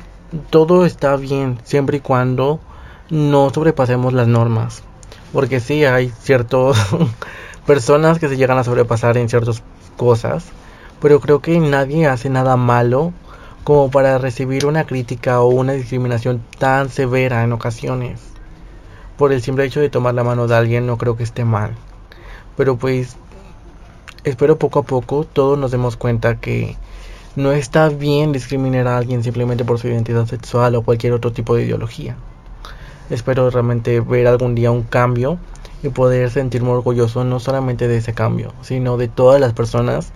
todo 0.50 0.86
está 0.86 1.16
bien 1.16 1.60
siempre 1.64 1.98
y 1.98 2.00
cuando 2.02 2.60
no 3.10 3.50
sobrepasemos 3.50 4.14
las 4.14 4.28
normas. 4.28 4.84
Porque 5.34 5.60
sí 5.60 5.86
hay 5.86 6.10
ciertas 6.10 6.78
personas 7.66 8.20
que 8.20 8.30
se 8.30 8.38
llegan 8.38 8.58
a 8.58 8.64
sobrepasar 8.64 9.18
en 9.18 9.30
ciertas 9.30 9.64
cosas, 9.98 10.46
pero 11.02 11.20
creo 11.20 11.42
que 11.42 11.60
nadie 11.60 12.08
hace 12.08 12.30
nada 12.30 12.56
malo 12.58 13.14
como 13.64 13.92
para 13.92 14.18
recibir 14.18 14.66
una 14.66 14.86
crítica 14.86 15.42
o 15.42 15.48
una 15.48 15.74
discriminación 15.74 16.42
tan 16.58 16.90
severa 16.90 17.44
en 17.44 17.54
ocasiones. 17.54 18.22
Por 19.18 19.32
el 19.34 19.42
simple 19.42 19.66
hecho 19.66 19.80
de 19.80 19.90
tomar 19.90 20.16
la 20.16 20.24
mano 20.24 20.48
de 20.48 20.56
alguien 20.56 20.88
no 20.88 20.98
creo 20.98 21.16
que 21.16 21.24
esté 21.24 21.46
mal. 21.46 21.76
Pero 22.58 22.78
pues 22.78 23.16
espero 24.24 24.58
poco 24.58 24.80
a 24.80 24.84
poco 24.84 25.26
todos 25.26 25.58
nos 25.58 25.72
demos 25.72 25.98
cuenta 25.98 26.40
que 26.40 26.76
no 27.36 27.52
está 27.52 27.90
bien 27.90 28.32
discriminar 28.32 28.88
a 28.88 28.98
alguien 28.98 29.24
simplemente 29.24 29.64
por 29.66 29.80
su 29.80 29.88
identidad 29.88 30.26
sexual 30.26 30.76
o 30.76 30.82
cualquier 30.82 31.14
otro 31.14 31.32
tipo 31.32 31.56
de 31.56 31.64
ideología. 31.64 32.16
Espero 33.10 33.50
realmente 33.50 34.00
ver 34.02 34.28
algún 34.28 34.56
día 34.56 34.72
un 34.72 34.84
cambio 34.84 35.38
y 35.84 35.90
poder 35.90 36.30
sentirme 36.30 36.70
orgulloso 36.70 37.24
no 37.24 37.40
solamente 37.40 37.88
de 37.88 37.98
ese 37.98 38.14
cambio, 38.14 38.54
sino 38.62 38.98
de 38.98 39.08
todas 39.08 39.42
las 39.42 39.54
personas 39.54 40.12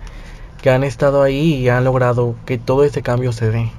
que 0.62 0.70
han 0.70 0.84
estado 0.84 1.22
ahí 1.22 1.54
y 1.54 1.68
han 1.68 1.84
logrado 1.84 2.34
que 2.46 2.58
todo 2.58 2.84
ese 2.84 3.02
cambio 3.02 3.32
se 3.32 3.50
dé. 3.50 3.70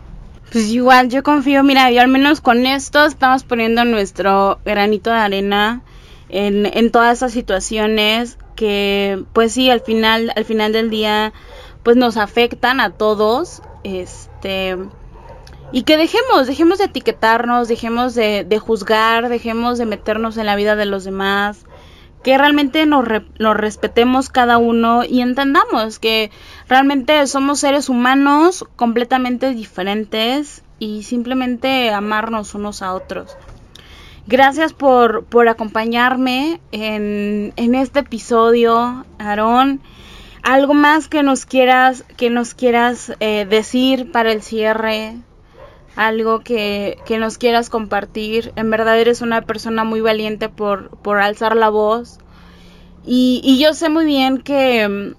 Pues 0.51 0.69
igual 0.69 1.09
yo 1.09 1.23
confío, 1.23 1.63
mira, 1.63 1.91
y 1.91 1.97
al 1.97 2.07
menos 2.07 2.41
con 2.41 2.65
esto 2.65 3.05
estamos 3.05 3.43
poniendo 3.43 3.83
nuestro 3.85 4.59
granito 4.63 5.09
de 5.09 5.17
arena 5.17 5.81
en, 6.29 6.65
en 6.65 6.91
todas 6.91 7.17
esas 7.17 7.31
situaciones 7.31 8.37
que 8.55 9.23
pues 9.33 9.51
sí, 9.51 9.69
al 9.69 9.81
final, 9.81 10.31
al 10.35 10.45
final 10.45 10.73
del 10.73 10.89
día, 10.89 11.33
pues 11.87 11.95
nos 11.95 12.17
afectan 12.17 12.81
a 12.81 12.89
todos, 12.89 13.61
este, 13.85 14.75
y 15.71 15.83
que 15.83 15.95
dejemos, 15.95 16.45
dejemos 16.45 16.79
de 16.79 16.83
etiquetarnos, 16.83 17.69
dejemos 17.69 18.13
de, 18.13 18.59
juzgar, 18.61 19.29
dejemos 19.29 19.77
de 19.77 19.85
meternos 19.85 20.35
en 20.35 20.47
la 20.47 20.57
vida 20.57 20.75
de 20.75 20.85
los 20.85 21.05
demás, 21.05 21.63
que 22.25 22.37
realmente 22.37 22.85
nos, 22.85 23.05
nos, 23.39 23.55
respetemos 23.55 24.27
cada 24.27 24.57
uno 24.57 25.05
y 25.05 25.21
entendamos 25.21 25.97
que 25.97 26.29
realmente 26.67 27.25
somos 27.25 27.61
seres 27.61 27.87
humanos 27.87 28.65
completamente 28.75 29.51
diferentes 29.51 30.63
y 30.79 31.03
simplemente 31.03 31.91
amarnos 31.91 32.53
unos 32.53 32.81
a 32.81 32.93
otros. 32.95 33.37
Gracias 34.25 34.73
por, 34.73 35.23
por 35.23 35.47
acompañarme 35.47 36.59
en, 36.73 37.53
en 37.55 37.75
este 37.75 37.99
episodio, 37.99 39.05
Aarón. 39.19 39.79
¿Algo 40.47 40.73
más 40.73 41.09
que 41.09 41.23
nos 41.23 41.45
quieras, 41.45 42.05
que 42.15 42.29
nos 42.29 42.53
quieras 42.53 43.11
eh, 43.19 43.45
decir 43.49 44.13
para 44.13 44.31
el 44.31 44.41
cierre? 44.41 45.17
Algo 45.97 46.39
que, 46.39 46.99
que, 47.05 47.17
nos 47.17 47.37
quieras 47.37 47.69
compartir. 47.69 48.53
En 48.55 48.69
verdad 48.69 48.97
eres 48.97 49.21
una 49.21 49.41
persona 49.41 49.83
muy 49.83 49.99
valiente 49.99 50.47
por, 50.47 50.91
por 50.99 51.19
alzar 51.19 51.57
la 51.57 51.67
voz. 51.67 52.19
Y, 53.05 53.41
y 53.43 53.59
yo 53.59 53.73
sé 53.73 53.89
muy 53.89 54.05
bien 54.05 54.37
que, 54.37 55.15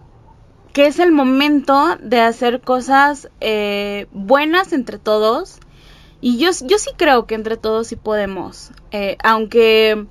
que, 0.72 0.87
es 0.87 0.99
el 0.99 1.12
momento 1.12 1.99
de 2.01 2.22
hacer 2.22 2.62
cosas 2.62 3.29
eh, 3.43 4.07
buenas 4.12 4.72
entre 4.72 4.97
todos 4.97 5.61
y 6.22 6.39
yo, 6.39 6.53
yo 6.64 6.79
sí 6.79 6.93
creo 6.97 7.26
que 7.26 7.35
entre 7.35 7.59
todos 7.59 7.89
sí 7.89 7.97
podemos. 7.97 8.70
Eh, 8.93 9.18
aunque, 9.22 10.07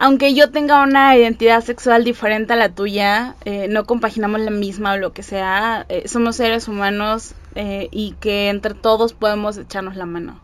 aunque 0.00 0.32
yo 0.32 0.50
tenga 0.50 0.82
una 0.82 1.14
identidad 1.14 1.62
sexual 1.62 2.04
diferente 2.04 2.54
a 2.54 2.56
la 2.56 2.70
tuya, 2.70 3.36
eh, 3.44 3.68
no 3.68 3.84
compaginamos 3.84 4.40
la 4.40 4.50
misma 4.50 4.94
o 4.94 4.96
lo 4.96 5.12
que 5.12 5.22
sea, 5.22 5.84
eh, 5.90 6.08
somos 6.08 6.36
seres 6.36 6.68
humanos 6.68 7.34
eh, 7.54 7.88
y 7.92 8.12
que 8.18 8.48
entre 8.48 8.72
todos 8.72 9.12
podemos 9.12 9.58
echarnos 9.58 9.96
la 9.96 10.06
mano. 10.06 10.40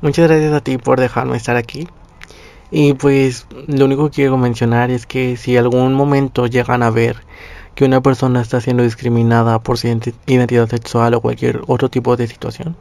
Muchas 0.00 0.26
gracias 0.26 0.52
a 0.52 0.60
ti 0.62 0.78
por 0.78 0.98
dejarme 0.98 1.36
estar 1.36 1.56
aquí. 1.56 1.86
Y 2.72 2.94
pues 2.94 3.46
lo 3.68 3.84
único 3.84 4.10
que 4.10 4.16
quiero 4.16 4.36
mencionar 4.36 4.90
es 4.90 5.06
que 5.06 5.36
si 5.36 5.56
algún 5.56 5.94
momento 5.94 6.48
llegan 6.48 6.82
a 6.82 6.90
ver 6.90 7.18
que 7.76 7.84
una 7.84 8.02
persona 8.02 8.40
está 8.40 8.60
siendo 8.60 8.82
discriminada 8.82 9.60
por 9.60 9.78
su 9.78 9.86
identidad 10.26 10.68
sexual 10.68 11.14
o 11.14 11.20
cualquier 11.20 11.60
otro 11.68 11.88
tipo 11.88 12.16
de 12.16 12.26
situación, 12.26 12.74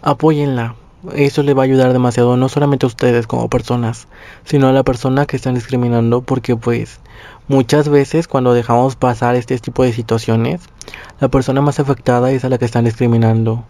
apóyenla. 0.00 0.74
Eso 1.12 1.42
le 1.42 1.54
va 1.54 1.62
a 1.62 1.64
ayudar 1.64 1.92
demasiado, 1.92 2.36
no 2.36 2.48
solamente 2.48 2.86
a 2.86 2.88
ustedes 2.88 3.26
como 3.26 3.50
personas, 3.50 4.08
sino 4.44 4.68
a 4.68 4.72
la 4.72 4.82
persona 4.82 5.26
que 5.26 5.36
están 5.36 5.54
discriminando, 5.54 6.22
porque 6.22 6.56
pues 6.56 7.00
muchas 7.46 7.88
veces 7.88 8.26
cuando 8.26 8.54
dejamos 8.54 8.96
pasar 8.96 9.34
este 9.34 9.58
tipo 9.58 9.82
de 9.82 9.92
situaciones, 9.92 10.62
la 11.20 11.28
persona 11.28 11.60
más 11.60 11.80
afectada 11.80 12.30
es 12.32 12.44
a 12.44 12.48
la 12.48 12.58
que 12.58 12.64
están 12.64 12.84
discriminando. 12.84 13.64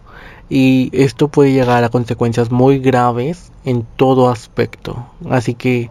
Y 0.49 0.89
esto 0.93 1.27
puede 1.27 1.51
llegar 1.51 1.83
a 1.83 1.89
consecuencias 1.89 2.51
muy 2.51 2.79
graves 2.79 3.51
en 3.65 3.85
todo 3.95 4.29
aspecto. 4.29 5.05
Así 5.29 5.55
que 5.55 5.89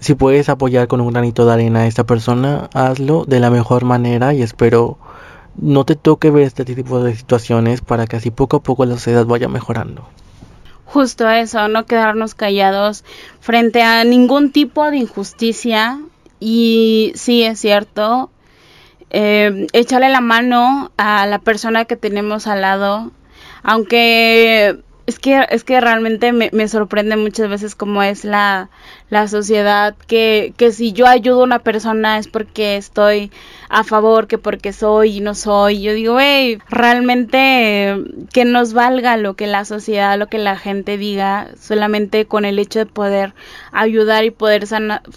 si 0.00 0.14
puedes 0.14 0.48
apoyar 0.48 0.88
con 0.88 1.00
un 1.00 1.12
granito 1.12 1.46
de 1.46 1.52
arena 1.52 1.80
a 1.80 1.86
esta 1.86 2.04
persona, 2.04 2.70
hazlo 2.72 3.24
de 3.24 3.40
la 3.40 3.50
mejor 3.50 3.84
manera 3.84 4.34
y 4.34 4.42
espero 4.42 4.98
no 5.56 5.84
te 5.84 5.96
toque 5.96 6.30
ver 6.30 6.44
este 6.44 6.64
tipo 6.64 7.02
de 7.02 7.14
situaciones 7.14 7.82
para 7.82 8.06
que 8.06 8.16
así 8.16 8.30
poco 8.30 8.56
a 8.56 8.62
poco 8.62 8.86
la 8.86 8.94
sociedad 8.94 9.26
vaya 9.26 9.48
mejorando. 9.48 10.08
Justo 10.92 11.26
eso, 11.30 11.68
no 11.68 11.86
quedarnos 11.86 12.34
callados 12.34 13.02
frente 13.40 13.80
a 13.82 14.04
ningún 14.04 14.52
tipo 14.52 14.90
de 14.90 14.98
injusticia. 14.98 15.98
Y 16.38 17.12
sí 17.14 17.44
es 17.44 17.60
cierto, 17.60 18.30
eh, 19.08 19.68
echarle 19.72 20.10
la 20.10 20.20
mano 20.20 20.92
a 20.98 21.26
la 21.26 21.38
persona 21.38 21.86
que 21.86 21.96
tenemos 21.96 22.46
al 22.46 22.60
lado, 22.60 23.10
aunque 23.62 24.82
es 25.06 25.18
que, 25.18 25.44
es 25.50 25.64
que 25.64 25.80
realmente 25.80 26.32
me, 26.32 26.50
me, 26.52 26.68
sorprende 26.68 27.16
muchas 27.16 27.48
veces 27.48 27.74
cómo 27.74 28.02
es 28.02 28.24
la, 28.24 28.70
la 29.10 29.26
sociedad, 29.26 29.96
que, 30.06 30.54
que 30.56 30.70
si 30.70 30.92
yo 30.92 31.06
ayudo 31.06 31.40
a 31.40 31.44
una 31.44 31.58
persona 31.58 32.18
es 32.18 32.28
porque 32.28 32.76
estoy 32.76 33.32
a 33.68 33.82
favor, 33.82 34.28
que 34.28 34.38
porque 34.38 34.72
soy 34.72 35.16
y 35.16 35.20
no 35.20 35.34
soy. 35.34 35.82
Yo 35.82 35.92
digo, 35.92 36.18
hey, 36.20 36.58
realmente 36.68 37.96
que 38.32 38.44
nos 38.44 38.74
valga 38.74 39.16
lo 39.16 39.34
que 39.34 39.46
la 39.46 39.64
sociedad, 39.64 40.18
lo 40.18 40.28
que 40.28 40.38
la 40.38 40.56
gente 40.56 40.96
diga, 40.98 41.48
solamente 41.60 42.26
con 42.26 42.44
el 42.44 42.58
hecho 42.58 42.78
de 42.78 42.86
poder 42.86 43.34
ayudar 43.72 44.24
y 44.24 44.30
poder, 44.30 44.66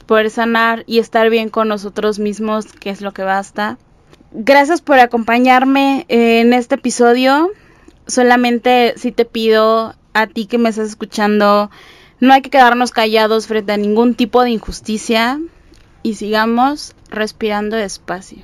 poder 0.07 0.29
sanar 0.31 0.83
y 0.87 0.99
estar 0.99 1.29
bien 1.29 1.49
con 1.49 1.67
nosotros 1.67 2.17
mismos, 2.17 2.65
que 2.65 2.89
es 2.89 3.01
lo 3.01 3.13
que 3.13 3.23
basta. 3.23 3.77
Gracias 4.31 4.81
por 4.81 4.99
acompañarme 4.99 6.05
en 6.09 6.53
este 6.53 6.75
episodio 6.75 7.51
solamente 8.07 8.93
si 8.97 9.11
te 9.11 9.25
pido 9.25 9.95
a 10.13 10.27
ti 10.27 10.45
que 10.45 10.57
me 10.57 10.69
estás 10.69 10.89
escuchando, 10.89 11.69
no 12.19 12.33
hay 12.33 12.41
que 12.41 12.49
quedarnos 12.49 12.91
callados 12.91 13.47
frente 13.47 13.73
a 13.73 13.77
ningún 13.77 14.15
tipo 14.15 14.43
de 14.43 14.51
injusticia 14.51 15.39
y 16.03 16.15
sigamos 16.15 16.95
respirando 17.09 17.75
despacio. 17.75 18.43